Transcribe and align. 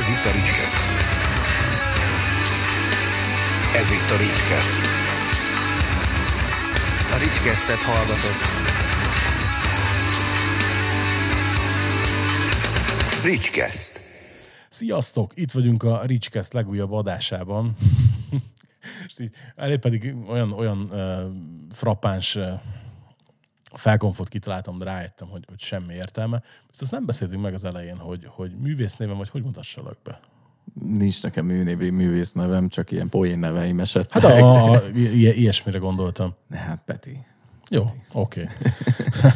Ez 0.00 0.08
itt 0.08 0.24
a 0.24 0.32
Ricskeszt. 0.32 0.78
Ez 3.74 3.90
itt 3.90 4.10
a 4.10 4.16
Ricskeszt. 4.16 4.78
A 7.12 7.16
Ricskesztet 7.18 7.76
hallgatott. 7.76 8.42
Ricskeszt. 13.24 14.00
Sziasztok! 14.68 15.32
Itt 15.34 15.50
vagyunk 15.50 15.82
a 15.82 16.02
Ricskeszt 16.04 16.52
legújabb 16.52 16.92
adásában. 16.92 17.76
Elég 19.56 19.78
pedig 19.78 20.14
olyan, 20.28 20.52
olyan 20.52 20.78
uh, 20.92 21.74
frappáns 21.74 22.36
uh, 22.36 22.60
felkonfot 23.72 24.28
kitaláltam, 24.28 24.78
de 24.78 24.84
rájöttem, 24.84 25.28
hogy, 25.28 25.44
hogy 25.48 25.60
semmi 25.60 25.94
értelme. 25.94 26.42
Ezt 26.70 26.82
azt 26.82 26.90
nem 26.90 27.06
beszéltünk 27.06 27.42
meg 27.42 27.54
az 27.54 27.64
elején, 27.64 27.96
hogy, 27.96 28.26
hogy 28.28 28.50
művész 28.58 28.96
névem, 28.96 29.16
vagy 29.16 29.28
hogy 29.28 29.44
mutassalak 29.44 29.98
be. 30.04 30.20
Nincs 30.84 31.22
nekem 31.22 31.46
műnévi 31.46 31.90
művész 31.90 32.32
nevem, 32.32 32.68
csak 32.68 32.90
ilyen 32.90 33.08
poén 33.08 33.38
neveim 33.38 33.80
esetleg. 33.80 34.22
Hát 34.22 34.32
a, 34.32 34.72
a, 34.72 34.82
i- 34.94 35.40
ilyesmire 35.40 35.78
gondoltam. 35.78 36.34
Ne, 36.46 36.56
hát 36.58 36.82
Peti. 36.84 37.24
Jó, 37.70 37.82
oké. 38.12 38.42
Okay. 38.42 38.54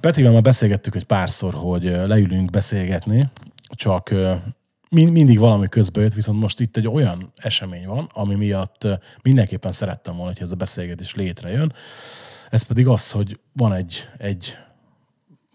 Petivel 0.00 0.32
már 0.32 0.42
beszélgettük 0.42 0.94
egy 0.94 1.04
párszor, 1.04 1.54
hogy 1.54 1.82
leülünk 1.82 2.50
beszélgetni, 2.50 3.28
csak 3.70 4.14
mindig 4.90 5.38
valami 5.38 5.68
közbe 5.68 6.00
jött, 6.00 6.14
viszont 6.14 6.40
most 6.40 6.60
itt 6.60 6.76
egy 6.76 6.88
olyan 6.88 7.32
esemény 7.36 7.86
van, 7.86 8.06
ami 8.14 8.34
miatt 8.34 8.86
mindenképpen 9.22 9.72
szerettem 9.72 10.16
volna, 10.16 10.32
hogy 10.32 10.42
ez 10.42 10.52
a 10.52 10.56
beszélgetés 10.56 11.14
létrejön. 11.14 11.72
Ez 12.50 12.62
pedig 12.62 12.86
az, 12.88 13.10
hogy 13.10 13.38
van 13.52 13.72
egy, 13.72 14.08
egy 14.18 14.56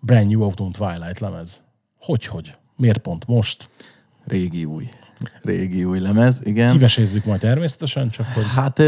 brand 0.01 0.27
new 0.27 0.41
Autumn 0.43 0.71
Twilight 0.71 1.19
lemez. 1.19 1.63
Hogy, 1.99 2.25
hogy? 2.25 2.55
Miért 2.75 2.97
pont 2.97 3.27
most? 3.27 3.69
Régi 4.23 4.65
új. 4.65 4.87
Régi 5.41 5.83
új 5.83 5.99
lemez, 5.99 6.41
igen. 6.43 6.71
Kivesézzük 6.71 7.25
majd 7.25 7.39
természetesen, 7.39 8.09
csak 8.09 8.25
hogy 8.25 8.43
Hát 8.55 8.79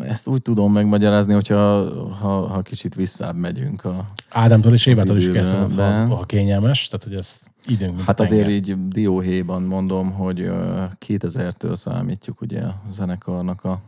ezt 0.00 0.26
úgy 0.26 0.42
tudom 0.42 0.72
megmagyarázni, 0.72 1.32
hogyha 1.32 1.90
ha, 2.14 2.46
ha 2.46 2.62
kicsit 2.62 2.94
visszább 2.94 3.36
megyünk. 3.36 3.84
A, 3.84 4.04
Ádámtól 4.28 4.72
és 4.72 4.86
Évától 4.86 5.16
is 5.16 5.30
kezdheted, 5.30 5.76
ha, 5.76 5.82
az- 5.86 5.96
ha 5.96 6.24
kényelmes, 6.24 6.88
tehát 6.88 7.04
hogy 7.06 7.14
ez 7.14 7.42
időnk 7.66 8.00
hát 8.02 8.20
a 8.20 8.22
azért 8.22 8.42
tenger. 8.44 8.56
így 8.56 8.88
dióhéjban 8.88 9.62
mondom, 9.62 10.12
hogy 10.12 10.40
ö, 10.40 10.84
2000-től 11.06 11.74
számítjuk 11.76 12.40
ugye 12.40 12.60
a 12.60 12.82
zenekarnak 12.90 13.64
a 13.64 13.80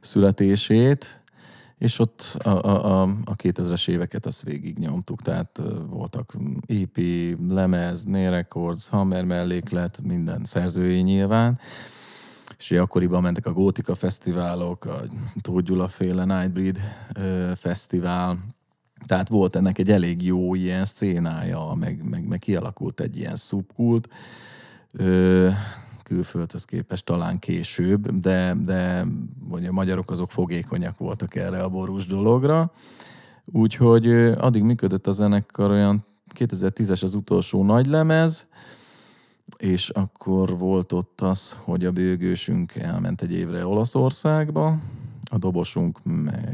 születését, 0.00 1.21
és 1.82 1.98
ott 1.98 2.36
a, 2.38 2.48
a, 2.48 3.02
a, 3.02 3.02
a 3.24 3.36
2000-es 3.36 3.88
éveket 3.88 4.26
azt 4.26 4.42
végig 4.42 4.78
nyomtuk, 4.78 5.22
tehát 5.22 5.62
voltak 5.88 6.36
EP, 6.66 6.98
lemez, 7.48 8.04
Nail 8.04 8.30
Records, 8.30 8.88
Hammer 8.88 9.24
melléklet, 9.24 10.00
minden 10.02 10.44
szerzői 10.44 11.00
nyilván, 11.00 11.58
és 12.58 12.70
ugye 12.70 12.80
akkoriban 12.80 13.22
mentek 13.22 13.46
a 13.46 13.52
Gótika 13.52 13.94
fesztiválok, 13.94 14.84
a 14.84 15.02
Tóth 15.40 15.64
Gyula 15.64 15.88
féle 15.88 16.24
Nightbreed 16.24 16.78
fesztivál, 17.56 18.38
tehát 19.06 19.28
volt 19.28 19.56
ennek 19.56 19.78
egy 19.78 19.90
elég 19.90 20.24
jó 20.24 20.54
ilyen 20.54 20.84
szcénája, 20.84 21.74
meg, 21.74 22.08
meg, 22.10 22.28
meg 22.28 22.38
kialakult 22.38 23.00
egy 23.00 23.16
ilyen 23.16 23.36
szubkult, 23.36 24.08
külföldhöz 26.02 26.64
képest 26.64 27.04
talán 27.04 27.38
később, 27.38 28.10
de, 28.10 28.56
de 28.64 29.06
vagy 29.48 29.66
a 29.66 29.72
magyarok 29.72 30.10
azok 30.10 30.30
fogékonyak 30.30 30.98
voltak 30.98 31.34
erre 31.34 31.62
a 31.62 31.68
borús 31.68 32.06
dologra. 32.06 32.72
Úgyhogy 33.44 34.08
addig 34.16 34.62
működött 34.62 35.06
a 35.06 35.10
zenekar 35.10 35.70
olyan 35.70 36.04
2010-es 36.34 37.02
az 37.02 37.14
utolsó 37.14 37.64
nagy 37.64 37.86
lemez, 37.86 38.46
és 39.56 39.88
akkor 39.88 40.58
volt 40.58 40.92
ott 40.92 41.20
az, 41.20 41.56
hogy 41.64 41.84
a 41.84 41.92
bőgősünk 41.92 42.74
elment 42.74 43.22
egy 43.22 43.32
évre 43.32 43.66
Olaszországba, 43.66 44.78
a 45.30 45.38
dobosunk 45.38 45.98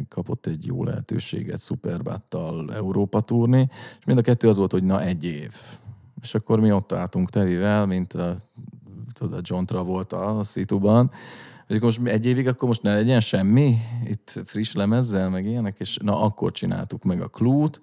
kapott 0.08 0.46
egy 0.46 0.66
jó 0.66 0.84
lehetőséget 0.84 1.60
Superbattal 1.60 2.74
Európa 2.74 3.20
turné, 3.20 3.68
és 3.98 4.04
mind 4.04 4.18
a 4.18 4.22
kettő 4.22 4.48
az 4.48 4.56
volt, 4.56 4.72
hogy 4.72 4.84
na 4.84 5.02
egy 5.02 5.24
év. 5.24 5.52
És 6.22 6.34
akkor 6.34 6.60
mi 6.60 6.72
ott 6.72 6.92
álltunk 6.92 7.30
Tevivel, 7.30 7.86
mint 7.86 8.12
a, 8.12 8.36
tudod, 9.18 9.38
a 9.38 9.42
John 9.42 9.64
Travolta 9.64 10.38
a 10.38 10.44
szituban, 10.44 11.10
akkor 11.68 11.80
most 11.80 12.00
egy 12.04 12.26
évig, 12.26 12.48
akkor 12.48 12.68
most 12.68 12.82
ne 12.82 12.94
legyen 12.94 13.20
semmi, 13.20 13.76
itt 14.04 14.40
friss 14.44 14.72
lemezzel, 14.72 15.30
meg 15.30 15.46
ilyenek, 15.46 15.76
és 15.78 15.98
na 16.02 16.20
akkor 16.22 16.52
csináltuk 16.52 17.02
meg 17.02 17.20
a 17.20 17.28
klút, 17.28 17.80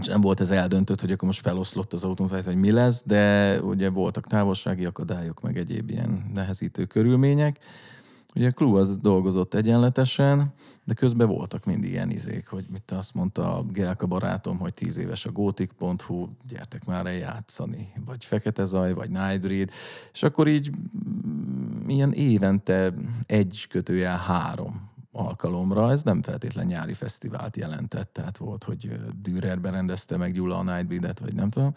és 0.00 0.06
nem 0.06 0.20
volt 0.20 0.40
ez 0.40 0.50
eldöntött, 0.50 1.00
hogy 1.00 1.12
akkor 1.12 1.28
most 1.28 1.40
feloszlott 1.40 1.92
az 1.92 2.04
autónfejt, 2.04 2.44
hogy 2.44 2.56
mi 2.56 2.70
lesz, 2.70 3.02
de 3.06 3.60
ugye 3.62 3.90
voltak 3.90 4.26
távolsági 4.26 4.84
akadályok, 4.84 5.40
meg 5.40 5.58
egyéb 5.58 5.90
ilyen 5.90 6.30
nehezítő 6.34 6.84
körülmények. 6.84 7.58
Ugye 8.36 8.48
a 8.48 8.50
Clue 8.50 8.78
az 8.78 8.98
dolgozott 8.98 9.54
egyenletesen, 9.54 10.52
de 10.84 10.94
közben 10.94 11.28
voltak 11.28 11.64
mindig 11.64 11.90
ilyen 11.90 12.10
izék, 12.10 12.46
hogy 12.46 12.64
mit 12.70 12.90
azt 12.90 13.14
mondta 13.14 13.56
a 13.56 13.62
Gelka 13.62 14.06
barátom, 14.06 14.58
hogy 14.58 14.74
tíz 14.74 14.96
éves 14.96 15.26
a 15.26 15.32
gothic.hu, 15.32 16.28
gyertek 16.48 16.84
már 16.84 17.06
el 17.06 17.14
játszani, 17.14 17.88
vagy 18.04 18.24
Fekete 18.24 18.64
Zaj, 18.64 18.92
vagy 18.92 19.10
Nightbreed, 19.10 19.70
és 20.12 20.22
akkor 20.22 20.48
így 20.48 20.70
mm, 20.70 21.88
ilyen 21.88 22.12
évente 22.12 22.94
egy 23.26 23.66
kötőjel 23.70 24.16
három 24.16 24.92
alkalomra, 25.14 25.90
ez 25.90 26.02
nem 26.02 26.22
feltétlen 26.22 26.66
nyári 26.66 26.92
fesztivált 26.92 27.56
jelentett, 27.56 28.12
tehát 28.12 28.36
volt, 28.36 28.64
hogy 28.64 28.92
Dürerben 29.22 29.72
rendezte 29.72 30.16
meg 30.16 30.32
Gyula 30.32 30.58
a 30.58 30.62
Nightbreed-et, 30.62 31.18
vagy 31.18 31.34
nem 31.34 31.50
tudom, 31.50 31.74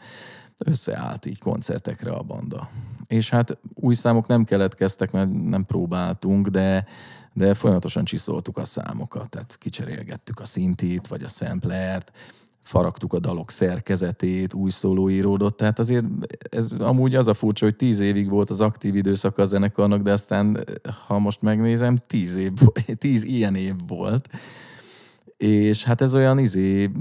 összeállt 0.58 1.26
így 1.26 1.40
koncertekre 1.40 2.12
a 2.12 2.24
banda. 2.24 2.70
És 3.08 3.30
hát 3.30 3.58
új 3.74 3.96
számok 3.96 4.28
nem 4.28 4.44
keletkeztek, 4.44 5.12
mert 5.12 5.44
nem 5.44 5.66
próbáltunk, 5.66 6.48
de, 6.48 6.86
de 7.34 7.54
folyamatosan 7.54 8.04
csiszoltuk 8.04 8.58
a 8.58 8.66
számokat, 8.66 9.30
tehát 9.30 9.58
kicserélgettük 9.58 10.40
a 10.40 10.46
szintit, 10.46 11.08
vagy 11.08 11.24
a 11.24 11.28
samplert, 11.28 12.12
faragtuk 12.68 13.14
a 13.14 13.20
dalok 13.20 13.52
szerkezetét, 13.52 14.54
új 14.54 14.70
szóló 14.70 15.10
íródott, 15.10 15.58
tehát 15.58 15.80
azért 15.80 16.06
ez 16.50 16.72
amúgy 16.80 17.16
az 17.16 17.28
a 17.28 17.34
furcsa, 17.34 17.66
hogy 17.66 17.76
tíz 17.76 18.00
évig 18.00 18.30
volt 18.30 18.50
az 18.50 18.62
aktív 18.62 18.96
időszak 18.96 19.38
a 19.38 19.46
zenekarnak, 19.46 20.02
de 20.02 20.12
aztán, 20.12 20.66
ha 21.08 21.20
most 21.20 21.42
megnézem, 21.42 21.98
tíz, 22.08 22.36
év, 22.36 22.52
tíz 22.98 23.24
ilyen 23.24 23.56
év 23.56 23.74
volt. 23.88 24.30
És 25.38 25.84
hát 25.84 26.02
ez 26.02 26.16
olyan 26.16 26.40
izé, 26.40 26.92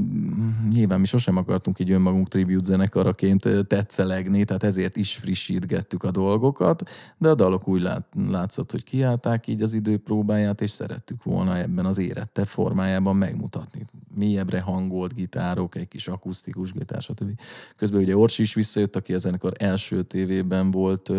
nyilván 0.71 1.01
mi 1.01 1.07
sosem 1.07 1.37
akartunk 1.37 1.79
így 1.79 1.91
önmagunk 1.91 2.29
tribute 2.29 2.65
zenekaraként 2.65 3.49
tetszelegni, 3.67 4.45
tehát 4.45 4.63
ezért 4.63 4.97
is 4.97 5.15
frissítgettük 5.15 6.03
a 6.03 6.11
dolgokat, 6.11 6.91
de 7.19 7.29
a 7.29 7.35
dalok 7.35 7.69
úgy 7.69 7.81
lát, 7.81 8.07
látszott, 8.29 8.71
hogy 8.71 8.83
kiállták 8.83 9.47
így 9.47 9.63
az 9.63 9.75
idő 9.75 9.99
próbáját, 9.99 10.61
és 10.61 10.71
szerettük 10.71 11.23
volna 11.23 11.59
ebben 11.59 11.87
az 11.87 11.99
érettebb 11.99 12.47
formájában 12.47 13.17
megmutatni. 13.17 13.85
Mélyebbre 14.15 14.61
hangolt 14.61 15.15
gitárok, 15.15 15.77
egy 15.77 15.89
kis 15.89 16.09
akusztikus 16.09 16.73
gitár, 16.73 17.03
stb. 17.03 17.41
Közben 17.77 18.01
ugye 18.01 18.17
Orsi 18.17 18.43
is 18.43 18.55
visszajött, 18.55 18.97
aki 18.97 19.15
a 19.15 19.19
zenekar 19.19 19.53
első 19.59 20.03
tévében 20.03 20.71
volt 20.71 21.13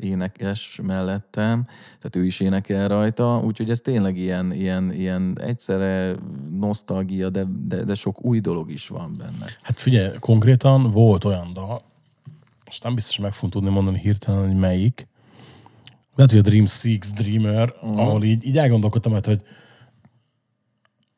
énekes 0.00 0.80
mellettem, 0.82 1.64
tehát 1.66 2.16
ő 2.16 2.24
is 2.24 2.40
énekel 2.40 2.88
rajta, 2.88 3.40
úgyhogy 3.44 3.70
ez 3.70 3.80
tényleg 3.80 4.16
ilyen, 4.16 4.52
ilyen, 4.52 4.92
ilyen 4.92 5.38
egyszerre 5.40 6.14
nosztalgia, 6.58 7.30
de, 7.30 7.46
de, 7.66 7.84
de 7.84 7.94
sok 7.94 8.24
új 8.24 8.40
dolog 8.40 8.70
is 8.70 8.88
van 8.88 9.14
benne. 9.18 9.46
Hát 9.62 9.78
figyelj, 9.78 10.16
konkrétan 10.20 10.90
volt 10.90 11.24
olyan 11.24 11.52
dal, 11.52 11.82
most 12.64 12.84
nem 12.84 12.94
biztos, 12.94 13.18
meg 13.18 13.32
fogom 13.32 13.50
tudni 13.50 13.70
mondani 13.70 13.98
hirtelen, 13.98 14.46
hogy 14.46 14.56
melyik. 14.56 15.08
Lehet, 16.14 16.30
hogy 16.30 16.40
a 16.40 16.48
Dream 16.48 16.66
Six 16.66 17.12
Dreamer, 17.12 17.72
uh-huh. 17.74 17.98
ahol 17.98 18.24
így, 18.24 18.46
így 18.46 18.58
elgondolkodtam, 18.58 19.12
hogy 19.12 19.42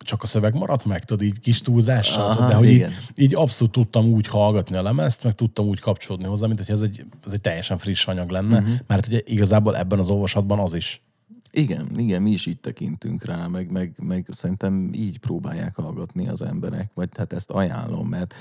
csak 0.08 0.22
a 0.22 0.26
szöveg 0.26 0.54
maradt 0.54 0.84
meg, 0.84 1.04
tudod, 1.04 1.26
így 1.26 1.40
kis 1.40 1.60
túlzással, 1.60 2.24
Aha, 2.24 2.34
tudod, 2.34 2.48
de 2.48 2.54
hogy 2.54 2.70
így, 2.70 2.86
így 3.14 3.34
abszolút 3.34 3.72
tudtam 3.72 4.06
úgy 4.06 4.26
hallgatni 4.26 4.76
a 4.76 4.82
lemezt, 4.82 5.22
meg 5.22 5.34
tudtam 5.34 5.66
úgy 5.66 5.80
kapcsolódni 5.80 6.26
hozzá, 6.26 6.46
mint 6.46 6.58
hogy 6.58 6.74
ez 6.74 6.80
egy, 6.80 7.04
ez 7.26 7.32
egy 7.32 7.40
teljesen 7.40 7.78
friss 7.78 8.06
anyag 8.06 8.30
lenne, 8.30 8.58
uh-huh. 8.58 8.74
mert 8.86 9.06
ugye 9.06 9.20
igazából 9.24 9.76
ebben 9.76 9.98
az 9.98 10.10
olvasatban 10.10 10.58
az 10.58 10.74
is. 10.74 11.02
Igen, 11.50 11.88
igen, 11.96 12.22
mi 12.22 12.30
is 12.30 12.46
így 12.46 12.60
tekintünk 12.60 13.24
rá, 13.24 13.46
meg, 13.46 13.70
meg, 13.70 13.92
meg 14.02 14.26
szerintem 14.30 14.90
így 14.94 15.18
próbálják 15.18 15.76
hallgatni 15.76 16.28
az 16.28 16.42
emberek, 16.42 16.90
vagy 16.94 17.08
hát 17.16 17.32
ezt 17.32 17.50
ajánlom, 17.50 18.08
mert 18.08 18.34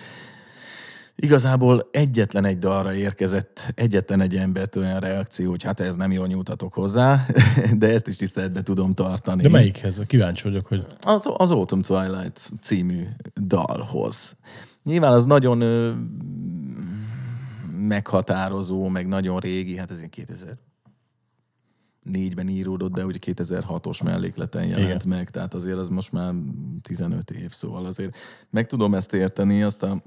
igazából 1.19 1.89
egyetlen 1.91 2.45
egy 2.45 2.57
dalra 2.57 2.93
érkezett 2.93 3.71
egyetlen 3.75 4.21
egy 4.21 4.35
embert 4.35 4.75
olyan 4.75 4.99
reakció, 4.99 5.49
hogy 5.49 5.63
hát 5.63 5.79
ez 5.79 5.95
nem 5.95 6.11
jól 6.11 6.27
nyújtatok 6.27 6.73
hozzá, 6.73 7.25
de 7.79 7.93
ezt 7.93 8.07
is 8.07 8.15
tiszteletbe 8.15 8.61
tudom 8.61 8.93
tartani. 8.93 9.41
De 9.41 9.49
melyikhez? 9.49 10.03
Kíváncsi 10.07 10.43
vagyok, 10.43 10.65
hogy 10.65 10.85
Az, 10.99 11.29
az 11.37 11.51
Autumn 11.51 11.81
Twilight 11.81 12.51
című 12.61 13.03
dalhoz. 13.41 14.35
Nyilván 14.83 15.13
az 15.13 15.25
nagyon 15.25 15.61
ö, 15.61 15.93
meghatározó, 17.77 18.87
meg 18.87 19.07
nagyon 19.07 19.39
régi, 19.39 19.77
hát 19.77 19.91
ez 19.91 19.99
egy 19.99 20.09
2000 20.09 20.57
négyben 22.03 22.47
íródott, 22.47 22.93
de 22.93 23.05
ugye 23.05 23.19
2006-os 23.21 24.03
mellékleten 24.03 24.65
jelent. 24.65 25.03
Igen. 25.03 25.17
meg, 25.17 25.29
tehát 25.29 25.53
azért 25.53 25.77
az 25.77 25.89
most 25.89 26.11
már 26.11 26.33
15 26.81 27.31
év, 27.31 27.51
szóval 27.51 27.85
azért 27.85 28.17
meg 28.49 28.65
tudom 28.65 28.93
ezt 28.93 29.13
érteni, 29.13 29.63
azt 29.63 29.83
a 29.83 30.03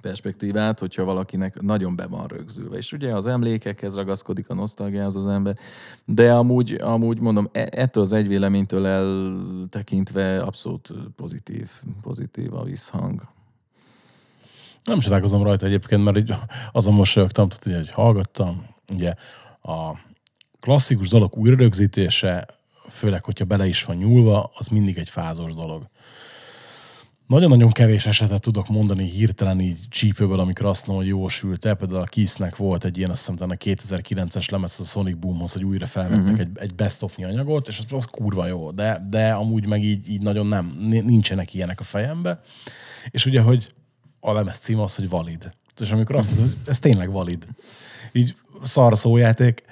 perspektívát, 0.00 0.78
hogyha 0.78 1.04
valakinek 1.04 1.60
nagyon 1.60 1.96
be 1.96 2.06
van 2.06 2.26
rögzülve. 2.26 2.76
És 2.76 2.92
ugye 2.92 3.14
az 3.14 3.26
emlékekhez 3.26 3.94
ragaszkodik 3.94 4.50
a 4.50 4.54
nosztalgiához 4.54 5.16
az 5.16 5.26
ember, 5.26 5.58
de 6.04 6.32
amúgy, 6.32 6.72
amúgy 6.72 7.20
mondom, 7.20 7.48
e- 7.52 7.68
ettől 7.70 8.02
az 8.02 8.12
egy 8.12 8.28
véleménytől 8.28 8.86
eltekintve 8.86 10.42
abszolút 10.42 10.92
pozitív, 11.16 11.70
pozitív 12.02 12.54
a 12.54 12.64
visszhang. 12.64 13.28
Nem 14.84 14.98
csodálkozom 14.98 15.42
rajta 15.42 15.66
egyébként, 15.66 16.04
mert 16.04 16.16
így 16.16 16.34
azon 16.72 16.94
mosolyogtam, 16.94 17.48
tehát 17.48 17.66
ugye, 17.66 17.76
hogy 17.76 17.90
hallgattam, 17.90 18.66
ugye 18.92 19.14
a 19.62 19.98
klasszikus 20.60 21.08
dolog 21.08 21.36
újrarögzítése, 21.36 22.46
főleg, 22.88 23.24
hogyha 23.24 23.44
bele 23.44 23.66
is 23.66 23.84
van 23.84 23.96
nyúlva, 23.96 24.50
az 24.54 24.68
mindig 24.68 24.98
egy 24.98 25.08
fázos 25.08 25.54
dolog. 25.54 25.88
Nagyon-nagyon 27.26 27.70
kevés 27.70 28.06
esetet 28.06 28.40
tudok 28.40 28.68
mondani 28.68 29.04
hirtelen 29.04 29.60
így 29.60 29.78
csípőből, 29.88 30.40
amikor 30.40 30.66
azt 30.66 30.86
mondom, 30.86 31.04
hogy 31.04 31.14
jó 31.14 31.28
sült 31.28 31.64
el. 31.64 31.74
Például 31.74 32.00
a 32.00 32.04
Kisznek 32.04 32.56
volt 32.56 32.84
egy 32.84 32.98
ilyen, 32.98 33.10
azt 33.10 33.30
hiszem, 33.30 33.50
a 33.50 33.54
2009-es 33.54 34.50
lemez 34.50 34.80
a 34.80 34.84
Sonic 34.84 35.16
Boomhoz, 35.18 35.52
hogy 35.52 35.64
újra 35.64 35.86
felvettek 35.86 36.22
uh-huh. 36.22 36.40
egy, 36.40 36.48
egy 36.54 36.74
best 36.74 37.02
of 37.02 37.18
anyagot, 37.18 37.68
és 37.68 37.78
az, 37.78 37.84
az 37.92 38.04
kurva 38.04 38.46
jó, 38.46 38.70
de, 38.70 39.06
de 39.10 39.32
amúgy 39.32 39.66
meg 39.66 39.82
így, 39.82 40.08
így 40.08 40.22
nagyon 40.22 40.46
nem, 40.46 40.76
nincsenek 40.88 41.54
ilyenek 41.54 41.80
a 41.80 41.84
fejembe. 41.84 42.40
És 43.10 43.26
ugye, 43.26 43.40
hogy 43.40 43.74
a 44.20 44.32
lemez 44.32 44.58
cím 44.58 44.80
az, 44.80 44.94
hogy 44.94 45.08
valid. 45.08 45.52
És 45.80 45.90
amikor 45.90 46.16
azt 46.16 46.30
mondod, 46.30 46.48
hogy 46.48 46.58
ez 46.66 46.78
tényleg 46.78 47.10
valid. 47.10 47.46
Így 48.12 48.34
szar 48.62 48.98
szójáték, 48.98 49.62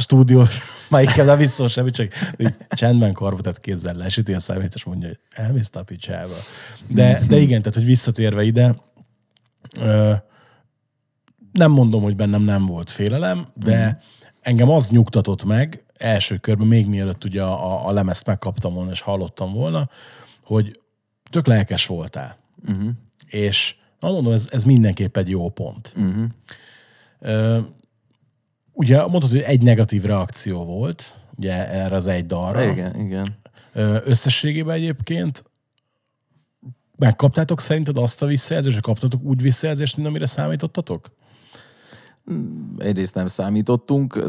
a 0.00 0.02
stúdió 0.02 0.46
melyikkel 0.90 1.24
nem 1.24 1.38
visszol 1.38 1.68
semmit, 1.68 1.94
csak 1.94 2.12
így 2.36 2.54
csendben 2.68 3.12
karbotat 3.12 3.58
kézzel 3.58 3.94
lesüti 3.94 4.32
a 4.32 4.40
szemét, 4.40 4.74
és 4.74 4.84
mondja, 4.84 5.08
hogy 5.08 5.18
elmész 5.30 5.70
a 5.72 5.82
picsába. 5.82 6.34
De, 6.88 7.20
de 7.28 7.36
igen, 7.36 7.58
tehát, 7.58 7.74
hogy 7.74 7.84
visszatérve 7.84 8.42
ide, 8.42 8.76
ö, 9.78 10.12
nem 11.52 11.70
mondom, 11.70 12.02
hogy 12.02 12.16
bennem 12.16 12.42
nem 12.42 12.66
volt 12.66 12.90
félelem, 12.90 13.46
de 13.54 13.78
uh-huh. 13.78 14.00
engem 14.40 14.70
az 14.70 14.90
nyugtatott 14.90 15.44
meg 15.44 15.84
első 15.96 16.36
körben, 16.36 16.66
még 16.66 16.86
mielőtt 16.86 17.24
ugye 17.24 17.42
a, 17.42 17.72
a, 17.72 17.88
a 17.88 17.92
lemezt 17.92 18.26
megkaptam 18.26 18.74
volna, 18.74 18.90
és 18.90 19.00
hallottam 19.00 19.52
volna, 19.52 19.88
hogy 20.44 20.80
tök 21.30 21.46
lelkes 21.46 21.86
voltál. 21.86 22.36
Uh-huh. 22.68 22.90
És 23.26 23.74
na 24.00 24.10
mondom, 24.10 24.32
ez, 24.32 24.48
ez 24.52 24.64
mindenképp 24.64 25.16
egy 25.16 25.28
jó 25.28 25.48
pont. 25.48 25.94
Uh-huh. 25.96 26.24
Ö, 27.18 27.60
ugye 28.72 28.96
mondhatod, 28.96 29.30
hogy 29.30 29.40
egy 29.40 29.62
negatív 29.62 30.04
reakció 30.04 30.64
volt, 30.64 31.14
ugye 31.36 31.68
erre 31.70 31.96
az 31.96 32.06
egy 32.06 32.26
dalra. 32.26 32.70
Igen, 32.70 33.00
igen. 33.00 33.38
Összességében 34.04 34.76
egyébként 34.76 35.44
megkaptátok 36.96 37.60
szerinted 37.60 37.96
azt 37.96 38.22
a 38.22 38.26
visszajelzést, 38.26 38.80
kaptatok 38.80 39.22
úgy 39.22 39.42
visszajelzést, 39.42 39.96
mint 39.96 40.08
amire 40.08 40.26
számítottatok? 40.26 41.10
Egyrészt 42.78 43.14
nem 43.14 43.26
számítottunk, 43.26 44.24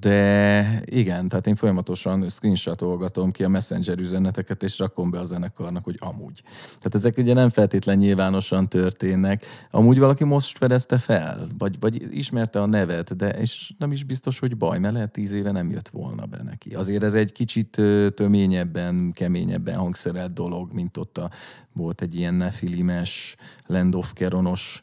de 0.00 0.82
igen, 0.84 1.28
tehát 1.28 1.46
én 1.46 1.54
folyamatosan 1.54 2.28
screenshotolgatom 2.28 3.30
ki 3.30 3.44
a 3.44 3.48
messenger 3.48 3.98
üzeneteket, 3.98 4.62
és 4.62 4.78
rakom 4.78 5.10
be 5.10 5.18
a 5.18 5.24
zenekarnak, 5.24 5.84
hogy 5.84 5.96
amúgy. 5.98 6.42
Tehát 6.66 6.94
ezek 6.94 7.16
ugye 7.16 7.34
nem 7.34 7.50
feltétlen 7.50 7.96
nyilvánosan 7.96 8.68
történnek. 8.68 9.46
Amúgy 9.70 9.98
valaki 9.98 10.24
most 10.24 10.58
fedezte 10.58 10.98
fel, 10.98 11.46
vagy, 11.58 11.76
vagy 11.80 12.16
ismerte 12.16 12.60
a 12.62 12.66
nevet, 12.66 13.16
de 13.16 13.28
és 13.28 13.72
nem 13.78 13.92
is 13.92 14.04
biztos, 14.04 14.38
hogy 14.38 14.56
baj, 14.56 14.78
mert 14.78 14.94
lehet 14.94 15.12
tíz 15.12 15.32
éve 15.32 15.50
nem 15.50 15.70
jött 15.70 15.88
volna 15.88 16.26
be 16.26 16.42
neki. 16.44 16.74
Azért 16.74 17.02
ez 17.02 17.14
egy 17.14 17.32
kicsit 17.32 17.80
töményebben, 18.14 19.12
keményebben 19.14 19.76
hangszerelt 19.76 20.32
dolog, 20.32 20.72
mint 20.72 20.96
ott 20.96 21.18
a, 21.18 21.30
volt 21.72 22.00
egy 22.00 22.14
ilyen 22.14 22.34
nefilimes, 22.34 23.36
Land 23.66 23.94
of 23.94 24.12
Keronos 24.12 24.82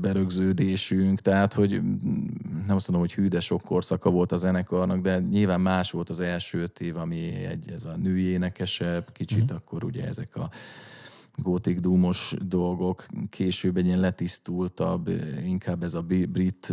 berögződésünk, 0.00 1.20
tehát 1.20 1.52
hogy 1.52 1.70
nem 2.66 2.76
azt 2.76 2.88
mondom, 2.88 3.06
hogy 3.08 3.14
hű, 3.14 3.28
de 3.28 3.40
sok 3.40 3.62
korszaka 3.62 4.10
volt 4.10 4.32
a 4.32 4.36
zenekarnak, 4.36 5.00
de 5.00 5.18
nyilván 5.18 5.60
más 5.60 5.90
volt 5.90 6.10
az 6.10 6.20
első 6.20 6.70
év, 6.78 6.96
ami 6.96 7.18
egy, 7.44 7.70
ez 7.70 7.84
a 7.84 7.96
női 7.96 8.24
énekesebb, 8.24 9.12
kicsit 9.12 9.52
mm. 9.52 9.56
akkor 9.56 9.84
ugye 9.84 10.06
ezek 10.06 10.36
a 10.36 10.50
gótik 11.36 11.78
dúmos 11.78 12.34
dolgok, 12.40 13.06
később 13.30 13.76
egy 13.76 13.86
ilyen 13.86 14.00
letisztultabb, 14.00 15.08
inkább 15.44 15.82
ez 15.82 15.94
a 15.94 16.02
brit 16.02 16.72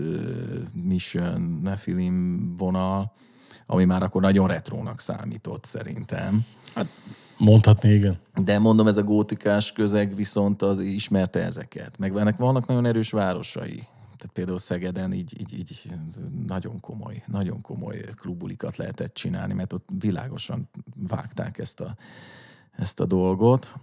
mission, 0.74 1.60
nefilim 1.64 2.54
vonal, 2.58 3.14
ami 3.66 3.86
már 3.86 4.04
akkor 4.04 4.22
nagyon 4.22 4.48
retrónak 4.48 5.00
számított 5.00 5.64
szerintem. 5.64 6.46
Hát 6.74 6.88
Mondhatni, 7.38 7.90
igen. 7.90 8.18
De 8.44 8.60
mondom, 8.60 8.88
ez 8.88 8.98
a 8.98 9.04
gótikás 9.04 9.72
közeg 9.72 10.16
viszont 10.16 10.62
az 10.62 10.80
ismerte 10.80 11.40
ezeket. 11.40 11.98
Meg 11.98 12.16
ennek 12.16 12.38
vannak 12.38 12.68
nagyon 12.68 12.86
erős 12.86 13.12
városai. 13.12 13.88
Tehát 14.18 14.34
például 14.34 14.60
Szegeden 14.60 15.14
így, 15.14 15.40
így, 15.40 15.54
így 15.54 15.92
nagyon 16.48 16.80
komoly, 16.80 17.24
nagyon 17.28 17.62
komoly 17.62 18.06
klubulikat 18.16 18.76
lehetett 18.76 19.14
csinálni, 19.14 19.54
mert 19.54 19.74
ott 19.74 19.90
világosan 20.00 20.70
vágták 21.08 21.58
ezt 21.58 21.80
a, 21.80 21.96
ezt 22.78 23.00
a 23.00 23.06
dolgot. 23.06 23.74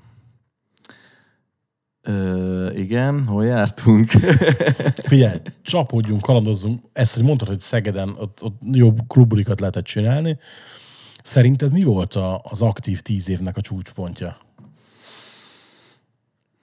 Ö, 2.03 2.71
igen, 2.71 3.27
hol 3.27 3.45
jártunk? 3.45 4.11
Figyelj, 5.13 5.41
csapódjunk, 5.63 6.21
kalandozzunk. 6.23 6.83
Ezt, 6.93 7.15
hogy 7.15 7.25
mondtad, 7.25 7.49
hogy 7.49 7.61
Szegeden 7.61 8.15
ott, 8.19 8.43
ott 8.43 8.61
jobb 8.63 8.99
klubulikat 9.07 9.61
lehetett 9.61 9.85
csinálni. 9.85 10.39
Szerinted 11.23 11.73
mi 11.73 11.83
volt 11.83 12.15
a, 12.15 12.41
az 12.45 12.63
aktív 12.63 13.01
tíz 13.01 13.29
évnek 13.29 13.57
a 13.57 13.61
csúcspontja? 13.61 14.37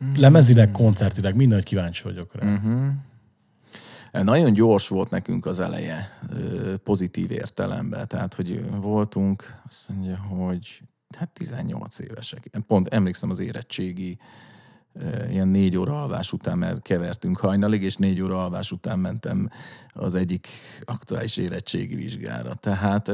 Mm. 0.03 0.13
Lemezileg, 0.15 0.71
koncertileg, 0.71 1.35
minden, 1.35 1.63
kíváncsi 1.63 2.03
vagyok 2.03 2.35
rá. 2.35 2.47
Mm-hmm. 2.47 2.89
Nagyon 4.11 4.53
gyors 4.53 4.87
volt 4.87 5.09
nekünk 5.09 5.45
az 5.45 5.59
eleje, 5.59 6.19
pozitív 6.83 7.31
értelemben. 7.31 8.07
Tehát, 8.07 8.33
hogy 8.33 8.69
voltunk, 8.71 9.61
azt 9.67 9.89
mondja, 9.89 10.17
hogy 10.17 10.81
hát 11.17 11.29
18 11.29 11.99
évesek. 11.99 12.49
Pont 12.67 12.87
emlékszem 12.87 13.29
az 13.29 13.39
érettségi, 13.39 14.17
ilyen 15.29 15.47
négy 15.47 15.77
óra 15.77 16.01
alvás 16.01 16.33
után, 16.33 16.57
mert 16.57 16.81
kevertünk 16.81 17.37
hajnalig, 17.37 17.83
és 17.83 17.95
négy 17.95 18.21
óra 18.21 18.43
alvás 18.43 18.71
után 18.71 18.99
mentem 18.99 19.49
az 19.93 20.15
egyik 20.15 20.47
aktuális 20.81 21.37
érettségi 21.37 21.95
vizsgára. 21.95 22.53
Tehát 22.53 23.11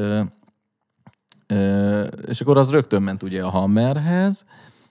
és 2.28 2.42
akkor 2.42 2.58
az 2.58 2.72
rögtön 2.72 3.02
ment 3.02 3.24
ugye 3.24 3.44
a 3.44 3.50
Hammerhez, 3.50 4.46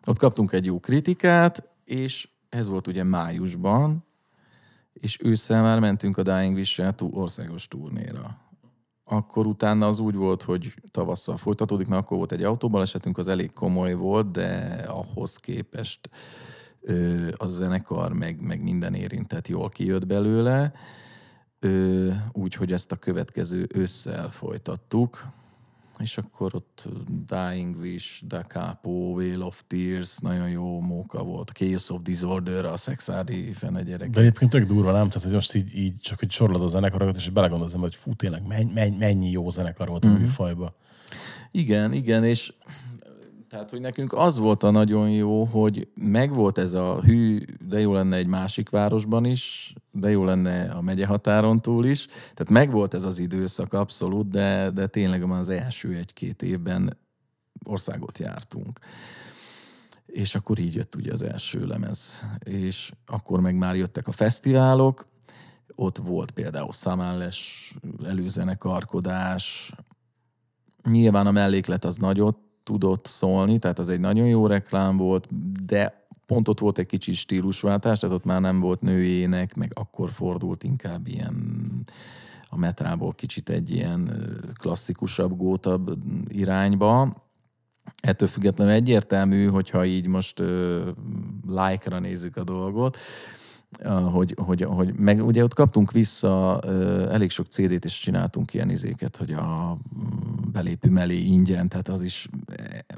ott 0.06 0.18
kaptunk 0.18 0.52
egy 0.52 0.64
jó 0.64 0.80
kritikát, 0.80 1.68
és 1.84 2.28
ez 2.48 2.68
volt 2.68 2.86
ugye 2.86 3.04
májusban, 3.04 4.04
és 4.92 5.18
ősszel 5.22 5.62
már 5.62 5.78
mentünk 5.78 6.18
a 6.18 6.22
Dying 6.22 6.54
wish 6.56 6.94
országos 7.10 7.68
turnéra. 7.68 8.38
Akkor 9.04 9.46
utána 9.46 9.86
az 9.86 9.98
úgy 9.98 10.14
volt, 10.14 10.42
hogy 10.42 10.74
tavasszal 10.90 11.36
folytatódik, 11.36 11.86
mert 11.86 12.02
akkor 12.02 12.16
volt 12.16 12.32
egy 12.32 12.42
autóbalesetünk, 12.42 13.18
az 13.18 13.28
elég 13.28 13.52
komoly 13.52 13.94
volt, 13.94 14.30
de 14.30 14.84
ahhoz 14.88 15.36
képest 15.36 16.10
a 17.36 17.48
zenekar, 17.48 18.12
meg, 18.12 18.40
meg 18.40 18.62
minden 18.62 18.94
érintett 18.94 19.48
jól 19.48 19.68
kijött 19.68 20.06
belőle, 20.06 20.72
úgyhogy 22.32 22.72
ezt 22.72 22.92
a 22.92 22.96
következő 22.96 23.68
ősszel 23.74 24.28
folytattuk 24.28 25.26
és 25.98 26.18
akkor 26.18 26.54
ott 26.54 26.88
Dying 27.26 27.76
Wish, 27.76 28.24
Da 28.24 28.42
Capo, 28.42 28.90
Whale 28.90 29.44
of 29.44 29.62
Tears, 29.66 30.18
nagyon 30.18 30.48
jó 30.48 30.80
móka 30.80 31.22
volt, 31.22 31.50
Chaos 31.50 31.90
of 31.90 32.02
Disorder, 32.02 32.64
a 32.64 32.76
szexádi 32.76 33.52
fene 33.52 33.82
gyerek. 33.82 34.10
De 34.10 34.20
egyébként 34.20 34.50
tök 34.50 34.66
durva, 34.66 34.92
nem? 34.92 35.08
Tehát, 35.08 35.22
hogy 35.22 35.32
most 35.32 35.54
így, 35.54 35.76
így 35.76 36.00
csak 36.00 36.18
hogy 36.18 36.30
sorolod 36.30 36.62
a 36.62 36.66
zenekarokat, 36.66 37.16
és 37.16 37.30
belegondolsz, 37.30 37.74
hogy 37.74 37.96
fú, 37.96 38.14
tényleg 38.14 38.46
mennyi, 38.46 38.96
mennyi 38.96 39.30
jó 39.30 39.48
zenekar 39.48 39.88
volt 39.88 40.06
mm-hmm. 40.06 40.14
a 40.14 40.18
mhm. 40.18 40.26
műfajba. 40.26 40.74
Igen, 41.50 41.92
igen, 41.92 42.24
és 42.24 42.52
tehát, 43.54 43.70
hogy 43.70 43.80
nekünk 43.80 44.12
az 44.12 44.38
volt 44.38 44.62
a 44.62 44.70
nagyon 44.70 45.10
jó, 45.10 45.44
hogy 45.44 45.88
megvolt 45.94 46.58
ez 46.58 46.72
a 46.72 47.00
hű, 47.00 47.44
de 47.68 47.80
jó 47.80 47.92
lenne 47.92 48.16
egy 48.16 48.26
másik 48.26 48.70
városban 48.70 49.24
is, 49.24 49.74
de 49.90 50.10
jó 50.10 50.24
lenne 50.24 50.70
a 50.70 50.80
megye 50.80 51.06
határon 51.06 51.60
túl 51.60 51.86
is. 51.86 52.06
Tehát 52.06 52.48
megvolt 52.48 52.94
ez 52.94 53.04
az 53.04 53.18
időszak 53.18 53.72
abszolút, 53.72 54.30
de, 54.30 54.70
de 54.70 54.86
tényleg 54.86 55.22
az 55.22 55.48
első 55.48 55.96
egy-két 55.96 56.42
évben 56.42 56.96
országot 57.64 58.18
jártunk. 58.18 58.78
És 60.06 60.34
akkor 60.34 60.58
így 60.58 60.74
jött 60.74 60.94
ugye 60.94 61.12
az 61.12 61.22
első 61.22 61.66
lemez. 61.66 62.26
És 62.38 62.92
akkor 63.06 63.40
meg 63.40 63.54
már 63.54 63.76
jöttek 63.76 64.08
a 64.08 64.12
fesztiválok, 64.12 65.06
ott 65.74 65.98
volt 65.98 66.30
például 66.30 66.72
Szamálles 66.72 67.74
előzenekarkodás, 68.04 69.72
nyilván 70.90 71.26
a 71.26 71.30
melléklet 71.30 71.84
az 71.84 71.96
nagyot 71.96 72.43
tudott 72.64 73.06
szólni, 73.06 73.58
tehát 73.58 73.78
az 73.78 73.88
egy 73.88 74.00
nagyon 74.00 74.26
jó 74.26 74.46
reklám 74.46 74.96
volt, 74.96 75.28
de 75.66 76.06
pont 76.26 76.48
ott 76.48 76.58
volt 76.58 76.78
egy 76.78 76.86
kicsi 76.86 77.12
stílusváltás, 77.12 77.98
tehát 77.98 78.16
ott 78.16 78.24
már 78.24 78.40
nem 78.40 78.60
volt 78.60 78.80
nőjének, 78.80 79.54
meg 79.54 79.72
akkor 79.74 80.10
fordult 80.10 80.64
inkább 80.64 81.06
ilyen 81.06 81.34
a 82.48 82.56
metából 82.56 83.12
kicsit 83.12 83.48
egy 83.48 83.70
ilyen 83.70 84.10
klasszikusabb, 84.54 85.36
gótabb 85.36 85.98
irányba. 86.28 87.22
Ettől 88.02 88.28
függetlenül 88.28 88.74
egyértelmű, 88.74 89.46
hogyha 89.46 89.84
így 89.84 90.06
most 90.06 90.42
like-ra 91.46 91.98
nézzük 91.98 92.36
a 92.36 92.44
dolgot, 92.44 92.96
hogy, 94.10 94.34
hogy, 94.36 94.62
hogy 94.62 94.94
meg 94.94 95.24
ugye 95.24 95.42
ott 95.42 95.54
kaptunk 95.54 95.92
vissza 95.92 96.60
elég 97.10 97.30
sok 97.30 97.46
CD-t, 97.46 97.84
és 97.84 97.98
csináltunk 97.98 98.54
ilyen 98.54 98.70
izéket, 98.70 99.16
hogy 99.16 99.32
a 99.32 99.76
mm, 99.98 100.52
belépő 100.52 100.90
mellé 100.90 101.18
ingyen, 101.18 101.68
tehát 101.68 101.88
az 101.88 102.02
is 102.02 102.28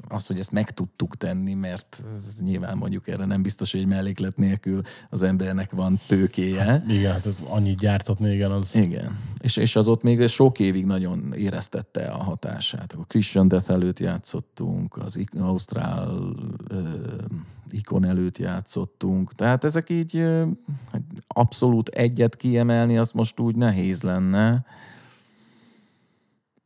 az, 0.07 0.27
hogy 0.27 0.39
ezt 0.39 0.51
meg 0.51 0.71
tudtuk 0.71 1.15
tenni, 1.17 1.53
mert 1.53 2.03
nyilván 2.39 2.77
mondjuk 2.77 3.07
erre 3.07 3.25
nem 3.25 3.41
biztos, 3.41 3.71
hogy 3.71 3.85
melléklet 3.85 4.37
nélkül 4.37 4.81
az 5.09 5.23
embernek 5.23 5.71
van 5.71 5.99
tőkéje. 6.07 6.83
Igen, 6.87 7.11
hát 7.11 7.27
annyit 7.47 7.77
gyártatni, 7.77 8.33
igen, 8.33 8.51
az... 8.51 8.75
Igen. 8.75 9.17
És, 9.39 9.57
és 9.57 9.75
az 9.75 9.87
ott 9.87 10.01
még 10.01 10.27
sok 10.27 10.59
évig 10.59 10.85
nagyon 10.85 11.33
éreztette 11.33 12.07
a 12.07 12.23
hatását. 12.23 12.93
A 12.93 13.03
Christian 13.03 13.47
Death 13.47 13.69
előtt 13.69 13.99
játszottunk, 13.99 14.97
az 14.97 15.19
Ausztrál 15.39 16.35
ö, 16.67 16.89
ikon 17.69 18.05
előtt 18.05 18.37
játszottunk. 18.37 19.33
Tehát 19.33 19.63
ezek 19.63 19.89
így 19.89 20.23
hát 20.91 21.01
abszolút 21.27 21.89
egyet 21.89 22.35
kiemelni, 22.35 22.97
az 22.97 23.11
most 23.11 23.39
úgy 23.39 23.55
nehéz 23.55 24.01
lenne 24.01 24.65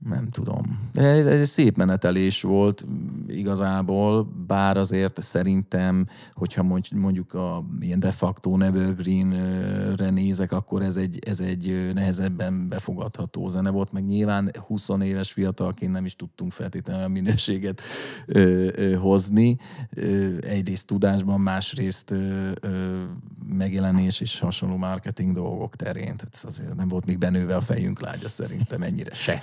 nem 0.09 0.29
tudom. 0.29 0.89
Ez 0.93 1.25
egy 1.25 1.45
szép 1.45 1.77
menetelés 1.77 2.41
volt 2.41 2.85
igazából, 3.27 4.27
bár 4.47 4.77
azért 4.77 5.21
szerintem, 5.21 6.07
hogyha 6.33 6.63
mondjuk 6.91 7.33
a 7.33 7.65
ilyen 7.79 7.99
de 7.99 8.11
facto 8.11 8.57
Nevergreen-re 8.57 10.09
nézek, 10.09 10.51
akkor 10.51 10.81
ez 10.81 10.97
egy, 10.97 11.19
ez 11.25 11.39
egy 11.39 11.91
nehezebben 11.93 12.67
befogadható 12.67 13.47
zene 13.47 13.69
volt, 13.69 13.91
meg 13.91 14.05
nyilván 14.05 14.51
20 14.67 14.89
éves 15.01 15.31
fiatalként 15.31 15.91
nem 15.91 16.05
is 16.05 16.15
tudtunk 16.15 16.51
feltétlenül 16.51 17.03
a 17.03 17.07
minőséget 17.07 17.81
ö, 18.25 18.67
ö, 18.75 18.95
hozni. 18.95 19.57
Ö, 19.89 20.37
egyrészt 20.41 20.87
tudásban, 20.87 21.41
másrészt 21.41 22.11
ö, 22.11 22.51
ö, 22.61 23.03
megjelenés 23.47 24.21
és 24.21 24.39
hasonló 24.39 24.75
marketing 24.75 25.33
dolgok 25.33 25.75
terén. 25.75 26.15
Tehát 26.15 26.39
azért 26.43 26.75
nem 26.75 26.87
volt 26.87 27.05
még 27.05 27.17
benőve 27.17 27.55
a 27.55 27.61
fejünk 27.61 28.01
lágya 28.01 28.27
szerintem 28.27 28.81
ennyire 28.81 29.13
se. 29.13 29.41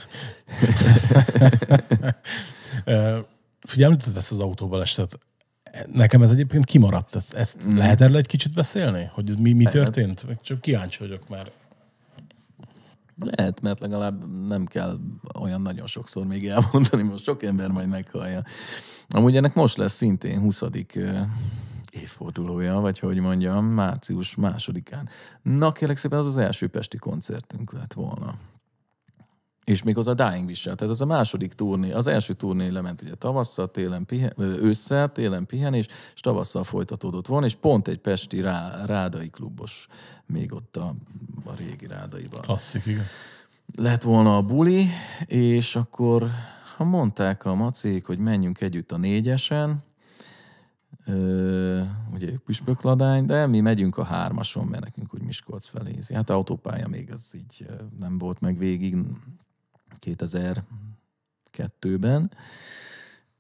Figyelj, 3.61 3.95
ezt 4.17 4.33
az 4.33 4.41
autóba 4.41 4.81
estet. 4.81 5.19
Nekem 5.93 6.23
ez 6.23 6.31
egyébként 6.31 6.65
kimaradt. 6.65 7.17
Ezt, 7.17 7.33
ezt 7.33 7.67
mm. 7.67 7.77
lehet 7.77 8.01
erről 8.01 8.17
egy 8.17 8.27
kicsit 8.27 8.55
beszélni? 8.55 9.11
Hogy 9.13 9.39
mi, 9.39 9.53
mi 9.53 9.65
történt? 9.65 10.27
Csak 10.43 10.61
kíváncsi 10.61 10.99
vagyok 10.99 11.29
már. 11.29 11.51
Lehet, 13.19 13.61
mert 13.61 13.81
legalább 13.81 14.47
nem 14.47 14.67
kell 14.67 14.99
olyan 15.41 15.63
nagyon 15.63 15.87
sokszor 15.87 16.27
még 16.27 16.49
elmondani, 16.49 17.03
most 17.03 17.25
sok 17.25 17.43
ember 17.43 17.71
majd 17.71 17.89
meghallja. 17.89 18.43
Amúgy 19.09 19.37
ennek 19.37 19.55
most 19.55 19.77
lesz 19.77 19.93
szintén 19.95 20.39
20 20.39 20.63
évfordulója, 21.91 22.75
vagy 22.75 22.99
hogy 22.99 23.19
mondjam, 23.19 23.67
március 23.67 24.35
másodikán. 24.35 25.09
Na 25.43 25.73
kérlek 25.73 25.97
szépen, 25.97 26.19
az 26.19 26.27
az 26.27 26.37
első 26.37 26.69
pesti 26.69 26.97
koncertünk 26.97 27.73
lett 27.73 27.93
volna 27.93 28.35
és 29.69 29.83
még 29.83 29.97
az 29.97 30.07
a 30.07 30.15
Dying 30.15 30.47
wish 30.47 30.65
Tehát 30.65 30.83
ez 30.83 31.01
a 31.01 31.07
második 31.07 31.53
turné, 31.53 31.93
az 31.93 32.07
első 32.07 32.33
turné 32.33 32.69
lement 32.69 33.03
ugye 33.03 33.15
tavasszal, 33.15 33.71
télen 33.71 34.07
pihen, 34.07 34.33
ősszel, 34.39 35.13
télen 35.13 35.47
pihenés, 35.47 35.87
és 36.15 36.21
tavasszal 36.21 36.65
folytatódott 36.65 37.27
volna, 37.27 37.47
és 37.47 37.55
pont 37.55 37.89
egy 37.89 37.99
pesti 37.99 38.41
rá, 38.41 38.85
rádai 38.87 39.31
klubos 39.31 39.87
még 40.27 40.53
ott 40.53 40.77
a, 40.77 40.95
a 41.45 41.55
régi 41.57 41.87
rádaiban. 41.87 42.41
Klasszik, 42.41 42.87
igen. 42.87 43.05
Lett 43.77 44.03
volna 44.03 44.37
a 44.37 44.43
buli, 44.43 44.87
és 45.27 45.77
akkor 45.77 46.31
ha 46.77 46.85
mondták 46.85 47.45
a 47.45 47.55
macék, 47.55 48.07
hogy 48.07 48.19
menjünk 48.19 48.61
együtt 48.61 48.93
a 48.93 48.97
négyesen, 48.97 49.87
Ö, 51.07 51.81
ugye 52.13 52.33
püspökladány, 52.45 53.27
de 53.27 53.47
mi 53.47 53.61
megyünk 53.61 53.99
a 53.99 54.05
hármason, 54.05 54.67
mert 54.67 54.85
nekünk 54.85 55.15
úgy 55.15 55.23
Miskolc 55.23 55.67
felé. 55.67 55.99
Hát 56.15 56.31
autópálya 56.31 56.89
még 56.89 57.13
az 57.13 57.35
így 57.35 57.67
nem 57.99 58.19
volt 58.19 58.41
meg 58.41 58.59
végig, 58.59 58.97
2002-ben, 60.07 62.31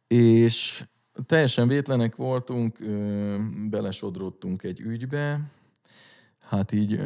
és 0.06 0.84
teljesen 1.26 1.68
vétlenek 1.68 2.16
voltunk, 2.16 2.78
belesodródtunk 3.70 4.62
egy 4.62 4.80
ügybe, 4.80 5.40
hát 6.38 6.72
így 6.72 7.00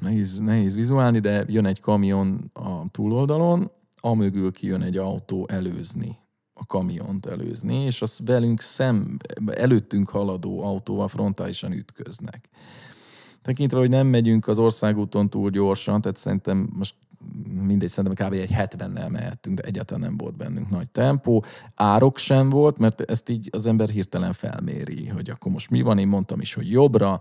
nehéz, 0.00 0.38
nehéz 0.38 0.74
vizuálni, 0.74 1.18
de 1.18 1.44
jön 1.48 1.66
egy 1.66 1.80
kamion 1.80 2.50
a 2.52 2.90
túloldalon, 2.90 3.70
amögül 3.96 4.52
kijön 4.52 4.82
egy 4.82 4.96
autó 4.96 5.46
előzni, 5.48 6.18
a 6.52 6.66
kamiont 6.66 7.26
előzni, 7.26 7.76
és 7.76 8.02
az 8.02 8.20
velünk 8.24 8.60
szem, 8.60 9.16
előttünk 9.46 10.08
haladó 10.08 10.62
autóval 10.62 11.08
frontálisan 11.08 11.72
ütköznek. 11.72 12.48
Tekintve, 13.42 13.78
hogy 13.78 13.90
nem 13.90 14.06
megyünk 14.06 14.48
az 14.48 14.58
országúton 14.58 15.30
túl 15.30 15.50
gyorsan, 15.50 16.00
tehát 16.00 16.16
szerintem 16.16 16.68
most 16.72 16.94
mindegy, 17.66 17.88
szerintem 17.88 18.28
kb. 18.28 18.32
egy 18.32 18.50
70-nel 18.52 19.10
mehettünk, 19.10 19.56
de 19.56 19.62
egyáltalán 19.62 20.02
nem 20.02 20.16
volt 20.16 20.36
bennünk 20.36 20.70
nagy 20.70 20.90
tempó. 20.90 21.44
Árok 21.74 22.18
sem 22.18 22.48
volt, 22.48 22.78
mert 22.78 23.00
ezt 23.00 23.28
így 23.28 23.48
az 23.52 23.66
ember 23.66 23.88
hirtelen 23.88 24.32
felméri, 24.32 25.06
hogy 25.06 25.30
akkor 25.30 25.52
most 25.52 25.70
mi 25.70 25.82
van. 25.82 25.98
Én 25.98 26.08
mondtam 26.08 26.40
is, 26.40 26.54
hogy 26.54 26.70
jobbra, 26.70 27.20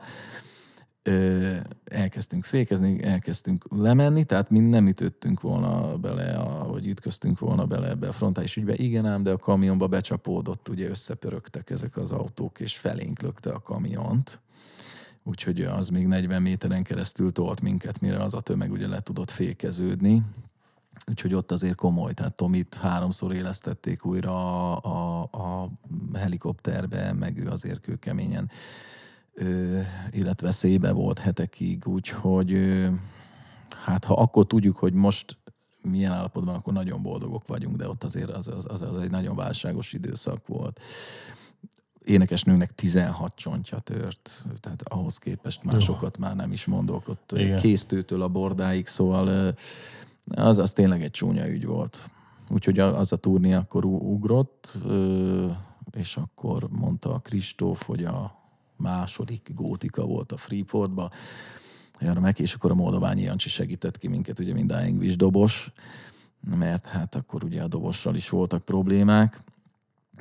ö, 1.03 1.55
elkezdtünk 1.83 2.43
fékezni, 2.43 3.03
elkezdtünk 3.03 3.65
lemenni, 3.69 4.23
tehát 4.23 4.49
mi 4.49 4.59
nem 4.59 4.87
ütöttünk 4.87 5.41
volna 5.41 5.97
bele, 5.97 6.33
a, 6.33 6.67
vagy 6.67 6.87
ütköztünk 6.87 7.39
volna 7.39 7.65
bele 7.65 7.89
ebbe 7.89 8.07
a 8.07 8.11
frontális 8.11 8.55
ügybe. 8.55 8.73
Igen 8.75 9.05
ám, 9.05 9.23
de 9.23 9.31
a 9.31 9.37
kamionba 9.37 9.87
becsapódott, 9.87 10.69
ugye 10.69 10.89
összepörögtek 10.89 11.69
ezek 11.69 11.97
az 11.97 12.11
autók, 12.11 12.59
és 12.59 12.77
felénk 12.77 13.21
lökte 13.21 13.51
a 13.51 13.59
kamiont 13.59 14.41
úgyhogy 15.27 15.61
az 15.61 15.89
még 15.89 16.07
40 16.07 16.41
méteren 16.41 16.83
keresztül 16.83 17.31
tolt 17.31 17.61
minket, 17.61 17.99
mire 17.99 18.23
az 18.23 18.33
a 18.33 18.41
tömeg 18.41 18.71
ugye 18.71 18.87
le 18.87 18.99
tudott 18.99 19.31
fékeződni. 19.31 20.23
Úgyhogy 21.07 21.33
ott 21.33 21.51
azért 21.51 21.75
komoly, 21.75 22.13
tehát 22.13 22.33
Tomit 22.33 22.75
háromszor 22.75 23.33
élesztették 23.33 24.05
újra 24.05 24.31
a, 24.75 24.81
a, 24.83 25.21
a 25.21 25.69
helikopterbe, 26.13 27.13
meg 27.13 27.37
ő 27.37 27.49
azért 27.49 27.81
kőkeményen 27.81 28.49
ö, 29.33 29.79
illetve 30.09 30.51
szébe 30.51 30.91
volt 30.91 31.19
hetekig, 31.19 31.87
úgyhogy 31.87 32.53
ö, 32.53 32.89
hát 33.83 34.05
ha 34.05 34.13
akkor 34.13 34.47
tudjuk, 34.47 34.77
hogy 34.77 34.93
most 34.93 35.37
milyen 35.81 36.11
állapotban, 36.11 36.55
akkor 36.55 36.73
nagyon 36.73 37.01
boldogok 37.01 37.47
vagyunk, 37.47 37.75
de 37.75 37.89
ott 37.89 38.03
azért 38.03 38.29
az, 38.29 38.47
az, 38.47 38.65
az, 38.69 38.81
az 38.81 38.97
egy 38.97 39.11
nagyon 39.11 39.35
válságos 39.35 39.93
időszak 39.93 40.47
volt 40.47 40.79
énekesnőnek 42.05 42.75
16 42.75 43.35
csontja 43.35 43.79
tört, 43.79 44.45
tehát 44.59 44.81
ahhoz 44.83 45.17
képest 45.17 45.63
másokat 45.63 46.17
már 46.17 46.35
nem 46.35 46.51
is 46.51 46.65
mondok, 46.65 47.07
ott 47.07 47.31
Igen. 47.35 47.59
késztőtől 47.59 48.21
a 48.21 48.27
bordáig, 48.27 48.87
szóval 48.87 49.55
az, 50.27 50.57
az 50.57 50.73
tényleg 50.73 51.03
egy 51.03 51.11
csúnya 51.11 51.47
ügy 51.47 51.65
volt. 51.65 52.09
Úgyhogy 52.49 52.79
az 52.79 53.11
a 53.11 53.17
turné 53.17 53.53
akkor 53.53 53.85
ugrott, 53.85 54.77
és 55.91 56.17
akkor 56.17 56.67
mondta 56.69 57.13
a 57.13 57.19
Kristóf, 57.19 57.85
hogy 57.85 58.03
a 58.03 58.43
második 58.75 59.51
gótika 59.53 60.05
volt 60.05 60.31
a 60.31 60.37
Freeportba, 60.37 61.09
meg, 61.99 62.39
és 62.39 62.53
akkor 62.53 62.71
a 62.71 62.75
Moldoványi 62.75 63.21
Jancsi 63.21 63.49
segített 63.49 63.97
ki 63.97 64.07
minket, 64.07 64.39
ugye 64.39 64.53
mind 64.53 64.73
Dying 64.73 64.99
Wish 64.99 65.17
dobos, 65.17 65.71
mert 66.57 66.85
hát 66.85 67.15
akkor 67.15 67.43
ugye 67.43 67.63
a 67.63 67.67
dobossal 67.67 68.15
is 68.15 68.29
voltak 68.29 68.65
problémák, 68.65 69.41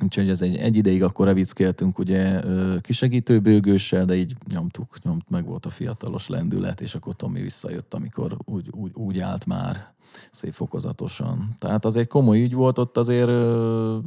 Úgyhogy 0.01 0.29
ez 0.29 0.41
egy, 0.41 0.55
egy 0.55 0.75
ideig 0.75 1.03
akkor 1.03 1.25
revickéltünk 1.25 1.99
ugye 1.99 2.41
kisegítő 2.81 3.39
bőgőssel, 3.39 4.05
de 4.05 4.15
így 4.15 4.33
nyomtuk, 4.49 5.03
nyomt, 5.03 5.29
meg 5.29 5.45
volt 5.45 5.65
a 5.65 5.69
fiatalos 5.69 6.27
lendület, 6.27 6.81
és 6.81 6.95
akkor 6.95 7.15
Tomi 7.15 7.41
visszajött, 7.41 7.93
amikor 7.93 8.37
úgy, 8.45 8.69
úgy, 8.71 8.91
úgy 8.93 9.19
állt 9.19 9.45
már 9.45 9.93
szép 10.31 10.53
fokozatosan. 10.53 11.55
Tehát 11.59 11.85
az 11.85 11.95
egy 11.95 12.07
komoly 12.07 12.41
ügy 12.41 12.53
volt, 12.53 12.77
ott 12.77 12.97
azért 12.97 13.27
ö, 13.27 13.97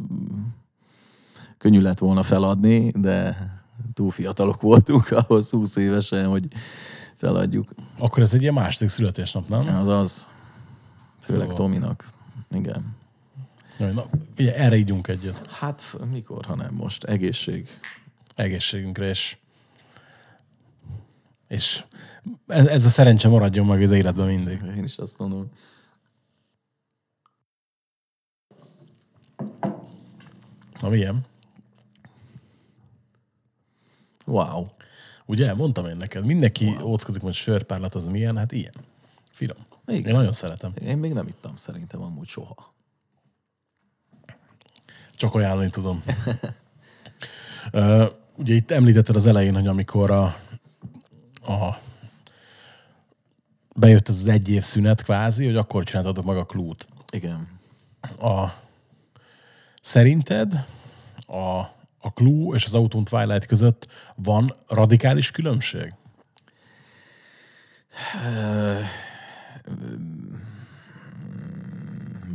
könnyű 1.58 1.80
lett 1.80 1.98
volna 1.98 2.22
feladni, 2.22 2.90
de 2.90 3.36
túl 3.94 4.10
fiatalok 4.10 4.60
voltunk 4.60 5.10
ahhoz 5.26 5.50
20 5.50 5.76
évesen, 5.76 6.26
hogy 6.26 6.48
feladjuk. 7.16 7.68
Akkor 7.98 8.22
ez 8.22 8.34
egy 8.34 8.42
ilyen 8.42 8.54
második 8.54 8.88
születésnap, 8.88 9.48
nem? 9.48 9.76
Az 9.76 9.88
az. 9.88 10.28
Főleg 11.20 11.48
Jó. 11.48 11.54
Tominak. 11.54 12.08
Igen. 12.50 12.96
Na, 13.78 14.08
ugye 14.38 14.56
erre 14.56 14.76
ígyunk 14.76 15.08
egyet. 15.08 15.46
Hát 15.46 15.96
mikor, 16.10 16.44
ha 16.44 16.54
nem 16.54 16.74
most. 16.74 17.04
Egészség. 17.04 17.68
Egészségünkre, 18.34 19.08
és 19.08 19.36
és 21.48 21.84
ez, 22.46 22.66
ez 22.66 22.84
a 22.84 22.88
szerencse 22.88 23.28
maradjon 23.28 23.66
meg 23.66 23.82
az 23.82 23.90
életben 23.90 24.26
mindig. 24.26 24.60
Én 24.76 24.84
is 24.84 24.96
azt 24.96 25.18
mondom. 25.18 25.50
Na 30.80 30.88
milyen? 30.88 31.24
Wow. 34.26 34.66
Ugye, 35.26 35.54
mondtam 35.54 35.86
én 35.86 35.96
neked, 35.96 36.24
mindenki 36.24 36.66
wow. 36.66 36.90
óckodik, 36.90 37.22
hogy 37.22 37.34
sörpárlat 37.34 37.94
az 37.94 38.06
milyen, 38.06 38.36
hát 38.36 38.52
ilyen. 38.52 38.74
Finom. 39.30 39.56
Igen. 39.86 40.06
Én 40.06 40.14
nagyon 40.14 40.32
szeretem. 40.32 40.72
Én 40.82 40.98
még 40.98 41.12
nem 41.12 41.26
ittam 41.26 41.56
szerintem 41.56 42.02
amúgy 42.02 42.28
soha. 42.28 42.74
Csak 45.18 45.34
ajánlani 45.34 45.70
tudom. 45.70 46.02
ugye 48.36 48.54
itt 48.54 48.70
említetted 48.70 49.16
az 49.16 49.26
elején, 49.26 49.54
hogy 49.54 49.66
amikor 49.66 50.10
a, 50.10 50.24
a 51.46 51.78
bejött 53.74 54.08
ez 54.08 54.18
az 54.18 54.28
egy 54.28 54.48
év 54.48 54.62
szünet 54.62 55.02
kvázi, 55.02 55.44
hogy 55.44 55.56
akkor 55.56 55.84
csináltatok 55.84 56.24
meg 56.24 56.36
a 56.36 56.44
klút. 56.44 56.88
Igen. 57.10 57.48
A, 58.20 58.46
szerinted 59.80 60.66
a, 61.26 61.58
a 62.00 62.12
Clue 62.14 62.54
és 62.56 62.64
az 62.64 62.74
Autumn 62.74 63.04
Twilight 63.04 63.46
között 63.46 63.88
van 64.14 64.54
radikális 64.68 65.30
különbség? 65.30 65.94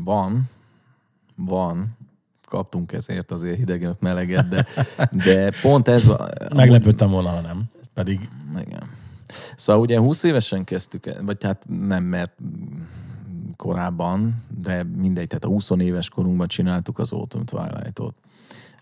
Van. 0.03 0.49
Van. 1.35 1.97
Kaptunk 2.53 2.91
ezért 2.91 3.31
azért 3.31 3.57
hideget, 3.57 4.01
meleget, 4.01 4.47
de, 4.47 4.65
de 5.25 5.51
pont 5.61 5.87
ez. 5.87 6.09
Meglepődtem 6.55 7.09
volna, 7.09 7.29
ha 7.29 7.41
nem. 7.41 7.63
Pedig 7.93 8.29
Igen. 8.61 8.89
Szóval 9.55 9.81
ugye 9.81 9.99
20 9.99 10.23
évesen 10.23 10.63
kezdtük, 10.63 11.21
vagy 11.21 11.43
hát 11.43 11.65
nem, 11.67 12.03
mert 12.03 12.31
korábban, 13.55 14.43
de 14.61 14.83
mindegy, 14.83 15.27
tehát 15.27 15.43
a 15.43 15.47
20 15.47 15.69
éves 15.77 16.09
korunkban 16.09 16.47
csináltuk 16.47 16.99
az 16.99 17.11
Autumn 17.11 17.45
Twilight-ot. 17.45 18.15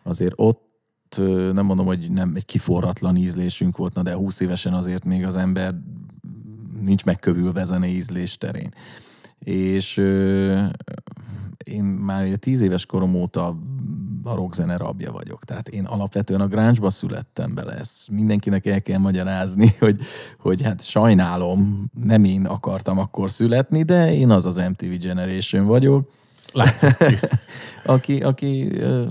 Azért 0.03 0.33
ott 0.35 1.15
nem 1.53 1.65
mondom, 1.65 1.85
hogy 1.85 2.11
nem 2.11 2.31
egy 2.35 2.45
kiforratlan 2.45 3.15
ízlésünk 3.15 3.77
volt, 3.77 3.93
na 3.93 4.01
de 4.01 4.13
20 4.13 4.39
évesen 4.39 4.73
azért 4.73 5.03
még 5.03 5.25
az 5.25 5.37
ember 5.37 5.75
nincs 6.81 7.05
megkövülve 7.05 7.63
zene 7.63 7.87
ízlés 7.87 8.37
terén. 8.37 8.73
És 9.43 9.97
ö, 9.97 10.63
én 11.63 11.83
már 11.83 12.27
10 12.27 12.61
éves 12.61 12.85
korom 12.85 13.15
óta 13.15 13.57
a 14.23 14.35
rockzene 14.35 14.77
rabja 14.77 15.11
vagyok. 15.11 15.45
Tehát 15.45 15.67
én 15.67 15.85
alapvetően 15.85 16.41
a 16.41 16.47
grunge 16.47 16.89
születtem 16.89 17.53
bele. 17.53 17.73
Ezt 17.73 18.09
mindenkinek 18.09 18.65
el 18.65 18.81
kell 18.81 18.99
magyarázni, 18.99 19.75
hogy, 19.79 19.99
hogy 20.37 20.61
hát 20.61 20.83
sajnálom, 20.83 21.91
nem 22.03 22.23
én 22.23 22.45
akartam 22.45 22.99
akkor 22.99 23.31
születni, 23.31 23.83
de 23.83 24.13
én 24.13 24.29
az 24.29 24.45
az 24.45 24.57
MTV 24.57 24.97
Generation 24.99 25.65
vagyok. 25.65 26.11
látszik. 26.53 26.95
aki, 27.85 28.19
aki 28.19 28.67
uh, 28.67 29.07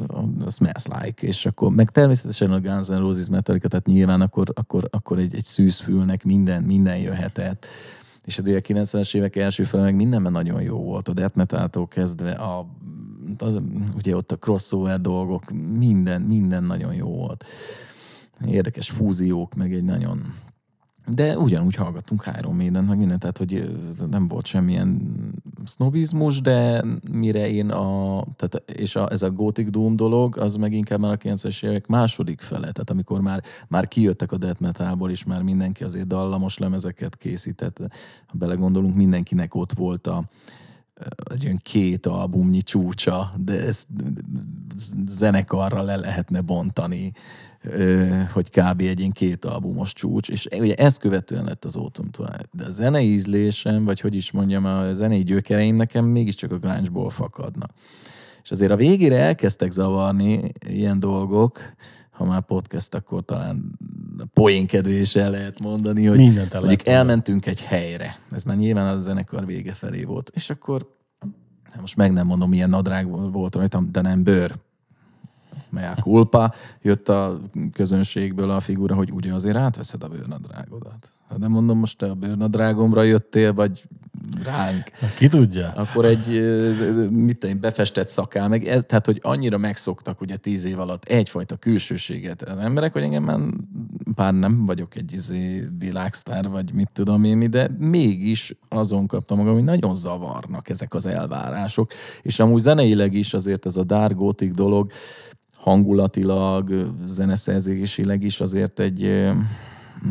smells 0.48 0.84
like, 1.00 1.26
és 1.26 1.46
akkor, 1.46 1.70
meg 1.70 1.90
természetesen 1.90 2.50
a 2.52 2.60
Guns 2.60 2.86
N' 2.86 2.98
Roses 2.98 3.28
Metallica, 3.28 3.68
tehát 3.68 3.86
nyilván 3.86 4.20
akkor, 4.20 4.46
akkor, 4.54 4.88
akkor 4.90 5.18
egy, 5.18 5.34
egy 5.34 5.44
szűzfülnek 5.44 6.24
minden, 6.24 6.62
minden 6.62 6.96
jöhetett. 6.98 7.66
És 8.30 8.38
ugye 8.38 8.56
a 8.56 8.60
90-es 8.60 9.14
évek 9.14 9.36
első 9.36 9.62
fele 9.62 9.82
meg 9.82 9.94
mindenben 9.94 10.32
nagyon 10.32 10.62
jó 10.62 10.76
volt, 10.76 11.08
a 11.08 11.12
death 11.12 11.36
metal 11.36 11.88
kezdve, 11.88 12.30
a, 12.30 12.66
az, 13.38 13.60
ugye 13.96 14.16
ott 14.16 14.32
a 14.32 14.36
crossover 14.36 15.00
dolgok, 15.00 15.50
minden, 15.78 16.22
minden 16.22 16.64
nagyon 16.64 16.94
jó 16.94 17.08
volt. 17.08 17.44
Érdekes 18.46 18.90
fúziók, 18.90 19.54
meg 19.54 19.74
egy 19.74 19.84
nagyon 19.84 20.34
de 21.14 21.38
ugyanúgy 21.38 21.74
hallgattunk 21.74 22.30
Iron 22.38 22.54
Maiden, 22.54 22.84
meg 22.84 22.98
mindent, 22.98 23.20
tehát 23.20 23.38
hogy 23.38 23.78
nem 24.10 24.26
volt 24.26 24.46
semmilyen 24.46 25.00
sznobizmus, 25.64 26.40
de 26.40 26.84
mire 27.12 27.48
én 27.50 27.70
a, 27.70 28.24
tehát, 28.36 28.62
és 28.66 28.96
a, 28.96 29.10
ez 29.10 29.22
a 29.22 29.30
Gothic 29.30 29.70
Doom 29.70 29.96
dolog, 29.96 30.36
az 30.38 30.54
meg 30.54 30.72
inkább 30.72 31.00
már 31.00 31.12
a 31.12 31.16
90-es 31.16 31.64
évek 31.64 31.86
második 31.86 32.40
fele, 32.40 32.72
tehát 32.72 32.90
amikor 32.90 33.20
már, 33.20 33.42
már 33.68 33.88
kijöttek 33.88 34.32
a 34.32 34.36
death 34.36 34.60
metalból, 34.60 35.10
és 35.10 35.24
már 35.24 35.42
mindenki 35.42 35.84
azért 35.84 36.06
dallamos 36.06 36.58
lemezeket 36.58 37.16
készített, 37.16 37.78
ha 38.26 38.38
belegondolunk, 38.38 38.94
mindenkinek 38.94 39.54
ott 39.54 39.72
volt 39.72 40.06
a, 40.06 40.24
egy 41.30 41.44
olyan 41.44 41.60
két 41.62 42.06
albumnyi 42.06 42.62
csúcsa, 42.62 43.32
de 43.36 43.66
ezt 43.66 43.86
zenekarra 45.06 45.82
le 45.82 45.96
lehetne 45.96 46.40
bontani, 46.40 47.12
hogy 48.32 48.50
kb. 48.50 48.80
egy 48.80 48.98
ilyen 48.98 49.12
két 49.12 49.44
albumos 49.44 49.92
csúcs, 49.92 50.28
és 50.28 50.48
ugye 50.58 50.74
ezt 50.74 50.98
követően 50.98 51.44
lett 51.44 51.64
az 51.64 51.76
Autumn 51.76 52.10
Twilight. 52.10 52.48
De 52.52 52.64
a 52.64 52.70
zenei 52.70 53.12
ízlésem, 53.12 53.84
vagy 53.84 54.00
hogy 54.00 54.14
is 54.14 54.30
mondjam, 54.30 54.64
a 54.64 54.92
zenei 54.92 55.22
gyökereim 55.22 55.76
nekem 55.76 56.04
mégiscsak 56.04 56.52
a 56.52 56.58
grunge-ból 56.58 57.10
fakadnak. 57.10 57.70
És 58.42 58.50
azért 58.50 58.70
a 58.70 58.76
végére 58.76 59.18
elkezdtek 59.18 59.70
zavarni 59.70 60.52
ilyen 60.66 61.00
dolgok, 61.00 61.60
ha 62.10 62.24
már 62.24 62.42
podcast, 62.42 62.94
akkor 62.94 63.24
talán 63.24 63.78
poénkedvéssel 64.32 65.30
lehet 65.30 65.60
mondani, 65.60 66.06
hogy 66.06 66.18
Mindent 66.18 66.54
el 66.54 66.60
mondjuk 66.60 66.86
elmentünk 66.86 67.46
egy 67.46 67.60
helyre. 67.60 68.16
Ez 68.30 68.44
már 68.44 68.56
nyilván 68.56 68.96
a 68.96 68.98
zenekar 68.98 69.46
vége 69.46 69.72
felé 69.72 70.04
volt. 70.04 70.30
És 70.34 70.50
akkor, 70.50 70.96
hát 71.62 71.80
most 71.80 71.96
meg 71.96 72.12
nem 72.12 72.26
mondom, 72.26 72.48
milyen 72.48 72.68
nadrág 72.68 73.32
volt 73.32 73.54
rajtam, 73.54 73.88
de 73.92 74.00
nem 74.00 74.22
bőr. 74.22 74.54
Mea 75.70 75.94
culpa. 75.94 76.54
Jött 76.82 77.08
a 77.08 77.40
közönségből 77.72 78.50
a 78.50 78.60
figura, 78.60 78.94
hogy 78.94 79.12
ugye 79.12 79.34
azért 79.34 79.56
átveszed 79.56 80.02
a 80.02 80.08
bőrnadrágodat. 80.08 81.12
Hát 81.28 81.38
nem 81.38 81.50
mondom, 81.50 81.78
most 81.78 81.98
te 81.98 82.06
a 82.06 82.14
bőrnadrágomra 82.14 83.02
jöttél, 83.02 83.52
vagy 83.52 83.88
ránk 84.44 84.90
Ki 85.16 85.28
tudja? 85.28 85.72
akkor 85.76 86.04
egy, 86.04 86.26
mit 87.10 87.38
tudom, 87.38 87.60
befestett 87.60 88.08
szakál, 88.08 88.48
meg 88.48 88.64
ez, 88.64 88.84
tehát, 88.86 89.06
hogy 89.06 89.18
annyira 89.22 89.58
megszoktak 89.58 90.20
ugye 90.20 90.36
tíz 90.36 90.64
év 90.64 90.78
alatt 90.78 91.04
egyfajta 91.04 91.56
külsőséget 91.56 92.42
az 92.42 92.58
emberek, 92.58 92.92
hogy 92.92 93.02
engem 93.02 93.22
már 93.22 93.38
bár 94.14 94.34
nem 94.34 94.66
vagyok 94.66 94.96
egy 94.96 95.12
izé 95.12 95.68
világsztár, 95.78 96.48
vagy 96.48 96.72
mit 96.72 96.90
tudom 96.92 97.24
én 97.24 97.36
mi, 97.36 97.46
de 97.46 97.70
mégis 97.78 98.56
azon 98.68 99.06
kaptam 99.06 99.38
magam, 99.38 99.54
hogy 99.54 99.64
nagyon 99.64 99.94
zavarnak 99.94 100.68
ezek 100.68 100.94
az 100.94 101.06
elvárások, 101.06 101.90
és 102.22 102.38
amúgy 102.40 102.60
zeneileg 102.60 103.14
is 103.14 103.34
azért 103.34 103.66
ez 103.66 103.76
a 103.76 103.84
dark 103.84 104.18
dolog, 104.52 104.90
hangulatilag, 105.60 106.94
zeneszerzésileg 107.06 108.22
is 108.22 108.40
azért 108.40 108.78
egy 108.78 109.30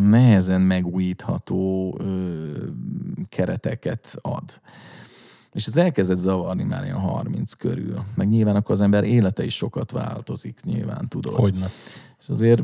nehezen 0.04 0.62
megújítható 0.62 1.98
kereteket 3.30 4.16
ad. 4.22 4.62
És 5.52 5.66
ez 5.66 5.78
elkezdett 5.78 6.18
zavarni 6.18 6.64
már 6.64 6.84
ilyen 6.84 7.00
30 7.00 7.54
körül. 7.54 8.04
Meg 8.16 8.30
nyilván 8.30 8.56
akkor 8.56 8.72
az 8.72 8.82
ember 8.82 9.04
élete 9.04 9.44
is 9.44 9.56
sokat 9.56 9.92
változik, 9.92 10.60
nyilván 10.64 11.08
tudod. 11.08 11.36
Hogyne. 11.36 11.66
És 12.20 12.30
azért 12.30 12.64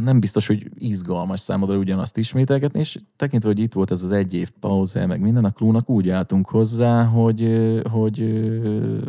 nem 0.00 0.20
biztos, 0.20 0.46
hogy 0.46 0.70
izgalmas 0.74 1.40
számodra 1.40 1.76
ugyanazt 1.76 2.16
ismételgetni, 2.16 2.78
és 2.78 2.98
tekintve, 3.16 3.48
hogy 3.48 3.58
itt 3.58 3.72
volt 3.72 3.90
ez 3.90 4.02
az 4.02 4.10
egy 4.10 4.34
év 4.34 4.50
pauza, 4.60 5.06
meg 5.06 5.20
minden, 5.20 5.44
a 5.44 5.50
klúnak 5.50 5.90
úgy 5.90 6.08
álltunk 6.08 6.48
hozzá, 6.48 7.04
hogy, 7.04 7.70
hogy 7.90 8.20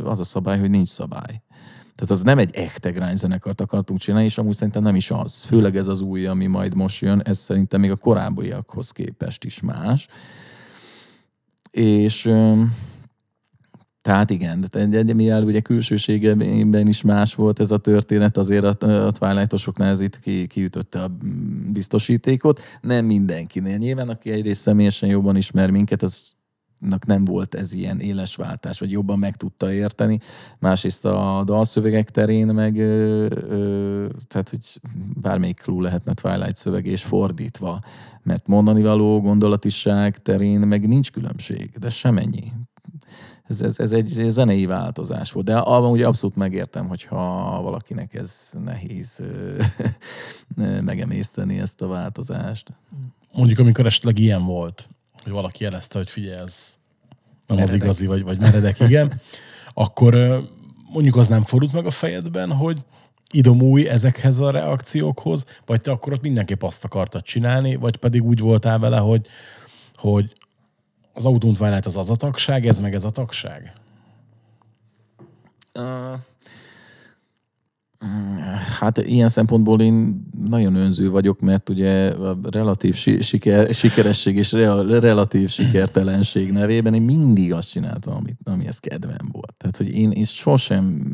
az 0.03 0.19
a 0.19 0.23
szabály, 0.23 0.59
hogy 0.59 0.69
nincs 0.69 0.87
szabály. 0.87 1.41
Tehát 1.95 2.13
az 2.13 2.21
nem 2.21 2.37
egy 2.37 2.55
echte 2.55 2.91
grind 2.91 3.17
zenekart 3.17 3.61
akartunk 3.61 3.99
csinálni, 3.99 4.25
és 4.25 4.37
amúgy 4.37 4.53
szerintem 4.53 4.83
nem 4.83 4.95
is 4.95 5.11
az. 5.11 5.43
Főleg 5.43 5.75
ez 5.77 5.87
az 5.87 6.01
új, 6.01 6.25
ami 6.25 6.45
majd 6.45 6.75
most 6.75 7.01
jön, 7.01 7.21
ez 7.25 7.37
szerintem 7.37 7.79
még 7.79 7.91
a 7.91 7.95
korábbiakhoz 7.95 8.91
képest 8.91 9.43
is 9.43 9.61
más. 9.61 10.07
És 11.71 12.31
tehát 14.01 14.29
igen, 14.29 14.65
de, 14.89 15.13
mivel 15.13 15.43
ugye 15.43 15.59
külsőségében 15.59 16.87
is 16.87 17.01
más 17.01 17.35
volt 17.35 17.59
ez 17.59 17.71
a 17.71 17.77
történet, 17.77 18.37
azért 18.37 18.63
a, 18.83 19.05
a 19.05 19.11
Twilight-osoknál 19.11 19.89
ez 19.89 19.99
itt 19.99 20.19
ki, 20.19 20.47
kiütötte 20.47 21.03
a 21.03 21.11
biztosítékot. 21.71 22.61
Nem 22.81 23.05
mindenkinél. 23.05 23.77
Nyilván, 23.77 24.09
aki 24.09 24.31
egyrészt 24.31 24.61
személyesen 24.61 25.09
jobban 25.09 25.35
ismer 25.35 25.69
minket, 25.69 26.01
az 26.01 26.33
nem 27.05 27.25
volt 27.25 27.55
ez 27.55 27.73
ilyen 27.73 27.99
éles 27.99 28.35
váltás, 28.35 28.79
vagy 28.79 28.91
jobban 28.91 29.19
meg 29.19 29.35
tudta 29.35 29.73
érteni. 29.73 30.19
Másrészt 30.59 31.05
a 31.05 31.43
dalszövegek 31.45 32.09
terén 32.09 32.47
meg, 32.47 32.77
ö, 32.77 33.27
ö, 33.31 34.07
tehát 34.27 34.49
hogy 34.49 34.81
bármelyik 35.21 35.59
clue 35.59 35.81
lehetne 35.81 36.13
Twilight 36.13 36.55
szöveg, 36.55 36.85
és 36.85 37.03
fordítva. 37.03 37.81
Mert 38.23 38.47
mondani 38.47 38.81
való 38.81 39.21
gondolatiság 39.21 40.21
terén 40.21 40.59
meg 40.59 40.87
nincs 40.87 41.11
különbség, 41.11 41.71
de 41.79 41.89
semennyi. 41.89 42.51
Ez, 43.43 43.61
ez, 43.61 43.79
ez 43.79 43.91
egy 43.91 44.25
zenei 44.27 44.65
változás 44.65 45.31
volt. 45.31 45.45
De 45.45 45.57
abban 45.57 45.91
ugye 45.91 46.07
abszolút 46.07 46.35
megértem, 46.35 46.87
hogyha 46.87 47.21
valakinek 47.61 48.13
ez 48.13 48.49
nehéz 48.63 49.21
megemészteni 50.81 51.59
ezt 51.59 51.81
a 51.81 51.87
változást. 51.87 52.73
Mondjuk, 53.33 53.59
amikor 53.59 53.85
esetleg 53.85 54.19
ilyen 54.19 54.45
volt, 54.45 54.89
hogy 55.23 55.31
valaki 55.31 55.63
jelezte, 55.63 55.97
hogy 55.97 56.09
figyelj, 56.09 56.37
ez 56.37 56.77
nem 57.47 57.57
az 57.57 57.63
Meredek. 57.63 57.83
igazi, 57.83 58.05
vagy, 58.05 58.23
vagy 58.23 58.39
meredek, 58.39 58.79
igen, 58.79 59.21
akkor 59.73 60.43
mondjuk 60.91 61.15
az 61.15 61.27
nem 61.27 61.43
fordult 61.43 61.73
meg 61.73 61.85
a 61.85 61.91
fejedben, 61.91 62.51
hogy 62.51 62.79
idomúj 63.31 63.87
ezekhez 63.87 64.39
a 64.39 64.51
reakciókhoz, 64.51 65.45
vagy 65.65 65.81
te 65.81 65.91
akkor 65.91 66.13
ott 66.13 66.21
mindenképp 66.21 66.63
azt 66.63 66.83
akartad 66.83 67.21
csinálni, 67.21 67.75
vagy 67.75 67.97
pedig 67.97 68.23
úgy 68.23 68.39
voltál 68.39 68.79
vele, 68.79 68.97
hogy, 68.97 69.27
hogy 69.95 70.33
az 71.13 71.25
Autumn 71.25 71.53
Twilight 71.53 71.85
az 71.85 71.97
az 71.97 72.09
a 72.09 72.15
tagság, 72.15 72.65
ez 72.65 72.79
meg 72.79 72.95
ez 72.95 73.03
a 73.03 73.09
tagság? 73.09 73.73
Uh, 75.73 76.19
Hát 78.79 78.97
ilyen 78.97 79.29
szempontból 79.29 79.81
én 79.81 80.25
nagyon 80.47 80.75
önző 80.75 81.09
vagyok, 81.09 81.39
mert 81.39 81.69
ugye 81.69 82.09
a 82.09 82.37
relatív 82.51 82.95
si- 82.95 83.21
siker, 83.21 83.73
sikeresség 83.73 84.37
és 84.37 84.51
real, 84.51 84.99
relatív 84.99 85.49
sikertelenség 85.49 86.51
nevében 86.51 86.93
én 86.93 87.01
mindig 87.01 87.53
azt 87.53 87.71
csináltam, 87.71 88.15
amit, 88.15 88.37
amihez 88.43 88.79
kedvem 88.79 89.29
volt. 89.31 89.53
Tehát, 89.57 89.77
hogy 89.77 89.89
én, 89.89 90.11
én 90.11 90.23
sosem 90.23 91.13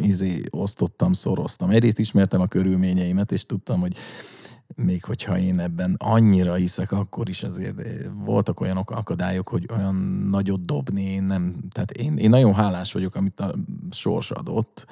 izé, 0.00 0.42
osztottam, 0.50 1.12
szoroztam. 1.12 1.70
Egyrészt 1.70 1.98
ismertem 1.98 2.40
a 2.40 2.46
körülményeimet, 2.46 3.32
és 3.32 3.46
tudtam, 3.46 3.80
hogy 3.80 3.96
még 4.76 5.04
hogyha 5.04 5.38
én 5.38 5.58
ebben 5.60 5.94
annyira 5.98 6.54
hiszek, 6.54 6.92
akkor 6.92 7.28
is 7.28 7.42
azért 7.42 7.76
voltak 8.24 8.60
olyan 8.60 8.76
akadályok, 8.76 9.48
hogy 9.48 9.68
olyan 9.76 9.94
nagyot 10.30 10.64
dobni, 10.64 11.02
én 11.02 11.22
nem, 11.22 11.54
tehát 11.70 11.90
én, 11.90 12.16
én 12.16 12.30
nagyon 12.30 12.54
hálás 12.54 12.92
vagyok, 12.92 13.14
amit 13.14 13.40
a 13.40 13.54
sors 13.90 14.30
adott, 14.30 14.86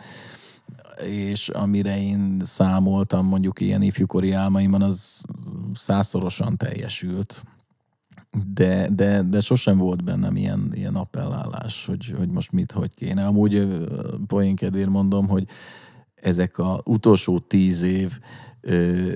és 1.01 1.49
amire 1.49 2.03
én 2.03 2.41
számoltam 2.43 3.27
mondjuk 3.27 3.61
ilyen 3.61 3.83
ifjúkori 3.83 4.33
álmaimban, 4.33 4.83
az 4.83 5.25
százszorosan 5.75 6.57
teljesült. 6.57 7.43
De, 8.55 8.89
de, 8.89 9.23
de 9.23 9.41
sosem 9.41 9.77
volt 9.77 10.05
bennem 10.05 10.37
ilyen, 10.37 10.71
ilyen 10.75 10.95
appellálás, 10.95 11.87
hogy, 11.87 12.15
hogy 12.17 12.29
most 12.29 12.53
mit, 12.53 12.73
hogy 12.73 12.95
kéne. 12.95 13.27
Amúgy 13.27 13.69
poénkedvér 14.27 14.89
mondom, 14.89 15.29
hogy 15.29 15.47
ezek 16.23 16.59
a 16.59 16.81
utolsó 16.85 17.39
tíz 17.39 17.83
év 17.83 18.11
ö, 18.61 19.13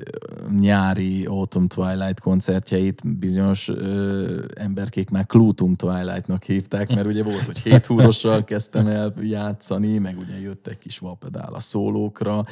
nyári 0.58 1.24
Autumn 1.24 1.66
Twilight 1.66 2.20
koncertjeit 2.20 3.18
bizonyos 3.18 3.68
ö, 3.68 4.44
emberkék 4.54 5.10
már 5.10 5.26
Clutum 5.26 5.74
Twilightnak 5.74 6.42
hívták, 6.42 6.94
mert 6.94 7.06
ugye 7.06 7.22
volt, 7.22 7.46
hogy 7.46 7.58
hét 7.58 7.86
húrossal 7.86 8.44
kezdtem 8.44 8.86
el 8.86 9.14
játszani, 9.20 9.98
meg 9.98 10.18
ugye 10.18 10.40
jött 10.40 10.66
egy 10.66 10.78
kis 10.78 10.98
valpedál 10.98 11.54
a 11.54 11.60
szólókra, 11.60 12.44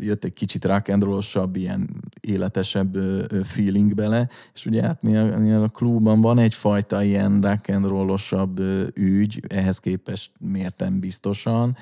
jött 0.00 0.24
egy 0.24 0.32
kicsit 0.32 0.64
rock 0.64 0.88
and 0.88 1.06
ilyen 1.52 1.88
életesebb 2.20 2.96
feeling 3.42 3.94
bele, 3.94 4.28
és 4.54 4.66
ugye 4.66 4.82
hát 4.82 5.02
mi 5.02 5.16
a, 5.16 5.38
mi 5.38 5.52
a 5.52 5.68
klubban 5.68 6.20
van 6.20 6.38
egyfajta 6.38 7.02
ilyen 7.02 7.40
rock 7.40 7.68
and 7.68 8.60
ügy, 8.94 9.42
ehhez 9.48 9.78
képest 9.78 10.30
mértem 10.38 11.00
biztosan, 11.00 11.76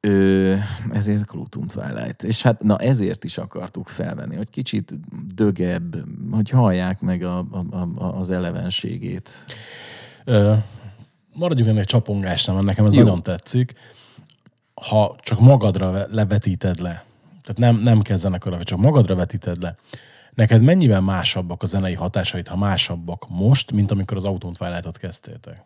Ö, 0.00 0.54
ezért 0.90 1.24
Clutum 1.24 1.66
Twilight. 1.66 2.22
És 2.22 2.42
hát 2.42 2.62
na 2.62 2.78
ezért 2.78 3.24
is 3.24 3.38
akartuk 3.38 3.88
felvenni, 3.88 4.36
hogy 4.36 4.50
kicsit 4.50 4.94
dögebb, 5.34 5.96
hogy 6.30 6.50
hallják 6.50 7.00
meg 7.00 7.22
a, 7.22 7.38
a, 7.38 7.88
a, 7.94 8.18
az 8.18 8.30
elevenségét. 8.30 9.30
Ö, 10.24 10.54
maradjunk 11.34 11.70
ennek 11.70 11.84
csapongásnál, 11.84 12.54
mert 12.54 12.66
nekem 12.66 12.84
ez 12.84 12.94
Jó. 12.94 13.02
nagyon 13.02 13.22
tetszik. 13.22 13.72
Ha 14.74 15.16
csak 15.20 15.40
magadra 15.40 16.06
levetíted 16.10 16.80
le, 16.80 17.04
tehát 17.42 17.56
nem, 17.56 17.82
nem 17.82 18.02
kell 18.02 18.16
zenekarra, 18.16 18.64
csak 18.64 18.78
magadra 18.78 19.14
vetíted 19.14 19.62
le, 19.62 19.76
neked 20.34 20.62
mennyivel 20.62 21.00
másabbak 21.00 21.62
a 21.62 21.66
zenei 21.66 21.94
hatásait, 21.94 22.48
ha 22.48 22.56
másabbak 22.56 23.26
most, 23.28 23.72
mint 23.72 23.90
amikor 23.90 24.16
az 24.16 24.24
Autumn 24.24 24.52
Twilight-ot 24.54 24.96
kezdtétek? 24.96 25.64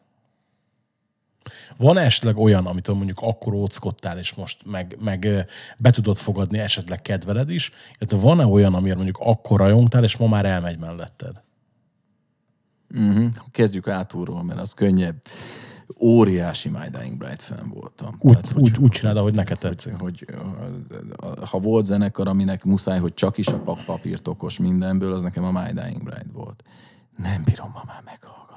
Van 1.76 1.96
esetleg 1.96 2.36
olyan, 2.36 2.66
amit 2.66 2.88
mondjuk 2.88 3.20
akkor 3.20 3.54
óckodtál, 3.54 4.18
és 4.18 4.34
most 4.34 4.62
meg, 4.64 4.96
meg 5.00 5.46
be 5.78 5.90
tudod 5.90 6.16
fogadni, 6.16 6.58
esetleg 6.58 7.02
kedveled 7.02 7.50
is, 7.50 7.70
illetve 7.98 8.18
van-e 8.18 8.46
olyan, 8.46 8.74
amiért 8.74 8.96
mondjuk 8.96 9.18
akkor 9.20 9.58
rajongtál, 9.58 10.04
és 10.04 10.16
ma 10.16 10.26
már 10.26 10.44
elmegy 10.44 10.78
melletted? 10.78 11.42
Uh-huh. 12.94 13.32
Kezdjük 13.50 13.88
átulról, 13.88 14.42
mert 14.42 14.60
az 14.60 14.72
könnyebb. 14.72 15.22
Óriási 16.00 16.68
My 16.68 16.88
Dying 16.98 17.16
Bright 17.16 17.42
fan 17.42 17.70
voltam. 17.74 18.16
Úgy, 18.18 18.38
Tehát, 18.38 18.56
úgy, 18.56 18.70
hogy, 18.70 18.78
úgy 18.78 18.90
csináld, 18.90 19.16
ahogy 19.16 19.34
neked 19.34 19.58
tetszik. 19.58 19.94
Hogy, 19.94 20.26
hogy, 21.18 21.38
ha 21.50 21.58
volt 21.58 21.84
zenekar, 21.84 22.28
aminek 22.28 22.64
muszáj, 22.64 22.98
hogy 22.98 23.14
csak 23.14 23.38
is 23.38 23.46
a 23.46 23.62
papírt 23.86 24.28
okos 24.28 24.58
mindenből, 24.58 25.12
az 25.12 25.22
nekem 25.22 25.44
a 25.44 25.50
My 25.50 25.72
Dying 25.72 26.02
Bright 26.02 26.32
volt. 26.32 26.64
Nem 27.16 27.42
bírom 27.44 27.70
ma 27.74 27.82
már 27.86 28.02
meghallgatni 28.04 28.49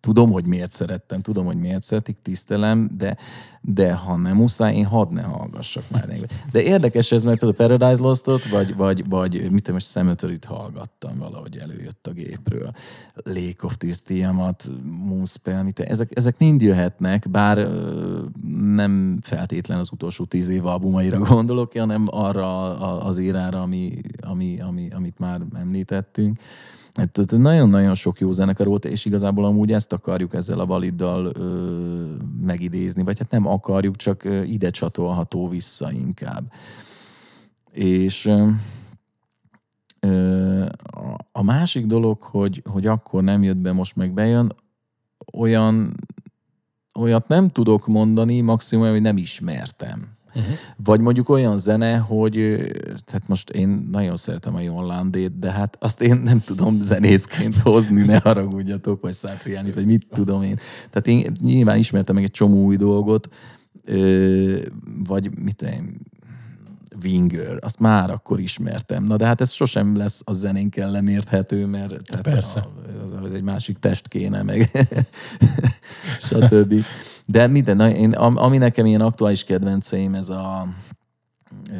tudom, 0.00 0.30
hogy 0.30 0.44
miért 0.44 0.72
szerettem, 0.72 1.20
tudom, 1.20 1.46
hogy 1.46 1.56
miért 1.56 1.82
szeretik, 1.82 2.16
tisztelem, 2.22 2.90
de, 2.96 3.16
de 3.60 3.94
ha 3.94 4.16
nem 4.16 4.36
muszáj, 4.36 4.74
én 4.74 4.84
hadd 4.84 5.12
ne 5.12 5.22
hallgassak 5.22 5.84
már. 5.90 6.08
De 6.52 6.62
érdekes 6.62 7.12
ez, 7.12 7.24
mert 7.24 7.38
például 7.38 7.68
Paradise 7.68 8.02
Lost-ot, 8.02 8.48
vagy, 8.48 8.76
vagy, 8.76 9.08
vagy 9.08 9.32
mit 9.32 9.62
tudom, 9.62 9.74
most 9.74 9.86
Cemetery-t 9.86 10.44
hallgattam, 10.44 11.18
valahogy 11.18 11.56
előjött 11.56 12.06
a 12.06 12.12
gépről. 12.12 12.72
Lake 13.14 13.62
of 13.62 13.76
Tears, 13.76 14.02
Tiamat, 14.02 14.70
Moonspell, 14.82 15.62
mit, 15.62 15.80
ezek, 15.80 16.10
ezek 16.16 16.38
mind 16.38 16.62
jöhetnek, 16.62 17.30
bár 17.30 17.68
nem 18.74 19.18
feltétlen 19.22 19.78
az 19.78 19.92
utolsó 19.92 20.24
tíz 20.24 20.48
év 20.48 20.66
albumaira 20.66 21.18
gondolok, 21.34 21.72
hanem 21.72 22.04
arra 22.06 22.78
az 23.00 23.18
érára, 23.18 23.62
ami, 23.62 24.00
ami, 24.20 24.60
ami, 24.60 24.88
amit 24.90 25.18
már 25.18 25.40
említettünk. 25.54 26.38
Tehát 26.92 27.30
nagyon-nagyon 27.30 27.94
sok 27.94 28.18
jó 28.18 28.32
zenekar 28.32 28.66
volt, 28.66 28.84
és 28.84 29.04
igazából 29.04 29.44
amúgy 29.44 29.72
ezt 29.72 29.92
akarjuk 29.92 30.34
ezzel 30.34 30.60
a 30.60 30.66
validdal 30.66 31.30
ö, 31.34 32.14
megidézni, 32.40 33.02
vagy 33.02 33.18
hát 33.18 33.30
nem 33.30 33.46
akarjuk, 33.46 33.96
csak 33.96 34.24
ide 34.44 34.70
csatolható 34.70 35.48
vissza 35.48 35.92
inkább. 35.92 36.52
És 37.70 38.26
ö, 40.00 40.64
a 41.32 41.42
másik 41.42 41.86
dolog, 41.86 42.22
hogy, 42.22 42.62
hogy 42.70 42.86
akkor 42.86 43.22
nem 43.22 43.42
jött 43.42 43.56
be, 43.56 43.72
most 43.72 43.96
meg 43.96 44.12
bejön, 44.12 44.54
olyan, 45.32 45.94
olyat 46.98 47.28
nem 47.28 47.48
tudok 47.48 47.86
mondani, 47.86 48.40
maximum, 48.40 48.90
hogy 48.90 49.02
nem 49.02 49.16
ismertem. 49.16 50.18
Uh-huh. 50.34 50.54
Vagy 50.84 51.00
mondjuk 51.00 51.28
olyan 51.28 51.58
zene, 51.58 51.96
hogy 51.96 52.34
tehát 53.04 53.22
most 53.26 53.50
én 53.50 53.88
nagyon 53.92 54.16
szeretem 54.16 54.54
a 54.54 54.60
Jon 54.60 54.86
Landét, 54.86 55.38
de 55.38 55.50
hát 55.50 55.76
azt 55.80 56.02
én 56.02 56.16
nem 56.16 56.40
tudom 56.40 56.80
zenészként 56.80 57.54
hozni, 57.54 58.02
ne 58.02 58.18
haragudjatok, 58.20 59.00
vagy 59.00 59.12
Szátriánit, 59.12 59.74
vagy 59.74 59.86
mit 59.86 60.06
tudom 60.14 60.42
én. 60.42 60.58
Tehát 60.90 61.06
én 61.06 61.32
nyilván 61.40 61.78
ismertem 61.78 62.14
meg 62.14 62.24
egy 62.24 62.30
csomó 62.30 62.64
új 62.64 62.76
dolgot, 62.76 63.28
vagy 65.04 65.30
mit 65.38 65.62
én, 65.62 66.00
Winger, 67.02 67.58
azt 67.60 67.78
már 67.78 68.10
akkor 68.10 68.40
ismertem. 68.40 69.02
Na 69.02 69.16
de 69.16 69.26
hát 69.26 69.40
ez 69.40 69.52
sosem 69.52 69.96
lesz 69.96 70.20
a 70.24 70.32
zenénkkel 70.32 70.90
lemérthető, 70.90 71.66
mert 71.66 72.04
tehát 72.04 72.24
Persze. 72.24 72.60
A, 72.60 73.02
az, 73.02 73.14
az 73.22 73.32
egy 73.32 73.42
másik 73.42 73.78
test 73.78 74.08
kéne, 74.08 74.42
meg 74.42 74.70
stb. 76.28 76.74
De 77.30 77.46
minden, 77.46 77.80
én, 77.80 78.12
ami 78.12 78.58
nekem 78.58 78.86
ilyen 78.86 79.00
aktuális 79.00 79.44
kedvenceim, 79.44 80.14
ez 80.14 80.28
a, 80.28 80.66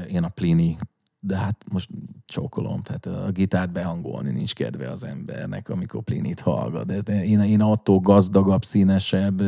én 0.08 0.22
a 0.22 0.28
Plini 0.28 0.76
de 1.20 1.36
hát 1.36 1.64
most 1.72 1.88
csókolom, 2.26 2.82
tehát 2.82 3.06
a 3.06 3.30
gitárt 3.30 3.72
behangolni 3.72 4.30
nincs 4.30 4.54
kedve 4.54 4.90
az 4.90 5.04
embernek, 5.04 5.68
amikor 5.68 6.02
Plinit 6.02 6.40
hallgat. 6.40 7.02
De 7.02 7.24
én, 7.24 7.40
én 7.40 7.60
attól 7.60 7.98
gazdagabb, 7.98 8.64
színesebb, 8.64 9.38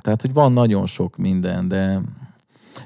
tehát 0.00 0.20
hogy 0.20 0.32
van 0.32 0.52
nagyon 0.52 0.86
sok 0.86 1.16
minden, 1.16 1.68
de 1.68 2.00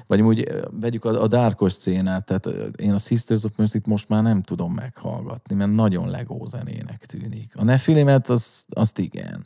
vagy 0.07 0.21
úgy 0.21 0.47
vegyük 0.71 1.05
a, 1.05 1.21
a 1.21 1.27
dárkos 1.27 1.73
szénát, 1.73 2.25
tehát 2.25 2.45
én 2.75 2.93
a 2.93 2.97
Sisters 2.97 3.43
of 3.43 3.51
mercy 3.55 3.81
most 3.85 4.09
már 4.09 4.23
nem 4.23 4.41
tudom 4.41 4.73
meghallgatni, 4.73 5.55
mert 5.55 5.73
nagyon 5.73 6.09
legó 6.09 6.45
zenének 6.45 7.05
tűnik. 7.05 7.53
A 7.55 7.63
Nefilimet 7.63 8.29
azt, 8.29 8.65
azt 8.69 8.99
igen. 8.99 9.45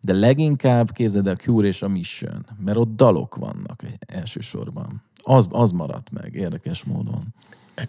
De 0.00 0.12
leginkább 0.12 0.92
képzeld 0.92 1.26
a 1.26 1.34
Cure 1.34 1.66
és 1.66 1.82
a 1.82 1.88
Mission, 1.88 2.46
mert 2.64 2.76
ott 2.76 2.96
dalok 2.96 3.36
vannak 3.36 3.82
elsősorban. 3.98 5.02
Az, 5.22 5.46
az 5.50 5.70
maradt 5.70 6.10
meg 6.10 6.34
érdekes 6.34 6.84
módon. 6.84 7.34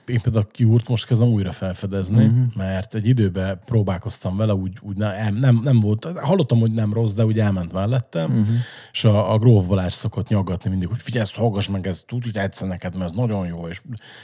Én 0.06 0.21
például 0.21 0.45
a 0.50 0.56
Cure-t 0.56 0.88
most 0.88 1.06
kezdem 1.06 1.28
újra 1.28 1.52
felfedezni, 1.52 2.26
uh-huh. 2.26 2.45
mert 2.56 2.95
egy 2.95 3.08
időben 3.08 3.60
próbálkoztam 3.65 4.38
vele, 4.38 4.54
úgy, 4.54 4.78
úgy 4.82 4.98
nem, 4.98 5.36
nem, 5.36 5.62
nem 5.63 5.80
volt, 5.80 6.08
hallottam, 6.17 6.60
hogy 6.60 6.71
nem 6.71 6.93
rossz, 6.93 7.13
de 7.13 7.26
úgy 7.26 7.39
elment 7.39 7.74
mellettem, 7.74 8.32
uh-huh. 8.32 8.56
és 8.91 9.04
a, 9.04 9.34
a 9.34 9.38
Gróf 9.38 9.65
Balázs 9.65 9.93
szokott 9.93 10.28
nyaggatni 10.28 10.69
mindig, 10.69 10.88
hogy 10.88 11.02
figyelj, 11.02 11.24
ezt 11.24 11.36
hallgass 11.36 11.67
meg, 11.67 11.88
ez 11.88 12.04
tud, 12.08 12.24
hogy 12.24 12.32
tetszene 12.32 12.71
neked, 12.71 12.95
mert 12.95 13.10
ez 13.10 13.15
nagyon 13.15 13.48
jó, 13.48 13.67
és, 13.67 13.82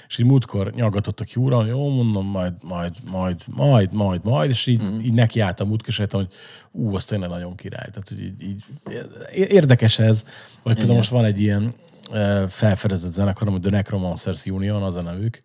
és 0.07 0.17
így 0.17 0.25
múltkor 0.25 0.71
nyaggatott 0.71 1.19
a 1.19 1.23
Cure, 1.25 1.55
jó, 1.55 1.89
mondom, 1.89 2.25
majd, 2.25 2.53
majd, 2.63 2.95
majd, 3.11 3.41
majd, 3.47 3.93
majd, 3.93 4.23
majd, 4.23 4.49
és 4.49 4.65
így, 4.65 4.81
uh-huh. 4.81 5.05
így 5.05 5.13
nekiálltam 5.13 5.67
múltkor, 5.67 5.89
és 5.89 6.03
hogy 6.11 6.27
ú, 6.71 6.95
az 6.95 7.05
tényleg 7.05 7.29
nagyon 7.29 7.55
király. 7.55 7.89
Tehát 7.91 8.11
így, 8.11 8.41
így, 8.43 8.63
érdekes 9.33 9.99
ez, 9.99 10.25
hogy 10.61 10.75
például 10.75 10.97
most 10.97 11.09
van 11.09 11.25
egy 11.25 11.41
ilyen 11.41 11.73
felfedezett 12.49 13.13
zenekar, 13.13 13.47
hogy 13.47 13.61
The 13.61 13.71
Necromancers 13.71 14.45
Union, 14.45 14.83
az 14.83 14.95
a 14.95 15.01
nevük. 15.01 15.41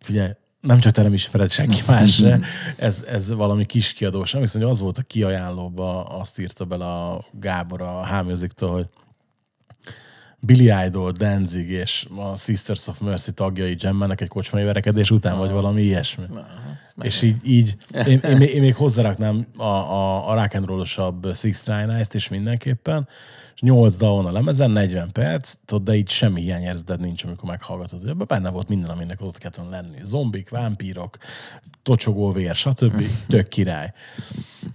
Figyelj, 0.00 0.30
nem 0.60 0.80
csak 0.80 0.92
te 0.92 1.02
nem 1.02 1.12
ismered 1.12 1.50
senki 1.50 1.82
más 1.86 2.14
se, 2.14 2.40
ez, 2.76 3.04
ez 3.08 3.32
valami 3.32 3.66
kis 3.66 3.92
kiadó 3.92 4.24
sem, 4.24 4.40
viszont 4.40 4.64
az 4.64 4.80
volt 4.80 4.98
a 4.98 5.02
kiajánlóba, 5.02 6.04
azt 6.04 6.38
írta 6.38 6.64
bele 6.64 6.86
a 6.86 7.24
Gábor 7.32 7.82
a 7.82 8.02
Háműziktől, 8.02 8.70
hogy 8.70 8.88
Billy 10.44 10.86
Idol, 10.86 11.12
Danzig 11.12 11.70
és 11.70 12.06
a 12.16 12.36
Sisters 12.36 12.86
of 12.86 12.98
Mercy 12.98 13.32
tagjai 13.32 13.76
jammelnek 13.78 14.20
egy 14.20 14.28
kocsmai 14.28 14.64
verekedés 14.64 15.10
után, 15.10 15.38
vagy 15.38 15.50
valami 15.50 15.82
ilyesmi. 15.82 16.24
Na, 16.94 17.04
és 17.04 17.22
így, 17.22 17.36
így 17.44 17.76
én, 18.06 18.18
én, 18.18 18.40
én, 18.40 18.60
még 18.60 18.74
hozzáraknám 18.74 19.46
a, 19.56 19.62
a, 19.62 20.30
a 20.30 20.34
rock 20.34 20.54
and 20.54 20.66
roll-osabb 20.66 21.34
Six 21.34 21.64
Nine 21.64 22.04
is 22.12 22.28
mindenképpen, 22.28 23.08
és 23.54 23.60
8 23.60 23.96
dal 23.96 24.16
van 24.16 24.26
a 24.26 24.32
lemezen, 24.32 24.70
40 24.70 25.12
perc, 25.12 25.54
tudod, 25.64 25.84
de 25.84 25.94
így 25.94 26.08
semmi 26.08 26.40
hiányérzed 26.40 27.00
nincs, 27.00 27.24
amikor 27.24 27.48
meghallgatod. 27.48 28.08
Ebben 28.08 28.26
benne 28.26 28.50
volt 28.50 28.68
minden, 28.68 28.90
aminek 28.90 29.20
ott 29.20 29.38
kellett 29.38 29.70
lenni. 29.70 29.98
Zombik, 30.04 30.48
vámpírok, 30.48 31.16
tocsogó 31.82 32.32
vér, 32.32 32.54
stb. 32.54 33.04
Tök 33.28 33.48
király. 33.48 33.92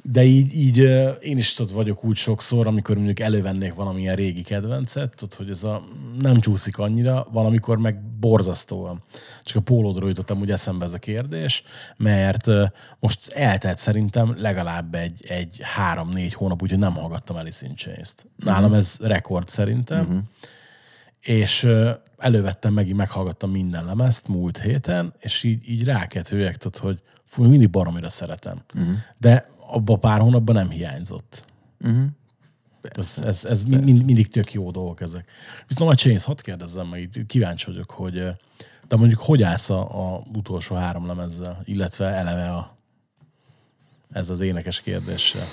De 0.03 0.23
így, 0.23 0.55
így 0.55 0.77
én 1.21 1.37
is 1.37 1.53
tudod, 1.53 1.73
vagyok 1.73 2.03
úgy 2.03 2.15
sokszor, 2.15 2.67
amikor 2.67 2.95
mondjuk 2.95 3.19
elővennék 3.19 3.73
valamilyen 3.73 4.15
régi 4.15 4.41
kedvencet, 4.41 5.15
tudod, 5.15 5.33
hogy 5.33 5.49
ez 5.57 5.63
a 5.63 5.83
nem 6.19 6.39
csúszik 6.39 6.77
annyira, 6.77 7.27
valamikor 7.31 7.77
meg 7.77 8.01
borzasztóan. 8.19 9.01
Csak 9.43 9.57
a 9.57 9.61
pólódról 9.61 10.09
jutottam 10.09 10.39
úgy 10.39 10.51
eszembe 10.51 10.85
ez 10.85 10.93
a 10.93 10.97
kérdés, 10.97 11.63
mert 11.97 12.47
most 12.99 13.31
eltelt 13.31 13.77
szerintem 13.77 14.35
legalább 14.37 14.95
egy, 14.95 15.25
egy 15.27 15.59
három-négy 15.61 16.33
hónap, 16.33 16.61
úgyhogy 16.61 16.79
nem 16.79 16.93
hallgattam 16.93 17.35
Alice 17.35 17.65
in 17.65 17.75
Chains-t. 17.75 18.27
Nálam 18.35 18.73
ez 18.73 18.97
rekord 19.01 19.49
szerintem. 19.49 20.23
És 21.19 21.63
ö, 21.63 21.91
elővettem 22.17 22.73
megint, 22.73 22.97
meghallgattam 22.97 23.51
minden 23.51 23.85
lemezt 23.85 24.27
múlt 24.27 24.59
héten, 24.59 25.13
és 25.19 25.43
így, 25.43 25.69
így 25.69 25.83
rákett 25.83 26.29
hogy 26.77 27.01
fú, 27.25 27.43
mindig 27.43 27.69
baromira 27.69 28.09
szeretem. 28.09 28.61
Uh-huh. 28.75 28.95
De 29.17 29.45
abban 29.67 29.99
pár 29.99 30.19
hónapban 30.19 30.55
nem 30.55 30.69
hiányzott. 30.69 31.45
Uh-huh. 31.79 32.05
Ez, 32.91 33.21
ez, 33.23 33.45
ez 33.45 33.63
mind, 33.63 33.83
mind, 33.83 34.05
mindig 34.05 34.27
tök 34.27 34.53
jó 34.53 34.71
dolgok 34.71 35.01
ezek. 35.01 35.31
Viszont 35.67 35.91
a 35.91 35.95
Chains, 35.95 36.23
hadd 36.23 36.41
kérdezzem 36.41 36.87
meg, 36.87 37.01
így 37.01 37.25
kíváncsi 37.25 37.65
vagyok, 37.65 37.91
hogy 37.91 38.13
de 38.87 38.95
mondjuk 38.95 39.19
hogy 39.21 39.43
állsz 39.43 39.69
a, 39.69 40.13
a 40.13 40.21
utolsó 40.33 40.75
három 40.75 41.07
lemezzel, 41.07 41.61
illetve 41.63 42.05
eleve 42.05 42.51
a, 42.51 42.77
ez 44.11 44.29
az 44.29 44.39
énekes 44.39 44.81
kérdéssel. 44.81 45.45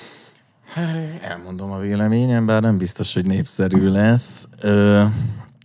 Hát, 0.65 1.23
Elmondom 1.23 1.71
a 1.71 1.79
véleményem, 1.79 2.47
bár 2.47 2.63
nem 2.63 2.79
biztos, 2.79 3.15
hogy 3.15 3.27
népszerű 3.27 3.89
lesz. 3.89 4.49
Ö, 4.61 5.05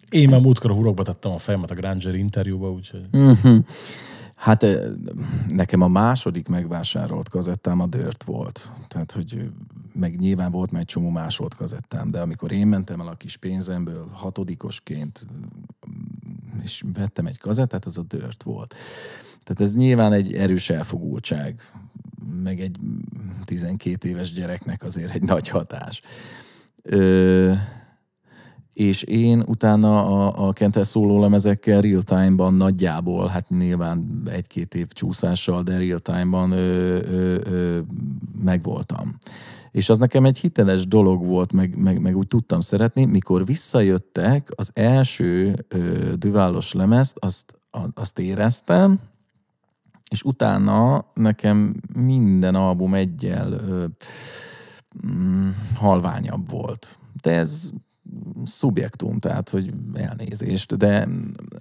Én 0.09 0.29
már 0.29 0.41
múltkor 0.41 0.71
a 0.71 0.73
hurokba 0.73 1.03
tettem 1.03 1.31
a 1.31 1.37
fejemet 1.37 1.71
a 1.71 1.75
Granger 1.75 2.15
interjúba, 2.15 2.71
úgyhogy 2.71 3.05
Hát 4.35 4.63
ö, 4.63 4.91
nekem 5.47 5.81
a 5.81 5.87
második 5.87 6.47
megvásárolt 6.47 7.29
kazettám 7.29 7.79
a 7.79 7.87
Dirt 7.87 8.23
volt. 8.23 8.71
Tehát, 8.87 9.11
hogy 9.11 9.49
meg 9.99 10.19
nyilván 10.19 10.51
volt 10.51 10.71
már 10.71 10.81
egy 10.81 10.87
csomó 10.87 11.09
másolt 11.09 11.55
kazettám, 11.55 12.11
de 12.11 12.21
amikor 12.21 12.51
én 12.51 12.67
mentem 12.67 12.99
el 12.99 13.07
a 13.07 13.15
kis 13.15 13.37
pénzemből 13.37 14.07
hatodikosként, 14.11 15.25
és 16.63 16.83
vettem 16.93 17.25
egy 17.25 17.37
kazettát, 17.37 17.85
az 17.85 17.97
a 17.97 18.03
Dirt 18.03 18.43
volt. 18.43 18.75
Tehát 19.43 19.61
ez 19.61 19.75
nyilván 19.75 20.13
egy 20.13 20.33
erős 20.33 20.69
elfogultság, 20.69 21.71
meg 22.43 22.59
egy 22.59 22.79
12 23.45 24.09
éves 24.09 24.33
gyereknek 24.33 24.83
azért 24.83 25.13
egy 25.13 25.21
nagy 25.21 25.47
hatás. 25.47 26.01
Ö, 26.83 27.53
és 28.79 29.03
én 29.03 29.43
utána 29.45 30.05
a, 30.05 30.47
a 30.47 30.53
Kentel 30.53 30.83
szóló 30.83 31.19
lemezekkel 31.21 31.81
real 31.81 32.01
time-ban 32.01 32.53
nagyjából, 32.53 33.27
hát 33.27 33.49
nyilván 33.49 34.21
egy-két 34.31 34.75
év 34.75 34.87
csúszással, 34.87 35.63
de 35.63 35.77
real 35.77 35.99
time-ban 35.99 36.51
ö, 36.51 36.95
ö, 37.03 37.39
ö, 37.43 37.79
megvoltam. 38.43 39.17
És 39.71 39.89
az 39.89 39.99
nekem 39.99 40.25
egy 40.25 40.39
hiteles 40.39 40.87
dolog 40.87 41.25
volt, 41.25 41.53
meg, 41.53 41.77
meg, 41.77 42.01
meg 42.01 42.17
úgy 42.17 42.27
tudtam 42.27 42.61
szeretni. 42.61 43.05
Mikor 43.05 43.45
visszajöttek, 43.45 44.51
az 44.55 44.71
első 44.73 45.65
ö, 45.67 46.13
duválos 46.15 46.73
lemezt, 46.73 47.17
azt, 47.19 47.55
a- 47.71 47.89
azt 47.93 48.19
éreztem, 48.19 48.99
és 50.09 50.23
utána 50.23 51.05
nekem 51.13 51.75
minden 51.93 52.55
album 52.55 52.93
egyel 52.93 53.51
ö, 53.51 53.85
mm, 55.07 55.49
halványabb 55.75 56.49
volt. 56.49 56.97
De 57.21 57.37
ez 57.37 57.71
szubjektum, 58.43 59.19
tehát, 59.19 59.49
hogy 59.49 59.73
elnézést, 59.93 60.77
de 60.77 61.07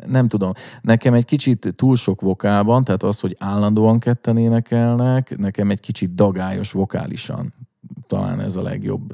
nem 0.06 0.28
tudom. 0.28 0.52
Nekem 0.80 1.14
egy 1.14 1.24
kicsit 1.24 1.72
túl 1.76 1.96
sok 1.96 2.20
vokál 2.20 2.64
van, 2.64 2.84
tehát 2.84 3.02
az, 3.02 3.20
hogy 3.20 3.36
állandóan 3.38 3.98
ketten 3.98 4.36
énekelnek, 4.36 5.36
nekem 5.36 5.70
egy 5.70 5.80
kicsit 5.80 6.14
dagályos 6.14 6.72
vokálisan. 6.72 7.54
Talán 8.06 8.40
ez 8.40 8.56
a 8.56 8.62
legjobb 8.62 9.12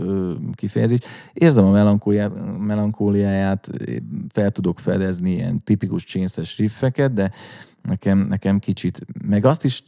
kifejezés. 0.53 0.99
Érzem 1.33 1.65
a 1.65 1.99
melankóliáját, 2.59 3.71
fel 4.33 4.51
tudok 4.51 4.79
fedezni 4.79 5.31
ilyen 5.31 5.63
tipikus 5.65 6.05
csénszes 6.05 6.59
riffeket, 6.59 7.13
de 7.13 7.31
nekem, 7.89 8.19
nekem 8.19 8.59
kicsit, 8.59 9.01
meg 9.29 9.45
azt 9.45 9.65
is 9.65 9.83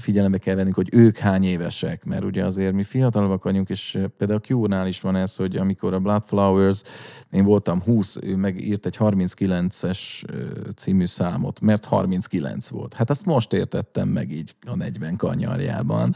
figyelembe 0.00 0.38
kell 0.38 0.54
venni, 0.54 0.70
hogy 0.70 0.88
ők 0.92 1.16
hány 1.16 1.44
évesek, 1.44 2.04
mert 2.04 2.24
ugye 2.24 2.44
azért 2.44 2.72
mi 2.72 2.82
fiatalabbak 2.82 3.42
vagyunk, 3.42 3.68
és 3.68 3.98
például 4.16 4.40
a 4.42 4.52
Q-nál 4.52 4.86
is 4.86 5.00
van 5.00 5.16
ez, 5.16 5.36
hogy 5.36 5.56
amikor 5.56 5.94
a 5.94 5.98
Blood 5.98 6.22
Flowers, 6.26 6.82
én 7.30 7.44
voltam 7.44 7.82
20, 7.82 8.16
ő 8.22 8.36
megírt 8.36 8.86
egy 8.86 8.96
39-es 8.98 9.98
ö, 10.26 10.44
című 10.76 11.06
számot, 11.06 11.60
mert 11.60 11.84
39 11.84 12.68
volt. 12.68 12.94
Hát 12.94 13.10
azt 13.10 13.24
most 13.24 13.52
értettem 13.52 14.08
meg 14.08 14.30
így 14.30 14.54
a 14.66 14.76
40 14.76 15.16
kanyarjában. 15.16 16.14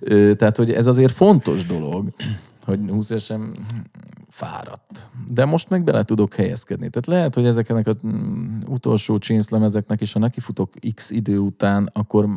Ö, 0.00 0.32
Tehát, 0.38 0.56
hogy 0.56 0.72
ez 0.72 0.86
azért 0.86 1.12
fontos 1.12 1.66
dolog, 1.66 2.12
hogy 2.68 2.80
20 2.88 3.10
évesen 3.10 3.66
fáradt. 4.28 5.10
De 5.32 5.44
most 5.44 5.68
meg 5.68 5.84
bele 5.84 6.02
tudok 6.02 6.34
helyezkedni. 6.34 6.90
Tehát 6.90 7.06
lehet, 7.06 7.34
hogy 7.34 7.46
ezeknek 7.46 7.86
az 7.86 7.96
mm, 8.06 8.60
utolsó 8.66 9.18
csénszlemezeknek 9.18 10.00
is, 10.00 10.12
ha 10.12 10.18
nekifutok 10.18 10.72
x 10.94 11.10
idő 11.10 11.38
után, 11.38 11.90
akkor 11.92 12.28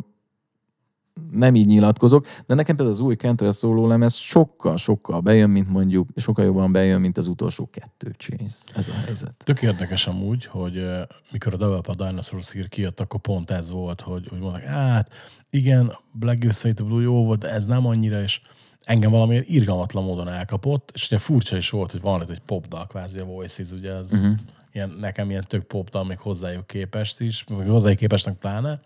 nem 1.32 1.56
így 1.56 1.66
nyilatkozok, 1.66 2.26
de 2.46 2.54
nekem 2.54 2.76
például 2.76 2.98
az 2.98 3.04
új 3.04 3.16
Kentre 3.16 3.52
szóló 3.52 3.88
lemez 3.88 4.16
sokkal-sokkal 4.16 5.20
bejön, 5.20 5.50
mint 5.50 5.70
mondjuk, 5.70 6.10
sokkal 6.16 6.46
jobban 6.46 6.72
bejön, 6.72 7.02
mint 7.02 7.18
az 7.18 7.28
utolsó 7.28 7.70
kettő 7.72 8.14
Chains. 8.18 8.56
Ez 8.76 8.88
a 8.88 8.94
helyzet. 9.06 9.34
Tök 9.38 9.62
érdekes 9.62 10.08
amúgy, 10.08 10.46
hogy 10.46 10.86
mikor 11.32 11.54
a 11.54 11.58
Develop 11.58 11.88
a 11.88 11.96
Dinosaur 11.96 12.42
Gear 12.54 12.68
kijött, 12.68 13.00
akkor 13.00 13.20
pont 13.20 13.52
ez 13.52 13.72
volt, 13.72 14.02
hogy, 14.02 14.28
hogy 14.28 14.40
mondták, 14.40 14.66
hát 14.66 15.12
igen, 15.50 15.98
Black 16.12 16.40
Ghost 16.40 16.86
Blue 16.86 17.02
jó 17.02 17.26
volt, 17.26 17.40
de 17.40 17.50
ez 17.50 17.66
nem 17.66 17.86
annyira, 17.86 18.22
és 18.22 18.42
engem 18.84 19.12
valamiért 19.12 19.48
irgalmatlan 19.48 20.04
módon 20.04 20.28
elkapott, 20.28 20.92
és 20.94 21.06
ugye 21.06 21.18
furcsa 21.18 21.58
is 21.58 21.70
volt, 21.70 21.92
hogy 21.92 22.02
van 22.02 22.22
itt 22.22 22.30
egy 22.30 22.42
popdal, 22.46 22.88
kvázi 22.88 23.20
a 23.20 23.26
Voices, 23.26 23.72
ugye 23.72 23.92
ez 23.92 24.14
uh-huh. 24.14 24.34
ilyen, 24.72 24.96
nekem 25.00 25.30
ilyen 25.30 25.46
tök 25.48 25.64
popdal, 25.64 26.06
még 26.06 26.18
hozzájuk 26.18 26.68
képest 26.68 27.20
is, 27.20 27.44
meg 27.44 27.68
hozzájuk 27.68 28.00
képestnek 28.00 28.36
pláne. 28.36 28.82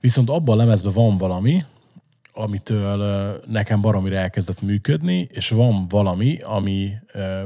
Viszont 0.00 0.30
abban 0.30 0.58
a 0.58 0.62
lemezben 0.62 0.92
van 0.92 1.18
valami, 1.18 1.64
amitől 2.32 3.40
nekem 3.46 3.80
baromira 3.80 4.16
elkezdett 4.16 4.62
működni, 4.62 5.26
és 5.30 5.48
van 5.48 5.88
valami, 5.88 6.38
ami 6.42 6.92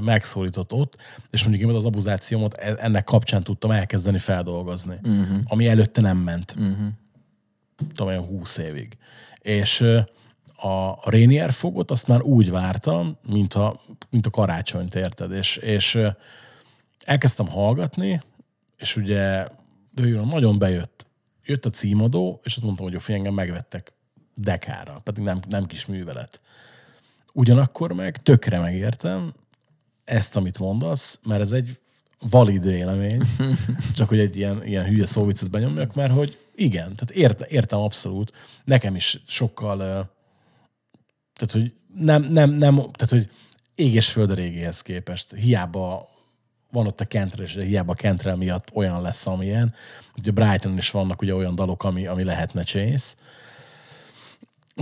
megszólított 0.01 0.73
ott, 0.73 0.97
és 1.31 1.45
mondjuk 1.45 1.71
én 1.71 1.77
az 1.77 1.85
abuzációmat 1.85 2.55
e- 2.55 2.77
ennek 2.79 3.05
kapcsán 3.05 3.43
tudtam 3.43 3.71
elkezdeni 3.71 4.19
feldolgozni, 4.19 4.97
uh-huh. 5.03 5.39
ami 5.45 5.69
előtte 5.69 6.01
nem 6.01 6.19
ment. 6.19 6.55
Uh-huh. 6.59 6.87
Tudom, 7.89 8.07
olyan 8.07 8.25
20 8.25 8.57
évig. 8.57 8.97
És 9.39 9.85
a 10.61 11.11
Rainier 11.11 11.53
fogot 11.53 11.91
azt 11.91 12.07
már 12.07 12.23
úgy 12.23 12.51
vártam, 12.51 13.19
mint 13.29 13.55
a, 13.55 13.81
mint 14.11 14.27
a 14.27 14.31
karácsonyt, 14.31 14.95
érted? 14.95 15.33
És, 15.33 15.57
és 15.57 15.99
elkezdtem 17.05 17.49
hallgatni, 17.49 18.23
és 18.77 18.97
ugye 18.97 19.47
de 19.91 20.21
nagyon 20.25 20.59
bejött. 20.59 21.07
Jött 21.45 21.65
a 21.65 21.71
címadó, 21.71 22.41
és 22.43 22.55
azt 22.55 22.65
mondtam, 22.65 22.87
hogy 22.87 22.95
a 22.95 23.13
engem 23.13 23.35
megvettek 23.35 23.93
dekára, 24.35 25.01
pedig 25.05 25.25
nem, 25.25 25.41
nem 25.49 25.67
kis 25.67 25.87
művelet. 25.87 26.41
Ugyanakkor 27.33 27.93
meg 27.93 28.23
tökre 28.23 28.59
megértem 28.59 29.35
ezt, 30.05 30.37
amit 30.37 30.59
mondasz, 30.59 31.21
mert 31.27 31.41
ez 31.41 31.53
egy 31.53 31.79
valid 32.21 32.65
vélemény, 32.65 33.23
csak 33.97 34.09
hogy 34.09 34.19
egy 34.19 34.37
ilyen, 34.37 34.65
ilyen 34.65 34.85
hülye 34.85 35.07
szóvicet 35.07 35.51
benyomjak, 35.51 35.95
mert 35.95 36.13
hogy 36.13 36.39
igen, 36.55 36.95
tehát 36.97 37.11
ért, 37.11 37.41
értem 37.41 37.79
abszolút. 37.79 38.33
Nekem 38.65 38.95
is 38.95 39.23
sokkal, 39.27 40.11
tehát 41.39 41.53
hogy 41.53 41.73
nem, 42.05 42.23
nem, 42.23 42.51
nem, 42.51 42.75
tehát 42.75 43.09
hogy 43.09 43.29
ég 43.75 43.95
és 43.95 44.11
föld 44.11 44.31
a 44.31 44.35
régéhez 44.35 44.83
képest. 44.83 45.35
Hiába 45.35 46.09
van 46.71 46.87
ott 46.87 47.01
a 47.01 47.05
Kentrel, 47.05 47.47
és 47.47 47.55
hiába 47.55 47.93
a 47.93 47.95
Kentrel 47.95 48.37
miatt 48.37 48.71
olyan 48.75 49.03
lesz, 49.03 49.27
amilyen. 49.27 49.75
Ugye 50.17 50.31
Brighton 50.31 50.77
is 50.77 50.91
vannak 50.91 51.23
ugye 51.23 51.35
olyan 51.35 51.55
dalok, 51.55 51.85
ami, 51.85 52.07
ami 52.07 52.25
lehetne 52.25 52.63
Chase, 52.63 53.15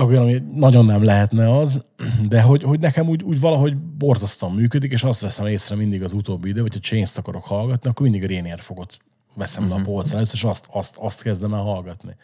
olyan, 0.04 0.22
ami 0.22 0.42
nagyon 0.52 0.84
nem 0.84 1.04
lehetne 1.04 1.56
az, 1.56 1.84
de 2.28 2.42
hogy, 2.42 2.62
hogy 2.62 2.78
nekem 2.78 3.08
úgy, 3.08 3.22
úgy 3.22 3.40
valahogy 3.40 3.76
borzasztóan 3.76 4.52
működik, 4.52 4.92
és 4.92 5.02
azt 5.02 5.20
veszem 5.20 5.46
észre 5.46 5.76
mindig 5.76 6.02
az 6.02 6.12
utóbbi 6.12 6.48
idő, 6.48 6.60
hogyha 6.60 6.80
Chains-t 6.80 7.18
akarok 7.18 7.44
hallgatni, 7.44 7.90
akkor 7.90 8.08
mindig 8.08 8.28
Rainier 8.28 8.60
fogot 8.60 8.98
veszem 9.34 9.62
uh-huh. 9.62 9.78
le 9.78 9.82
a 9.82 9.86
polcra 9.86 10.16
először, 10.16 10.34
és 10.34 10.44
azt, 10.44 10.66
azt, 10.70 10.96
azt 10.96 11.22
kezdem 11.22 11.54
el 11.54 11.60
hallgatni. 11.60 12.16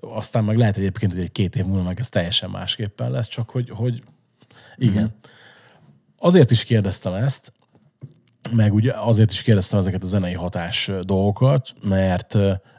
Aztán 0.00 0.44
meg 0.44 0.56
lehet 0.56 0.76
egyébként, 0.76 1.12
hogy 1.12 1.22
egy 1.22 1.32
két 1.32 1.56
év 1.56 1.64
múlva 1.64 1.82
meg 1.82 2.00
ez 2.00 2.08
teljesen 2.08 2.50
másképpen 2.50 3.10
lesz, 3.10 3.28
csak 3.28 3.50
hogy, 3.50 3.70
hogy 3.70 4.02
igen. 4.76 5.04
Uh-huh. 5.04 5.12
Azért 6.18 6.50
is 6.50 6.64
kérdeztem 6.64 7.12
ezt, 7.12 7.52
meg 8.50 8.74
ugye 8.74 8.92
azért 8.92 9.30
is 9.30 9.42
kérdeztem 9.42 9.78
ezeket 9.78 10.02
a 10.02 10.06
zenei 10.06 10.34
hatás 10.34 10.90
dolgokat, 11.02 11.74
mert 11.82 12.34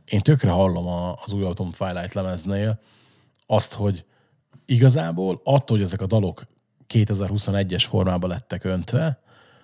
én 0.06 0.19
tökre 0.19 0.49
hallom 0.49 0.88
a, 0.88 1.13
az 1.26 1.32
új 1.32 1.43
Autumn 1.43 1.71
Twilight 1.71 2.13
lemeznél 2.13 2.80
azt, 3.45 3.73
hogy 3.73 4.06
igazából 4.65 5.41
attól, 5.43 5.78
hogy 5.78 5.86
ezek 5.86 6.02
a 6.02 6.06
dalok 6.06 6.43
2021-es 6.93 7.84
formában 7.88 8.30
lettek 8.30 8.63
öntve, 8.63 9.21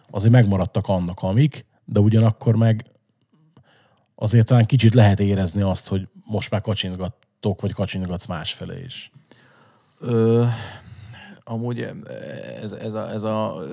azért 0.09 0.33
megmaradtak 0.33 0.87
annak, 0.87 1.19
amik, 1.19 1.65
de 1.85 1.99
ugyanakkor 1.99 2.55
meg 2.55 2.85
azért 4.15 4.45
talán 4.45 4.65
kicsit 4.65 4.93
lehet 4.93 5.19
érezni 5.19 5.61
azt, 5.61 5.87
hogy 5.87 6.07
most 6.25 6.49
már 6.49 6.61
kacsingattok, 7.39 7.61
vagy 7.61 7.71
kacsingatsz 7.71 8.25
másfelé 8.25 8.83
is. 8.83 9.11
Ö, 9.99 10.45
amúgy 11.43 11.79
ez, 12.61 12.71
ez, 12.71 12.93
a, 12.93 13.09
ez 13.09 13.23
a, 13.23 13.63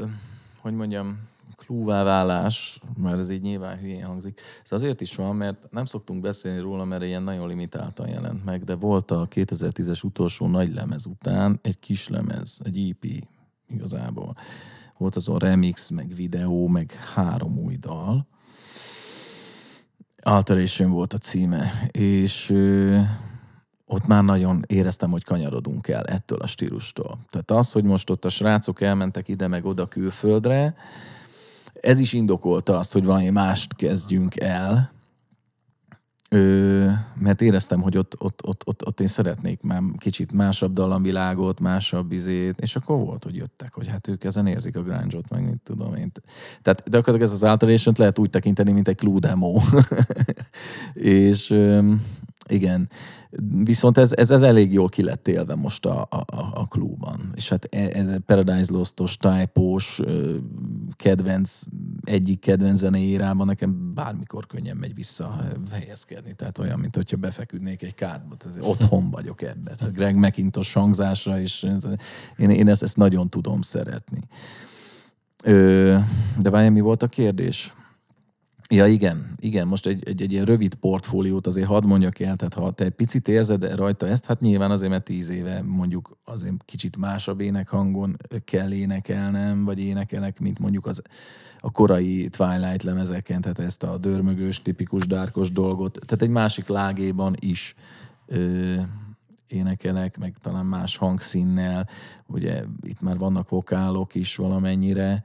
hogy 0.61 0.72
mondjam, 0.72 1.29
klúváválás, 1.57 2.81
mert 2.96 3.18
ez 3.18 3.31
így 3.31 3.42
nyilván 3.42 3.79
hülyén 3.79 4.05
hangzik. 4.05 4.40
Ez 4.64 4.72
azért 4.72 5.00
is 5.00 5.14
van, 5.14 5.37
mert 5.37 5.70
nem 5.70 5.85
szoktunk 5.85 6.20
beszélni 6.20 6.61
róla, 6.61 6.85
mert 6.85 7.02
ilyen 7.02 7.22
nagyon 7.22 7.48
limitáltan 7.48 8.09
jelent 8.09 8.44
meg, 8.44 8.64
de 8.64 8.74
volt 8.74 9.11
a 9.11 9.29
2010-es 9.31 10.05
utolsó 10.05 10.46
nagy 10.46 10.74
lemez 10.74 11.07
után 11.07 11.59
egy 11.62 11.79
kis 11.79 12.09
lemez, 12.09 12.61
egy 12.64 12.88
EP 12.90 13.11
igazából. 13.68 14.35
Volt 14.98 15.16
azon 15.16 15.38
remix, 15.38 15.90
meg 15.90 16.14
videó, 16.14 16.68
meg 16.68 16.92
három 17.14 17.59
új 17.59 17.76
dal. 17.76 18.26
Alteration 20.22 20.90
volt 20.90 21.12
a 21.12 21.18
címe, 21.18 21.88
és 21.90 22.52
ott 23.87 24.07
már 24.07 24.25
nagyon 24.25 24.64
éreztem, 24.66 25.11
hogy 25.11 25.25
kanyarodunk 25.25 25.88
el 25.88 26.05
ettől 26.05 26.38
a 26.38 26.46
stílustól. 26.46 27.18
Tehát 27.31 27.51
az, 27.51 27.72
hogy 27.72 27.85
most 27.85 28.11
ott 28.11 28.25
a 28.25 28.29
srácok 28.29 28.81
elmentek 28.81 29.29
ide 29.29 29.46
meg 29.46 29.64
oda 29.64 29.87
külföldre, 29.87 30.75
ez 31.81 31.99
is 31.99 32.12
indokolta 32.12 32.79
azt, 32.79 32.92
hogy 32.92 33.05
valami 33.05 33.31
mást 33.31 33.77
kezdjünk 33.77 34.40
el, 34.40 34.94
Ö, 36.29 36.88
mert 37.18 37.42
éreztem, 37.42 37.81
hogy 37.81 37.99
ott, 37.99 38.14
ott, 38.18 38.46
ott, 38.46 38.62
ott, 38.66 38.87
ott 38.87 39.01
én 39.01 39.07
szeretnék 39.07 39.62
már 39.62 39.83
kicsit 39.99 40.33
másabb 40.33 40.72
dallamvilágot, 40.72 41.61
másabb 41.61 42.12
izét, 42.12 42.61
és 42.61 42.77
akkor 42.77 42.99
volt, 42.99 43.25
hogy 43.25 43.37
jöttek, 43.37 43.75
hogy 43.75 43.88
hát 43.88 44.09
ők 44.09 44.25
ezen 44.25 44.46
érzik 44.46 44.77
a 44.77 44.83
grunge-ot, 44.83 45.31
meg 45.31 45.44
mit 45.44 45.61
tudom 45.64 45.94
én. 45.94 46.12
Tehát 46.62 46.83
gyakorlatilag 46.85 47.22
ez 47.22 47.33
az 47.33 47.42
alteration 47.42 47.94
lehet 47.99 48.18
úgy 48.18 48.31
tekinteni, 48.31 48.72
mint 48.72 48.88
egy 48.88 48.96
clue 48.96 49.18
demo. 49.18 49.61
és 50.94 51.55
igen. 52.48 52.88
Viszont 53.64 53.98
ez, 53.98 54.12
ez, 54.12 54.30
ez 54.30 54.42
elég 54.42 54.72
jól 54.72 54.88
ki 54.88 55.02
lett 55.02 55.28
élve 55.28 55.54
most 55.54 55.87
a, 55.87 56.00
a, 56.11 56.24
a 56.54 56.66
klubban. 56.68 57.32
És 57.35 57.48
hát 57.48 57.64
e, 57.64 57.78
ez 57.78 58.16
Paradise 58.26 58.72
Lost-os, 58.72 59.16
typos, 59.16 60.00
kedvenc, 60.96 61.62
egyik 62.04 62.40
kedvenc 62.40 62.78
zenei 62.78 63.02
írában 63.02 63.46
nekem 63.46 63.94
bármikor 63.94 64.46
könnyen 64.46 64.76
megy 64.76 64.94
vissza 64.94 65.44
helyezkedni. 65.72 66.35
Tehát 66.35 66.59
olyan, 66.59 66.78
mint 66.78 66.94
hogyha 66.94 67.16
befeküdnék 67.16 67.82
egy 67.82 67.94
kádba. 67.94 68.37
Tehát 68.37 68.59
otthon 68.61 69.11
vagyok 69.16 69.42
ebbe. 69.42 69.74
Tehát 69.74 69.94
Greg 69.94 70.16
McIntosh 70.16 70.74
hangzásra, 70.74 71.40
és 71.40 71.66
én, 72.37 72.50
én 72.50 72.68
ezt, 72.68 72.82
ezt 72.82 72.96
nagyon 72.96 73.28
tudom 73.28 73.61
szeretni. 73.61 74.20
Ö, 75.44 75.96
de 76.38 76.50
várjál, 76.50 76.70
mi 76.70 76.80
volt 76.80 77.02
a 77.02 77.06
kérdés? 77.06 77.74
Ja, 78.70 78.87
igen, 78.87 79.26
igen, 79.37 79.66
most 79.66 79.87
egy, 79.87 80.09
egy, 80.09 80.22
egy 80.22 80.33
ilyen 80.33 80.44
rövid 80.44 80.74
portfóliót 80.74 81.46
azért 81.46 81.66
hadd 81.66 81.87
mondjak 81.87 82.20
el, 82.20 82.37
tehát 82.37 82.55
ha 82.55 82.70
te 82.70 82.85
egy 82.85 82.92
picit 82.92 83.29
érzed 83.29 83.74
rajta 83.74 84.07
ezt, 84.07 84.24
hát 84.24 84.40
nyilván 84.40 84.70
azért, 84.70 84.90
mert 84.90 85.05
tíz 85.05 85.29
éve 85.29 85.62
mondjuk 85.62 86.16
azért 86.24 86.55
kicsit 86.64 86.96
másabb 86.96 87.40
énekhangon 87.40 88.16
kell 88.44 88.72
énekelnem, 88.72 89.64
vagy 89.64 89.81
énekelek, 89.81 90.40
mint 90.40 90.59
mondjuk 90.59 90.87
az 90.87 91.02
a 91.61 91.70
korai 91.70 92.29
Twilight 92.29 92.83
lemezeken, 92.83 93.40
tehát 93.40 93.59
ezt 93.59 93.83
a 93.83 93.98
dörmögős, 93.98 94.62
tipikus 94.62 95.07
dárkos 95.07 95.50
dolgot, 95.50 95.98
tehát 96.07 96.22
egy 96.22 96.31
másik 96.31 96.66
lágéban 96.66 97.37
is 97.38 97.74
ö, 98.26 98.74
énekelek, 99.46 100.18
meg 100.18 100.35
talán 100.40 100.66
más 100.66 100.96
hangszínnel, 100.96 101.88
ugye 102.26 102.64
itt 102.83 103.00
már 103.00 103.18
vannak 103.18 103.48
vokálok 103.48 104.14
is 104.14 104.37
valamennyire, 104.37 105.24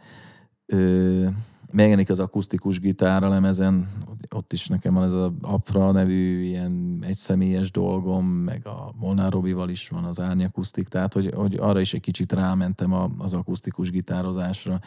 ö, 0.65 1.27
megjelenik 1.73 2.09
az 2.09 2.19
akusztikus 2.19 2.79
gitár 2.79 3.23
a 3.23 3.29
lemezen, 3.29 3.87
ott 4.35 4.53
is 4.53 4.67
nekem 4.67 4.93
van 4.93 5.03
ez 5.03 5.13
a 5.13 5.33
Apfra 5.41 5.91
nevű 5.91 6.43
ilyen 6.43 7.03
egyszemélyes 7.07 7.71
dolgom, 7.71 8.25
meg 8.25 8.67
a 8.67 8.93
Molnár 8.99 9.31
Robival 9.31 9.69
is 9.69 9.89
van 9.89 10.03
az 10.03 10.19
árnyakusztik, 10.19 10.87
tehát 10.87 11.13
hogy, 11.13 11.33
hogy 11.35 11.55
arra 11.55 11.79
is 11.79 11.93
egy 11.93 12.01
kicsit 12.01 12.33
rámentem 12.33 12.93
az 13.17 13.33
akusztikus 13.33 13.91
gitározásra. 13.91 14.79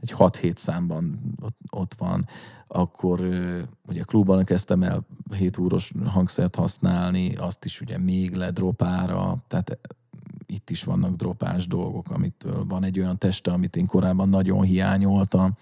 Egy 0.00 0.14
6-7 0.18 0.56
számban 0.56 1.34
ott, 1.42 1.56
ott 1.70 1.94
van, 1.98 2.26
akkor 2.66 3.20
ugye 3.88 4.02
klubban 4.02 4.44
kezdtem 4.44 4.82
el 4.82 5.06
7 5.36 5.58
úros 5.58 5.92
hangszert 6.06 6.54
használni, 6.54 7.34
azt 7.34 7.64
is 7.64 7.80
ugye 7.80 7.98
még 7.98 8.34
le 8.34 8.50
dropára, 8.50 9.36
tehát 9.48 9.78
itt 10.46 10.70
is 10.70 10.84
vannak 10.84 11.14
dropás 11.14 11.66
dolgok, 11.66 12.10
amit 12.10 12.46
van 12.68 12.84
egy 12.84 12.98
olyan 12.98 13.18
teste, 13.18 13.52
amit 13.52 13.76
én 13.76 13.86
korábban 13.86 14.28
nagyon 14.28 14.62
hiányoltam, 14.62 15.54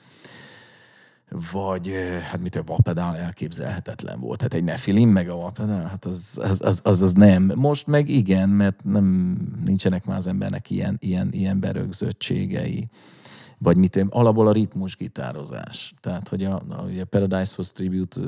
vagy 1.53 1.93
hát 2.31 2.41
mit 2.41 2.57
a 2.57 2.63
vapedál 2.63 3.17
elképzelhetetlen 3.17 4.21
volt. 4.21 4.41
Hát 4.41 4.55
egy 4.55 4.65
nefilim 4.65 5.09
meg 5.09 5.29
a 5.29 5.37
vapedál, 5.37 5.87
hát 5.87 6.05
az 6.05 6.39
az, 6.43 6.61
az, 6.65 6.81
az, 6.85 7.03
az, 7.03 7.13
nem. 7.13 7.53
Most 7.55 7.87
meg 7.87 8.09
igen, 8.09 8.49
mert 8.49 8.85
nem 8.85 9.37
nincsenek 9.65 10.05
már 10.05 10.17
az 10.17 10.27
embernek 10.27 10.71
ilyen, 10.71 10.97
ilyen, 11.01 11.29
ilyen 11.33 11.61
berögzöttségei. 11.61 12.89
Vagy 13.59 13.77
mit 13.77 13.97
én, 13.97 14.07
alapból 14.07 14.47
a 14.47 14.53
ritmus 14.53 14.97
gitározás. 14.97 15.95
Tehát, 16.01 16.29
hogy 16.29 16.45
a, 16.45 16.55
a, 16.69 17.01
a 17.01 17.05
Paradise 17.05 17.63
Tribute 17.73 18.21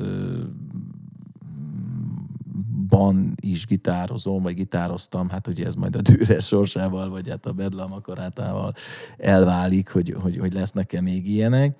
ban 2.88 3.34
is 3.40 3.66
gitározom, 3.66 4.42
vagy 4.42 4.54
gitároztam, 4.54 5.28
hát 5.28 5.46
ugye 5.46 5.66
ez 5.66 5.74
majd 5.74 5.96
a 5.96 6.00
dűre 6.00 6.40
sorsával, 6.40 7.08
vagy 7.08 7.28
hát 7.28 7.46
a 7.46 7.52
bedlam 7.52 7.92
akarátával 7.92 8.72
elválik, 9.16 9.88
hogy, 9.88 10.16
hogy, 10.20 10.36
hogy 10.36 10.52
lesz 10.52 10.72
nekem 10.72 11.04
még 11.04 11.28
ilyenek 11.28 11.76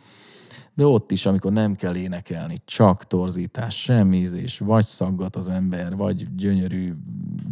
de 0.75 0.87
ott 0.87 1.11
is, 1.11 1.27
amikor 1.27 1.53
nem 1.53 1.75
kell 1.75 1.97
énekelni, 1.97 2.55
csak 2.65 3.07
torzítás, 3.07 3.83
semmi 3.83 4.17
ízés, 4.17 4.59
vagy 4.59 4.85
szaggat 4.85 5.37
az 5.37 5.49
ember, 5.49 5.97
vagy 5.97 6.35
gyönyörű 6.35 6.93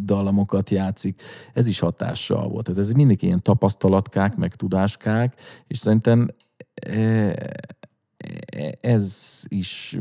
dallamokat 0.05 0.71
játszik, 0.71 1.23
ez 1.53 1.67
is 1.67 1.79
hatással 1.79 2.49
volt. 2.49 2.65
Tehát 2.65 2.81
ez 2.81 2.93
mindig 2.93 3.23
ilyen 3.23 3.43
tapasztalatkák, 3.43 4.37
meg 4.37 4.55
tudáskák, 4.55 5.41
és 5.67 5.79
szerintem 5.79 6.29
e, 6.75 6.99
e, 6.99 8.79
ez 8.81 9.43
is 9.49 9.99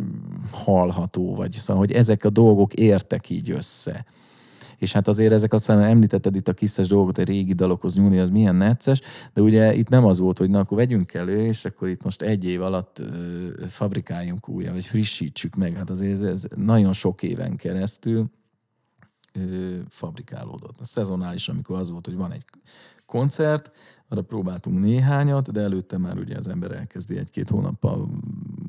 hallható, 0.52 1.36
vagy 1.36 1.52
szóval, 1.52 1.86
hogy 1.86 1.92
ezek 1.92 2.26
a 2.26 2.30
dolgok 2.30 2.74
értek 2.74 3.30
így 3.30 3.52
össze 3.52 4.06
és 4.84 4.94
hát 4.94 5.08
azért 5.08 5.32
ezek 5.32 5.54
azt 5.54 5.66
hiszem, 5.66 5.82
említetted 5.82 6.36
itt 6.36 6.48
a 6.48 6.54
kiszes 6.54 6.88
dolgokat, 6.88 7.18
a 7.18 7.24
régi 7.24 7.54
dalokhoz 7.54 7.96
nyúlni, 7.96 8.20
az 8.20 8.30
milyen 8.30 8.56
necces, 8.56 9.02
de 9.34 9.42
ugye 9.42 9.74
itt 9.74 9.90
nem 9.90 10.06
az 10.06 10.20
volt, 10.20 10.38
hogy 10.38 10.50
na 10.50 10.60
akkor 10.60 10.78
vegyünk 10.78 11.14
elő, 11.14 11.46
és 11.46 11.66
akkor 11.66 11.88
itt 11.88 12.04
most 12.04 12.22
egy 12.22 12.46
év 12.46 12.62
alatt 12.62 13.02
fabrikáljunk 13.68 14.50
újra, 14.50 14.72
vagy 14.72 14.86
frissítsük 14.86 15.56
meg. 15.56 15.74
Hát 15.74 15.90
azért 15.90 16.12
ez, 16.12 16.22
ez 16.22 16.46
nagyon 16.56 16.94
sok 16.94 17.24
éven 17.24 17.56
keresztül 17.56 18.32
fabrikálódott. 19.90 20.80
A 20.80 20.86
szezonális, 20.86 21.50
amikor 21.50 21.78
az 21.78 21.90
volt, 21.90 22.06
hogy 22.06 22.16
van 22.16 22.32
egy 22.32 22.46
koncert, 23.06 23.72
arra 24.08 24.22
próbáltunk 24.22 24.80
néhányat, 24.80 25.52
de 25.52 25.62
előtte 25.62 25.98
már 25.98 26.18
ugye 26.18 26.38
az 26.38 26.48
ember 26.48 26.72
elkezdi 26.72 27.18
egy-két 27.18 27.50
hónappal 27.50 28.10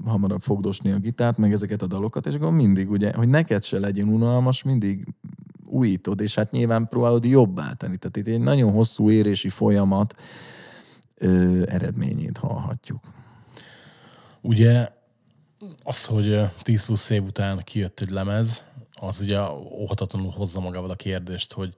hamarabb 0.05 0.40
fogdosni 0.40 0.90
a 0.90 0.98
gitárt, 0.98 1.38
meg 1.38 1.53
ezeket 1.53 1.83
a 1.83 1.87
dalokat, 1.87 2.27
és 2.27 2.35
akkor 2.35 2.53
mindig 2.53 2.90
ugye, 2.90 3.14
hogy 3.14 3.29
neked 3.29 3.64
se 3.64 3.79
legyen 3.79 4.09
unalmas, 4.09 4.62
mindig 4.62 5.07
újítod, 5.75 6.21
és 6.21 6.35
hát 6.35 6.51
nyilván 6.51 6.89
próbálod 6.89 7.25
jobbá 7.25 7.73
tenni. 7.73 7.97
Tehát 7.97 8.17
itt 8.17 8.27
egy 8.27 8.41
nagyon 8.41 8.73
hosszú 8.73 9.11
érési 9.11 9.49
folyamat 9.49 10.15
ö, 11.15 11.63
eredményét 11.67 12.39
hallhatjuk. 12.39 13.01
Ugye 14.41 14.89
az, 15.83 16.05
hogy 16.05 16.41
10 16.63 16.85
plusz 16.85 17.11
év 17.11 17.25
után 17.25 17.61
kijött 17.65 18.01
egy 18.01 18.11
lemez, 18.11 18.65
az 19.01 19.21
ugye 19.21 19.41
óhatatlanul 19.51 20.31
hozza 20.31 20.61
magával 20.61 20.91
a 20.91 20.97
kérdést, 20.97 21.53
hogy 21.53 21.75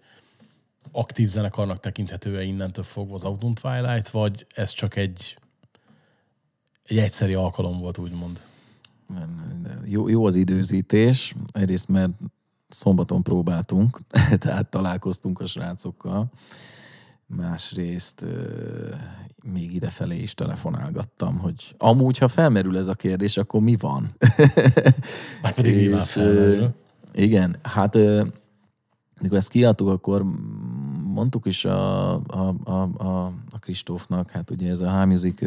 aktív 0.93 1.29
zenekarnak 1.29 1.81
tekinthető-e 1.81 2.43
innentől 2.43 2.85
fogva 2.85 3.15
az 3.15 3.25
Autumn 3.25 3.55
Twilight, 3.55 4.09
vagy 4.09 4.47
ez 4.55 4.71
csak 4.71 4.97
egy, 4.97 5.39
egy 6.83 6.99
egyszeri 6.99 7.35
alkalom 7.35 7.79
volt, 7.79 7.99
úgymond? 7.99 8.41
Jó, 9.85 10.09
jó 10.09 10.27
az 10.27 10.35
időzítés, 10.35 11.35
egyrészt 11.53 11.89
mert 11.89 12.11
szombaton 12.69 13.23
próbáltunk, 13.23 14.01
tehát 14.39 14.67
találkoztunk 14.67 15.41
a 15.41 15.47
srácokkal. 15.47 16.27
Másrészt 17.27 18.25
még 19.53 19.75
idefelé 19.75 20.19
is 20.19 20.35
telefonálgattam, 20.35 21.39
hogy 21.39 21.75
amúgy, 21.79 22.19
ha 22.19 22.29
felmerül 22.29 22.77
ez 22.77 22.87
a 22.87 22.95
kérdés, 22.95 23.37
akkor 23.37 23.61
mi 23.61 23.77
van? 23.77 24.07
Már 25.43 25.55
pedig 25.55 25.77
nyilván 25.77 26.01
felmerül. 26.01 26.75
Igen, 27.13 27.57
hát 27.63 27.95
mikor 29.21 29.37
ezt 29.37 29.49
kiadtuk, 29.49 29.89
akkor 29.89 30.23
mondtuk 31.03 31.47
is 31.47 31.65
a, 31.65 32.15
a, 32.15 32.55
a, 32.65 32.83
a, 32.97 33.25
a 33.51 33.59
Kristófnak, 33.59 34.31
hát 34.31 34.51
ugye 34.51 34.69
ez 34.69 34.81
a 34.81 35.01
H-Music 35.01 35.41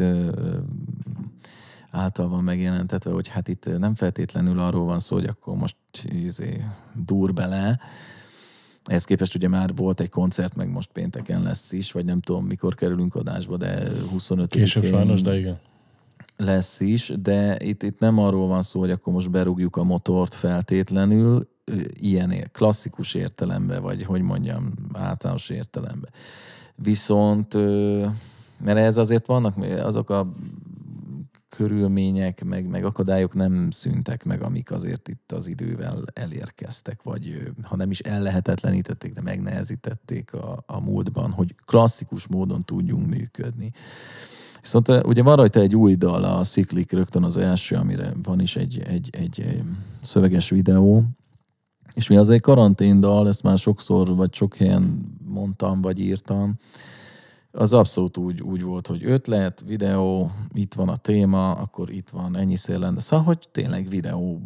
által 1.90 2.28
van 2.28 2.44
megjelentetve, 2.44 3.10
hogy 3.10 3.28
hát 3.28 3.48
itt 3.48 3.78
nem 3.78 3.94
feltétlenül 3.94 4.58
arról 4.58 4.84
van 4.84 4.98
szó, 4.98 5.16
hogy 5.16 5.26
akkor 5.26 5.56
most 5.56 5.76
izé, 6.04 6.64
dur 7.04 7.32
bele. 7.32 7.80
Ehhez 8.84 9.04
képest 9.04 9.34
ugye 9.34 9.48
már 9.48 9.74
volt 9.74 10.00
egy 10.00 10.08
koncert, 10.08 10.54
meg 10.54 10.70
most 10.70 10.90
pénteken 10.92 11.42
lesz 11.42 11.72
is, 11.72 11.92
vagy 11.92 12.04
nem 12.04 12.20
tudom, 12.20 12.46
mikor 12.46 12.74
kerülünk 12.74 13.14
adásba, 13.14 13.56
de 13.56 13.90
25 14.10 14.50
Később 14.50 14.84
sajnos, 14.84 15.20
de 15.20 15.38
igen. 15.38 15.58
lesz 16.36 16.80
is, 16.80 17.12
de 17.22 17.56
itt, 17.58 17.82
itt 17.82 17.98
nem 17.98 18.18
arról 18.18 18.46
van 18.46 18.62
szó, 18.62 18.80
hogy 18.80 18.90
akkor 18.90 19.12
most 19.12 19.30
berúgjuk 19.30 19.76
a 19.76 19.84
motort 19.84 20.34
feltétlenül, 20.34 21.48
ilyen 21.92 22.50
klasszikus 22.52 23.14
értelembe, 23.14 23.78
vagy 23.78 24.02
hogy 24.02 24.22
mondjam, 24.22 24.72
általános 24.92 25.48
értelembe. 25.48 26.08
Viszont, 26.74 27.54
mert 28.64 28.78
ez 28.78 28.96
azért 28.96 29.26
vannak 29.26 29.54
azok 29.82 30.10
a 30.10 30.32
körülmények, 31.60 32.44
meg, 32.44 32.68
meg 32.68 32.84
akadályok 32.84 33.34
nem 33.34 33.70
szűntek 33.70 34.24
meg, 34.24 34.42
amik 34.42 34.70
azért 34.70 35.08
itt 35.08 35.32
az 35.32 35.48
idővel 35.48 36.04
elérkeztek, 36.12 37.02
vagy 37.02 37.52
ha 37.62 37.76
nem 37.76 37.90
is 37.90 37.98
ellehetetlenítették, 37.98 39.12
de 39.12 39.20
megnehezítették 39.22 40.34
a, 40.34 40.62
a 40.66 40.80
múltban, 40.80 41.30
hogy 41.30 41.54
klasszikus 41.64 42.26
módon 42.26 42.64
tudjunk 42.64 43.06
működni. 43.06 43.72
Viszont 44.60 44.88
ugye 44.88 45.22
van 45.22 45.36
rajta 45.36 45.60
egy 45.60 45.76
új 45.76 45.94
dal, 45.94 46.24
a 46.24 46.44
Cyclic 46.44 46.92
rögtön 46.92 47.22
az 47.22 47.36
első, 47.36 47.76
amire 47.76 48.12
van 48.22 48.40
is 48.40 48.56
egy, 48.56 48.82
egy, 48.86 49.08
egy 49.12 49.62
szöveges 50.02 50.50
videó, 50.50 51.04
és 51.94 52.08
mi 52.08 52.16
az 52.16 52.30
egy 52.30 52.40
karanténdal, 52.40 53.28
ezt 53.28 53.42
már 53.42 53.58
sokszor, 53.58 54.16
vagy 54.16 54.34
sok 54.34 54.54
helyen 54.54 55.16
mondtam, 55.24 55.80
vagy 55.80 56.00
írtam, 56.00 56.54
az 57.52 57.72
abszolút 57.72 58.16
úgy, 58.16 58.42
úgy 58.42 58.62
volt, 58.62 58.86
hogy 58.86 59.04
ötlet, 59.04 59.62
videó, 59.66 60.30
itt 60.52 60.74
van 60.74 60.88
a 60.88 60.96
téma, 60.96 61.50
akkor 61.50 61.90
itt 61.90 62.08
van 62.08 62.36
ennyi 62.36 62.56
lenne. 62.66 63.00
Szóval, 63.00 63.24
hogy 63.24 63.48
tényleg 63.52 63.88
videó 63.88 64.40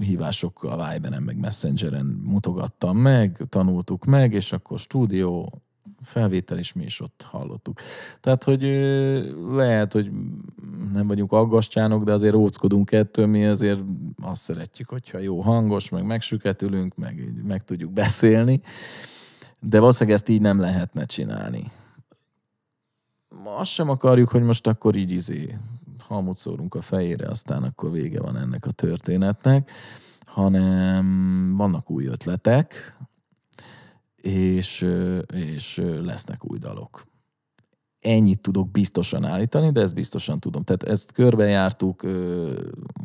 hívásokkal 0.00 0.90
Viberen, 0.92 1.22
meg 1.22 1.36
Messengeren 1.36 2.06
mutogattam 2.24 2.96
meg, 2.96 3.42
tanultuk 3.48 4.04
meg, 4.04 4.32
és 4.32 4.52
akkor 4.52 4.78
stúdió, 4.78 5.62
felvétel, 6.02 6.58
és 6.58 6.72
mi 6.72 6.84
is 6.84 7.00
ott 7.00 7.26
hallottuk. 7.30 7.80
Tehát, 8.20 8.44
hogy 8.44 8.62
lehet, 9.50 9.92
hogy 9.92 10.10
nem 10.92 11.06
vagyunk 11.06 11.32
aggastyánok, 11.32 12.04
de 12.04 12.12
azért 12.12 12.34
óckodunk 12.34 12.92
ettől, 12.92 13.26
mi 13.26 13.46
azért 13.46 13.80
azt 14.22 14.42
szeretjük, 14.42 14.88
hogyha 14.88 15.18
jó 15.18 15.40
hangos, 15.40 15.88
meg 15.88 16.04
megsüketülünk, 16.04 16.96
meg, 16.96 17.32
meg 17.46 17.64
tudjuk 17.64 17.92
beszélni, 17.92 18.60
de 19.60 19.78
valószínűleg 19.78 20.18
ezt 20.18 20.28
így 20.28 20.40
nem 20.40 20.60
lehetne 20.60 21.04
csinálni 21.04 21.64
azt 23.44 23.70
sem 23.70 23.88
akarjuk, 23.88 24.28
hogy 24.28 24.42
most 24.42 24.66
akkor 24.66 24.96
így 24.96 25.10
izé 25.10 25.58
hamut 25.98 26.36
szórunk 26.36 26.74
a 26.74 26.80
fejére, 26.80 27.28
aztán 27.28 27.62
akkor 27.62 27.90
vége 27.90 28.20
van 28.20 28.36
ennek 28.36 28.66
a 28.66 28.70
történetnek, 28.70 29.70
hanem 30.24 31.54
vannak 31.56 31.90
új 31.90 32.06
ötletek, 32.06 32.96
és, 34.16 34.86
és 35.34 35.82
lesznek 36.02 36.50
új 36.50 36.58
dalok. 36.58 37.06
Ennyit 38.00 38.40
tudok 38.40 38.70
biztosan 38.70 39.24
állítani, 39.24 39.70
de 39.70 39.80
ezt 39.80 39.94
biztosan 39.94 40.40
tudom. 40.40 40.62
Tehát 40.62 40.82
ezt 40.82 41.12
körbejártuk, 41.12 42.06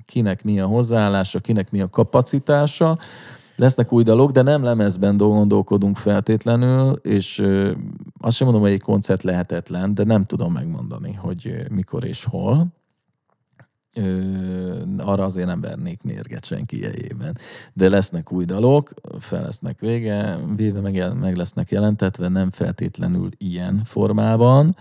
kinek 0.05 0.43
mi 0.43 0.59
a 0.59 0.65
hozzáállása, 0.65 1.39
kinek 1.39 1.71
mi 1.71 1.81
a 1.81 1.89
kapacitása, 1.89 2.97
lesznek 3.55 3.91
új 3.91 4.03
dalok, 4.03 4.31
de 4.31 4.41
nem 4.41 4.63
lemezben 4.63 5.17
gondolkodunk 5.17 5.97
feltétlenül, 5.97 6.91
és 6.91 7.43
azt 8.19 8.35
sem 8.35 8.47
mondom, 8.47 8.63
hogy 8.63 8.73
egy 8.73 8.81
koncert 8.81 9.23
lehetetlen, 9.23 9.93
de 9.93 10.03
nem 10.03 10.25
tudom 10.25 10.53
megmondani, 10.53 11.13
hogy 11.13 11.65
mikor 11.69 12.03
és 12.03 12.23
hol. 12.23 12.67
Ö, 13.97 14.81
arra 14.97 15.23
azért 15.23 15.47
nem 15.47 15.61
vernék 15.61 16.03
mérget 16.03 16.45
senki 16.45 16.79
jegyében. 16.79 17.37
De 17.73 17.89
lesznek 17.89 18.31
új 18.31 18.45
dalok, 18.45 18.93
fel 19.19 19.43
lesznek 19.43 19.79
vége, 19.79 20.39
véve 20.55 20.79
meg, 20.79 21.19
meg 21.19 21.35
lesznek 21.35 21.69
jelentetve, 21.69 22.27
nem 22.27 22.51
feltétlenül 22.51 23.29
ilyen 23.37 23.81
formában. 23.83 24.75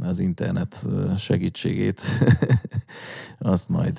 Az 0.00 0.18
internet 0.18 0.86
segítségét 1.16 2.00
azt 3.38 3.68
majd 3.68 3.98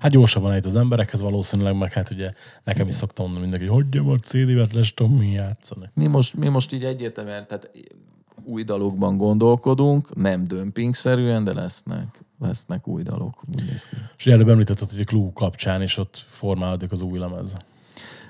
Hát 0.00 0.10
gyorsabban 0.10 0.50
eljut 0.50 0.64
az 0.64 0.76
emberekhez 0.76 1.20
valószínűleg, 1.20 1.78
meg 1.78 1.92
hát 1.92 2.10
ugye 2.10 2.32
nekem 2.64 2.88
is 2.88 2.94
szoktam 2.94 3.24
mondani 3.24 3.46
mindenki, 3.46 3.72
hogy 3.72 3.82
hagyjam 3.82 4.08
a 4.08 4.16
CD-vet, 4.16 4.72
lesz 4.72 4.92
tudom 4.94 5.16
mi 5.16 5.30
játszani. 5.30 5.90
Mi 5.94 6.06
most, 6.06 6.34
mi 6.34 6.48
most 6.48 6.72
így 6.72 6.84
egyértelműen, 6.84 7.46
tehát 7.46 7.70
új 8.44 8.62
dalokban 8.62 9.16
gondolkodunk, 9.16 10.16
nem 10.16 10.44
dömpingszerűen, 10.44 11.44
de 11.44 11.52
lesznek, 11.52 12.24
lesznek 12.40 12.88
új 12.88 13.02
dalok. 13.02 13.42
És 14.18 14.26
előbb 14.26 14.48
említetted, 14.48 14.90
hogy 14.90 15.00
a 15.00 15.04
klub 15.04 15.32
kapcsán 15.32 15.82
is 15.82 15.96
ott 15.96 16.26
formálódik 16.30 16.92
az 16.92 17.02
új 17.02 17.18
lemez. 17.18 17.56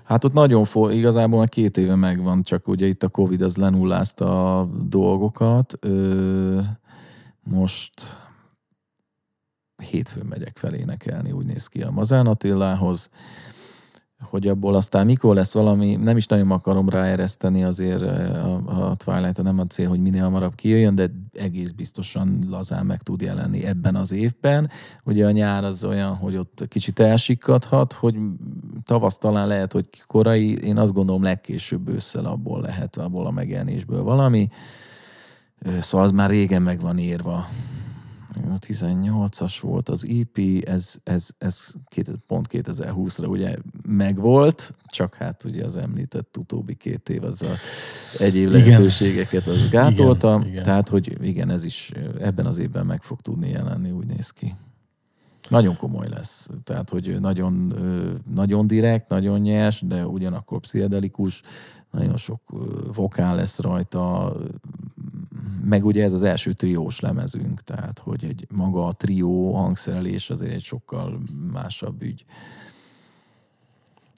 Hát 0.05 0.25
ott 0.25 0.33
nagyon 0.33 0.65
for, 0.65 0.93
igazából 0.93 1.39
már 1.39 1.49
két 1.49 1.77
éve 1.77 1.95
megvan, 1.95 2.43
csak 2.43 2.69
ugye 2.69 2.87
itt 2.87 3.03
a 3.03 3.09
Covid 3.09 3.43
az 3.43 3.57
lenullázta 3.57 4.59
a 4.59 4.69
dolgokat. 4.89 5.75
Ö, 5.81 6.61
most 7.43 7.93
hétfőn 9.83 10.27
megyek 10.27 10.57
fel 10.57 10.74
énekelni, 10.74 11.33
úgy 11.33 11.47
néz 11.47 11.66
ki 11.66 11.83
a 11.83 11.91
Mazán 11.91 12.27
Attilához, 12.27 13.11
hogy 14.22 14.49
abból 14.49 14.74
aztán 14.74 15.07
mikor 15.07 15.35
lesz 15.35 15.55
valami, 15.55 15.97
nem 15.97 16.16
is 16.16 16.27
nagyon 16.27 16.51
akarom 16.51 16.89
ráereszteni 16.89 17.64
azért 17.64 18.03
a, 18.03 18.89
a 18.89 18.95
twilight 18.95 19.43
nem 19.43 19.59
a 19.59 19.66
cél, 19.66 19.89
hogy 19.89 20.01
minél 20.01 20.22
hamarabb 20.22 20.55
kijöjjön, 20.55 20.95
de 20.95 21.11
egész 21.33 21.70
biztosan 21.70 22.39
lazán 22.51 22.87
meg 22.87 23.03
tud 23.03 23.20
jelenni 23.20 23.64
ebben 23.64 23.95
az 23.95 24.12
évben. 24.12 24.70
Ugye 25.05 25.27
a 25.27 25.31
nyár 25.31 25.64
az 25.64 25.85
olyan, 25.85 26.16
hogy 26.16 26.37
ott 26.37 26.64
kicsit 26.68 27.01
elsikkadhat, 27.01 27.93
hogy 27.93 28.16
tavasz 28.85 29.18
talán 29.18 29.47
lehet, 29.47 29.72
hogy 29.72 29.87
korai, 30.07 30.59
én 30.59 30.79
azt 30.79 30.93
gondolom 30.93 31.22
legkésőbb 31.22 31.89
ősszel 31.89 32.24
abból 32.24 32.61
lehet, 32.61 32.97
abból 32.97 33.27
a 33.27 33.31
megjelenésből 33.31 34.03
valami. 34.03 34.49
Szóval 35.81 36.07
az 36.07 36.12
már 36.12 36.31
régen 36.31 36.62
meg 36.62 36.81
van 36.81 36.99
írva 36.99 37.47
a 38.45 38.59
18-as 38.59 39.59
volt 39.61 39.89
az 39.89 40.07
EP, 40.09 40.39
ez, 40.64 40.95
ez, 41.03 41.28
ez 41.39 41.72
két, 41.89 42.11
pont 42.26 42.49
2020-ra 42.51 43.28
ugye 43.28 43.57
megvolt, 43.87 44.74
csak 44.87 45.14
hát 45.14 45.45
ugye 45.45 45.64
az 45.64 45.76
említett 45.76 46.37
utóbbi 46.37 46.74
két 46.74 47.09
év 47.09 47.24
az 47.24 47.43
a 47.43 47.55
egyéb 48.18 48.49
Igen. 48.49 48.61
lehetőségeket 48.61 49.47
az 49.47 49.68
gátolta, 49.68 50.37
Igen, 50.41 50.53
igen. 50.53 50.64
tehát 50.64 50.89
hogy 50.89 51.18
igen, 51.20 51.51
ez 51.51 51.64
is 51.64 51.93
ebben 52.18 52.47
az 52.47 52.59
évben 52.59 52.87
meg 52.87 53.03
fog 53.03 53.20
tudni 53.20 53.49
jelenni, 53.49 53.91
úgy 53.91 54.07
néz 54.07 54.30
ki. 54.30 54.55
Nagyon 55.49 55.76
komoly 55.76 56.09
lesz. 56.09 56.49
Tehát, 56.64 56.91
hogy 56.91 57.20
nagyon, 57.20 57.72
ö, 57.76 58.12
nagyon 58.34 58.66
direkt, 58.66 59.09
nagyon 59.09 59.41
nyers, 59.41 59.80
de 59.80 60.07
ugyanakkor 60.07 60.61
pszichedelikus, 60.61 61.43
nagyon 61.91 62.16
sok 62.16 62.41
ö, 62.53 62.93
vokál 62.95 63.37
lesz 63.37 63.59
rajta, 63.59 64.37
meg 65.65 65.85
ugye 65.85 66.03
ez 66.03 66.13
az 66.13 66.23
első 66.23 66.53
triós 66.53 67.01
lemezünk, 67.01 67.63
tehát 67.63 67.99
hogy 67.99 68.25
egy 68.25 68.47
maga 68.51 68.87
a 68.87 68.93
trió 68.93 69.55
hangszerelés 69.55 70.31
azért 70.31 70.53
egy 70.53 70.63
sokkal 70.63 71.21
másabb 71.53 72.03
ügy. 72.03 72.25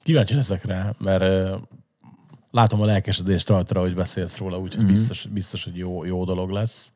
Kíváncsi 0.03 0.35
leszek 0.35 0.65
rá, 0.65 0.93
mert 0.97 1.59
látom 2.51 2.81
a 2.81 2.85
lelkesedést 2.85 3.49
rajta, 3.49 3.79
hogy 3.79 3.95
beszélsz 3.95 4.37
róla, 4.37 4.59
úgyhogy 4.59 4.83
mm-hmm. 4.83 4.91
biztos, 4.91 5.27
biztos, 5.31 5.63
hogy 5.63 5.77
jó, 5.77 6.05
jó 6.05 6.23
dolog 6.23 6.49
lesz. 6.49 6.93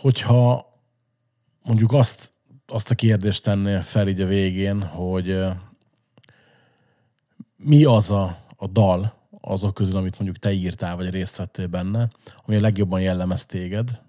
Hogyha 0.00 0.66
mondjuk 1.62 1.92
azt, 1.92 2.32
azt 2.66 2.90
a 2.90 2.94
kérdést 2.94 3.42
tennél 3.42 3.82
fel 3.82 4.08
így 4.08 4.20
a 4.20 4.26
végén, 4.26 4.82
hogy 4.82 5.40
mi 7.56 7.84
az 7.84 8.10
a, 8.10 8.38
a 8.56 8.66
dal 8.66 9.17
azok 9.48 9.74
közül, 9.74 9.96
amit 9.96 10.14
mondjuk 10.18 10.38
te 10.38 10.52
írtál, 10.52 10.96
vagy 10.96 11.10
részt 11.10 11.36
vettél 11.36 11.66
benne, 11.66 12.08
ami 12.46 12.56
a 12.56 12.60
legjobban 12.60 13.00
jellemez 13.00 13.46
téged, 13.46 14.02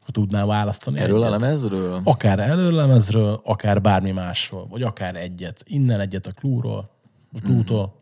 ha 0.00 0.12
tudnál 0.12 0.46
választani 0.46 0.98
Erről 0.98 1.22
a 1.22 1.26
egyet? 1.26 1.40
lemezről? 1.40 2.00
Akár 2.04 2.38
előlemezről, 2.38 3.40
akár 3.44 3.80
bármi 3.80 4.10
másról, 4.10 4.66
vagy 4.66 4.82
akár 4.82 5.16
egyet. 5.16 5.62
Innen 5.66 6.00
egyet 6.00 6.26
a 6.26 6.32
klúról, 6.32 6.90
a 7.32 7.40
klútól. 7.40 7.98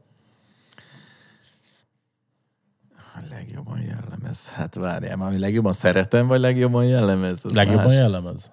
A 3.15 3.21
legjobban 3.31 3.81
jellemez. 3.81 4.49
Hát 4.49 4.75
várjál, 4.75 5.17
már 5.17 5.33
legjobban 5.39 5.73
szeretem, 5.73 6.27
vagy 6.27 6.41
legjobban 6.41 6.85
jellemez? 6.85 7.45
Az 7.45 7.53
Legjobban 7.55 7.85
más. 7.85 7.95
jellemez. 7.95 8.51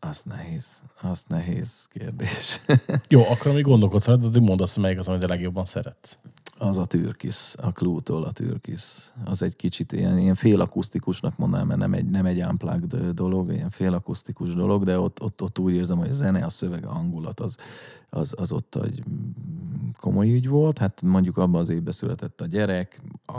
Az 0.00 0.22
nehéz. 0.24 0.82
Az 1.00 1.24
nehéz 1.28 1.86
kérdés. 1.90 2.60
Jó, 3.08 3.22
akkor 3.30 3.52
még 3.52 3.62
gondolkodsz 3.64 4.06
rá, 4.06 4.16
hogy 4.20 4.40
mondd 4.42 4.62
azt, 4.62 4.78
melyik 4.78 4.98
az, 4.98 5.08
amit 5.08 5.24
a 5.24 5.28
legjobban 5.28 5.64
szeretsz. 5.64 6.18
Az 6.62 6.78
a 6.78 6.84
türkisz, 6.84 7.56
a 7.60 7.72
klútól 7.72 8.24
a 8.24 8.32
türkisz. 8.32 9.12
Az 9.24 9.42
egy 9.42 9.56
kicsit 9.56 9.92
ilyen, 9.92 10.18
ilyen 10.18 10.34
félakusztikusnak 10.34 11.38
mondanám, 11.38 11.66
mert 11.66 11.78
nem 11.78 11.92
egy, 11.92 12.04
nem 12.04 12.26
egy 12.26 12.42
unplugged 12.42 13.10
dolog, 13.10 13.52
ilyen 13.52 13.70
félakusztikus 13.70 14.54
dolog, 14.54 14.84
de 14.84 14.98
ott, 14.98 15.22
ott, 15.22 15.42
ott 15.42 15.58
úgy 15.58 15.74
érzem, 15.74 15.98
hogy 15.98 16.08
a 16.08 16.12
zene, 16.12 16.44
a 16.44 16.48
szöveg, 16.48 16.86
a 16.86 16.92
hangulat, 16.92 17.40
az, 17.40 17.56
az, 18.10 18.34
az 18.36 18.52
ott 18.52 18.74
egy 18.74 19.02
komoly 19.98 20.32
ügy 20.32 20.48
volt. 20.48 20.78
Hát 20.78 21.02
mondjuk 21.02 21.36
abban 21.36 21.60
az 21.60 21.68
évben 21.68 21.92
született 21.92 22.40
a 22.40 22.46
gyerek, 22.46 23.02
a, 23.26 23.38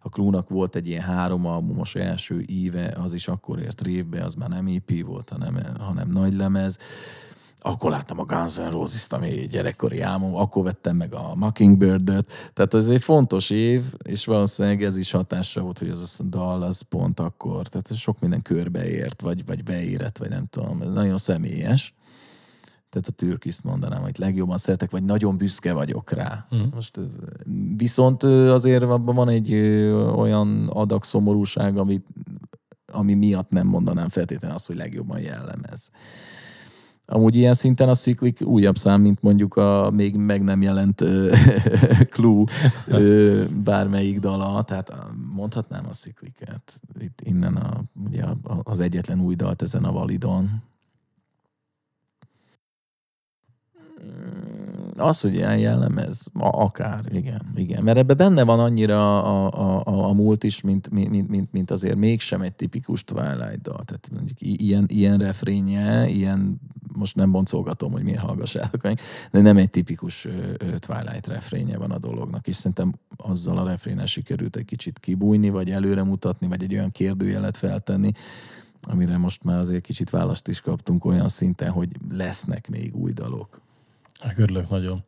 a 0.00 0.08
klúnak 0.08 0.48
volt 0.48 0.76
egy 0.76 0.88
ilyen 0.88 1.02
három 1.02 1.46
albumos 1.46 1.94
első 1.94 2.44
íve, 2.46 2.96
az 3.00 3.14
is 3.14 3.28
akkor 3.28 3.58
ért 3.58 3.80
révbe, 3.80 4.24
az 4.24 4.34
már 4.34 4.48
nem 4.48 4.66
EP 4.66 5.04
volt, 5.06 5.28
hanem, 5.28 5.60
hanem 5.78 6.10
nagy 6.10 6.34
lemez 6.34 6.78
akkor 7.60 7.90
láttam 7.90 8.18
a 8.18 8.24
Guns 8.24 8.56
N' 8.56 8.70
Roses-t, 8.70 9.12
ami 9.12 9.28
gyerekkori 9.28 10.00
álmom, 10.00 10.34
akkor 10.34 10.64
vettem 10.64 10.96
meg 10.96 11.14
a 11.14 11.34
Mockingbird-et. 11.34 12.50
Tehát 12.52 12.74
ez 12.74 12.88
egy 12.88 13.02
fontos 13.02 13.50
év, 13.50 13.82
és 14.02 14.24
valószínűleg 14.24 14.82
ez 14.82 14.96
is 14.98 15.10
hatásra 15.10 15.62
volt, 15.62 15.78
hogy 15.78 15.88
az 15.88 16.20
a 16.20 16.22
dal 16.22 16.62
az 16.62 16.80
pont 16.80 17.20
akkor. 17.20 17.68
Tehát 17.68 17.96
sok 17.96 18.20
minden 18.20 18.42
körbeért, 18.42 19.22
vagy, 19.22 19.46
vagy 19.46 19.62
beérett, 19.62 20.18
vagy 20.18 20.28
nem 20.28 20.46
tudom. 20.50 20.82
Ez 20.82 20.92
nagyon 20.92 21.18
személyes. 21.18 21.94
Tehát 22.90 23.08
a 23.08 23.12
türkiszt 23.12 23.64
mondanám, 23.64 24.02
hogy 24.02 24.18
legjobban 24.18 24.58
szeretek, 24.58 24.90
vagy 24.90 25.02
nagyon 25.02 25.36
büszke 25.36 25.72
vagyok 25.72 26.10
rá. 26.10 26.46
Mm. 26.54 26.62
Most 26.74 27.00
viszont 27.76 28.22
azért 28.22 28.82
abban 28.82 29.14
van 29.14 29.28
egy 29.28 29.54
olyan 30.14 30.68
adag 30.68 31.04
szomorúság, 31.04 31.76
amit, 31.76 32.06
ami 32.92 33.14
miatt 33.14 33.50
nem 33.50 33.66
mondanám 33.66 34.08
feltétlenül 34.08 34.56
azt, 34.56 34.66
hogy 34.66 34.76
legjobban 34.76 35.20
jellemez. 35.20 35.90
Amúgy 37.10 37.36
ilyen 37.36 37.54
szinten 37.54 37.88
a 37.88 37.94
sziklik 37.94 38.40
újabb 38.40 38.76
szám, 38.76 39.00
mint 39.00 39.22
mondjuk 39.22 39.56
a 39.56 39.90
még 39.90 40.16
meg 40.16 40.42
nem 40.42 40.62
jelent 40.62 41.04
Clue 42.14 42.44
bármelyik 43.64 44.18
dala, 44.20 44.62
tehát 44.62 44.92
mondhatnám 45.34 45.86
a 45.88 45.92
szikliket. 45.92 46.80
Itt 47.00 47.20
innen 47.20 47.56
a, 47.56 47.82
ugye 48.04 48.24
az 48.62 48.80
egyetlen 48.80 49.20
új 49.20 49.34
dalt 49.34 49.62
ezen 49.62 49.84
a 49.84 49.92
validon. 49.92 50.62
Az, 54.96 55.20
hogy 55.20 55.34
ilyen 55.34 55.58
jellemez, 55.58 56.28
akár, 56.34 57.04
igen, 57.12 57.42
igen. 57.54 57.82
Mert 57.82 57.98
ebben 57.98 58.16
benne 58.16 58.42
van 58.42 58.60
annyira 58.60 59.22
a, 59.22 59.50
a, 59.52 59.82
a, 59.84 60.08
a 60.08 60.12
múlt 60.12 60.44
is, 60.44 60.60
mint, 60.60 60.90
mint, 60.90 61.28
mint, 61.28 61.52
mint 61.52 61.70
azért 61.70 61.96
mégsem 61.96 62.42
egy 62.42 62.54
tipikus 62.54 63.04
Twilight 63.04 63.60
dal. 63.60 63.84
Tehát 63.84 64.08
mondjuk 64.12 64.38
ilyen, 64.40 64.84
ilyen 64.88 65.18
refrénje, 65.18 66.08
ilyen, 66.08 66.60
most 66.98 67.16
nem 67.16 67.30
boncolgatom, 67.30 67.92
hogy 67.92 68.02
miért 68.02 68.20
hallgassátok 68.20 68.82
meg, 68.82 69.00
de 69.30 69.40
nem 69.40 69.56
egy 69.56 69.70
tipikus 69.70 70.28
Twilight 70.78 71.26
refrénje 71.26 71.78
van 71.78 71.90
a 71.90 71.98
dolognak, 71.98 72.46
és 72.46 72.56
szerintem 72.56 72.94
azzal 73.16 73.58
a 73.58 73.64
refrénnel 73.64 74.06
sikerült 74.06 74.56
egy 74.56 74.64
kicsit 74.64 74.98
kibújni, 74.98 75.48
vagy 75.48 75.70
előre 75.70 76.02
mutatni, 76.02 76.46
vagy 76.46 76.62
egy 76.62 76.74
olyan 76.74 76.90
kérdőjelet 76.90 77.56
feltenni, 77.56 78.12
amire 78.82 79.16
most 79.16 79.44
már 79.44 79.58
azért 79.58 79.82
kicsit 79.82 80.10
választ 80.10 80.48
is 80.48 80.60
kaptunk 80.60 81.04
olyan 81.04 81.28
szinten, 81.28 81.70
hogy 81.70 81.88
lesznek 82.10 82.68
még 82.68 82.96
új 82.96 83.12
dalok. 83.12 83.60
Hát 84.20 84.38
Örülök 84.38 84.68
nagyon. 84.68 85.04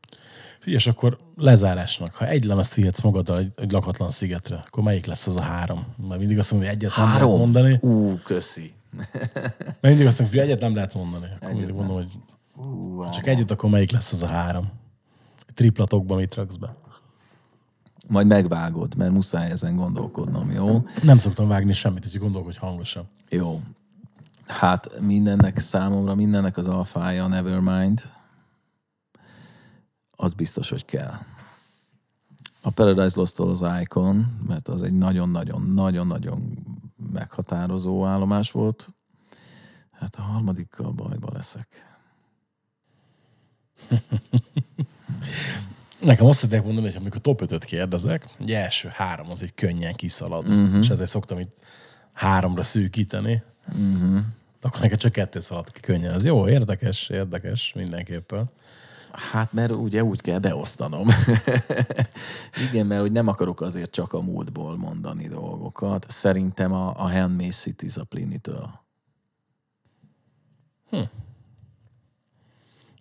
Figyelj, 0.58 0.76
és 0.76 0.86
akkor 0.86 1.18
lezárásnak, 1.36 2.14
ha 2.14 2.26
egy 2.26 2.44
lemezt 2.44 2.74
vihetsz 2.74 3.00
magaddal 3.00 3.38
egy, 3.38 3.52
egy 3.56 3.72
lakatlan 3.72 4.10
szigetre, 4.10 4.62
akkor 4.66 4.82
melyik 4.82 5.06
lesz 5.06 5.26
az 5.26 5.36
a 5.36 5.40
három? 5.40 5.84
Mert 6.08 6.18
mindig 6.18 6.38
azt 6.38 6.52
mondom, 6.52 6.68
hogy 6.68 6.78
egyet 6.78 6.96
nem 6.96 7.06
lehet 7.06 7.22
mondani. 7.22 7.78
Ú, 7.80 8.18
köszi. 8.24 8.72
Mindig 9.80 10.06
azt 10.06 10.18
mondom, 10.18 10.38
hogy 10.38 10.48
egyet 10.48 10.60
nem 10.60 10.74
lehet 10.74 10.94
mondani. 10.94 11.26
Akkor 11.40 11.52
mindig 11.52 11.74
mondom, 11.74 11.96
hogy 11.96 12.18
Ú, 12.56 12.96
ha 12.96 13.10
csak 13.10 13.26
egyet, 13.26 13.50
akkor 13.50 13.70
melyik 13.70 13.90
lesz 13.90 14.12
az 14.12 14.22
a 14.22 14.26
három? 14.26 14.70
Triplatokban 15.54 16.18
mit 16.18 16.34
raksz 16.34 16.56
be? 16.56 16.76
Majd 18.08 18.26
megvágod, 18.26 18.96
mert 18.96 19.12
muszáj 19.12 19.50
ezen 19.50 19.76
gondolkodnom, 19.76 20.50
jó? 20.50 20.86
Nem 21.02 21.18
szoktam 21.18 21.48
vágni 21.48 21.72
semmit, 21.72 22.04
hogy 22.04 22.18
gondolkodj 22.20 22.58
hangosan. 22.58 23.08
Jó. 23.28 23.60
Hát 24.46 25.00
mindennek 25.00 25.58
számomra, 25.58 26.14
mindennek 26.14 26.56
az 26.56 26.68
alfája, 26.68 27.26
Nevermind. 27.26 28.02
Az 30.16 30.32
biztos, 30.32 30.70
hogy 30.70 30.84
kell. 30.84 31.14
A 32.62 32.70
Paradise 32.70 33.18
lost 33.18 33.38
az 33.38 33.64
Icon, 33.80 34.38
mert 34.46 34.68
az 34.68 34.82
egy 34.82 34.98
nagyon-nagyon-nagyon-nagyon 34.98 36.58
meghatározó 37.12 38.04
állomás 38.04 38.50
volt. 38.50 38.92
Hát 39.90 40.14
a 40.14 40.22
harmadikkal 40.22 40.90
bajba 40.90 41.30
leszek. 41.32 41.88
Nekem 46.00 46.26
azt 46.26 46.40
tudják 46.40 46.64
mondani, 46.64 46.86
hogy 46.86 46.96
amikor 46.96 47.20
top 47.20 47.40
5 47.40 47.64
kérdezek, 47.64 48.28
ugye 48.40 48.62
első 48.62 48.88
három 48.92 49.30
az 49.30 49.42
egy 49.42 49.54
könnyen 49.54 49.94
kiszalad, 49.94 50.48
uh-huh. 50.48 50.78
és 50.78 50.88
ezért 50.88 51.10
szoktam 51.10 51.38
itt 51.38 51.56
háromra 52.12 52.62
szűkíteni. 52.62 53.42
Uh-huh. 53.68 54.20
Akkor 54.62 54.80
neked 54.80 54.98
csak 54.98 55.12
kettő 55.12 55.40
szalad 55.40 55.72
ki 55.72 55.80
könnyen. 55.80 56.14
Ez 56.14 56.24
jó, 56.24 56.48
érdekes, 56.48 57.08
érdekes 57.08 57.72
mindenképpen. 57.72 58.50
Hát, 59.12 59.52
mert 59.52 59.70
ugye 59.70 60.04
úgy 60.04 60.20
kell 60.20 60.38
beosztanom. 60.38 61.06
Igen, 62.70 62.86
mert 62.86 63.00
hogy 63.00 63.12
nem 63.12 63.28
akarok 63.28 63.60
azért 63.60 63.90
csak 63.90 64.12
a 64.12 64.20
múltból 64.20 64.76
mondani 64.76 65.28
dolgokat. 65.28 66.06
Szerintem 66.08 66.72
a, 66.72 66.88
a 66.88 67.10
Handmaid's 67.10 67.60
Cities 67.60 67.96
a 67.96 68.04
Pliny-től. 68.04 68.80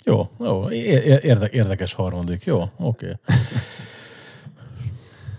Jó, 0.06 0.30
jó, 0.40 0.70
érde, 0.70 1.50
érdekes 1.50 1.94
harmadik, 1.94 2.44
jó, 2.44 2.62
oké. 2.62 2.76
Okay. 2.78 3.14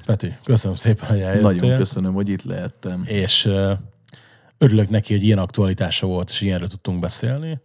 Peti, 0.07 0.37
köszönöm 0.45 0.77
szépen, 0.77 1.09
hogy 1.09 1.21
eljöttél. 1.21 1.51
Nagyon 1.51 1.77
köszönöm, 1.77 2.13
hogy 2.13 2.29
itt 2.29 2.43
lehettem. 2.43 3.03
és 3.05 3.49
örülök 4.59 4.89
neki, 4.89 5.13
hogy 5.13 5.25
ilyen 5.25 5.39
aktualitása 5.39 6.07
volt, 6.07 6.29
és 6.29 6.41
ilyenről 6.41 6.69
tudtunk 6.69 7.01
beszélni. 7.01 7.61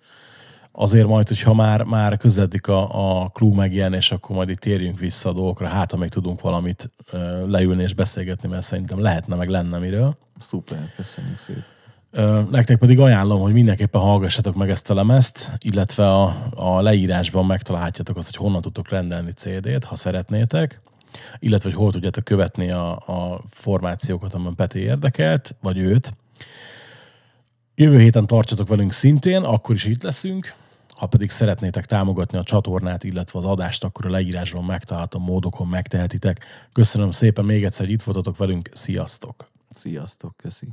Azért 0.78 1.08
majd, 1.08 1.28
hogyha 1.28 1.54
már, 1.54 1.84
már 1.84 2.18
közeledik 2.18 2.68
a, 2.68 3.22
a 3.24 3.28
Clue 3.28 3.56
megjelenés, 3.56 4.12
akkor 4.12 4.36
majd 4.36 4.50
itt 4.50 4.60
térjünk 4.60 5.00
vissza 5.00 5.30
a 5.30 5.34
dolgokra, 5.34 5.68
hát 5.68 5.92
ha 5.92 5.98
még 5.98 6.10
tudunk 6.10 6.42
valamit 6.42 6.92
leülni 7.48 7.84
és 7.84 7.94
beszélgetni, 7.94 8.50
mert 8.50 8.62
szerintem 8.62 9.02
lehetne, 9.02 9.36
meg 9.36 9.48
lenne 9.48 9.78
miről. 9.78 10.18
Szuper, 10.40 10.92
köszönjük 10.96 11.40
szépen. 11.40 12.48
Nektek 12.52 12.78
pedig 12.78 13.00
ajánlom, 13.00 13.42
hogy 13.42 13.54
mindenképpen 13.54 14.02
hallgassatok 14.02 14.56
meg 14.56 14.70
ezt 14.70 14.90
a 14.90 14.94
lemezt, 14.94 15.52
illetve 15.60 16.12
a, 16.12 16.50
a 16.56 16.82
leírásban 16.82 17.46
megtalálhatjátok 17.46 18.18
azt, 18.18 18.36
hogy 18.36 18.46
honnan 18.46 18.62
tudtok 18.62 18.90
rendelni 18.90 19.32
CD-t, 19.32 19.84
ha 19.84 19.96
szeretnétek, 19.96 20.80
illetve 21.40 21.70
hogy 21.70 21.78
hol 21.78 21.92
tudjátok 21.92 22.24
követni 22.24 22.72
a, 22.72 22.92
a 22.92 23.42
formációkat, 23.50 24.34
amiben 24.34 24.56
Peti 24.56 24.80
érdekelt, 24.80 25.56
vagy 25.62 25.78
őt. 25.78 26.14
Jövő 27.76 28.00
héten 28.00 28.28
tartsatok 28.28 28.68
velünk 28.68 28.92
szintén, 28.92 29.42
akkor 29.42 29.76
is 29.76 29.86
itt 29.86 30.04
leszünk. 30.04 30.54
Ha 30.96 31.08
pedig 31.08 31.30
szeretnétek 31.30 31.86
támogatni 31.86 32.38
a 32.38 32.44
csatornát, 32.44 33.04
illetve 33.04 33.40
az 33.40 33.46
adást, 33.46 33.84
akkor 33.84 34.06
a 34.06 34.10
leírásban 34.10 34.64
megtalálható 34.64 35.20
módokon 35.20 35.68
megtehetitek. 35.68 36.46
Köszönöm 36.74 37.12
szépen 37.12 37.46
még 37.46 37.64
egyszer, 37.64 37.90
itt 37.90 38.02
voltatok 38.02 38.38
velünk. 38.38 38.70
Sziasztok! 38.74 39.50
Sziasztok, 39.70 40.38
köszi. 40.38 40.68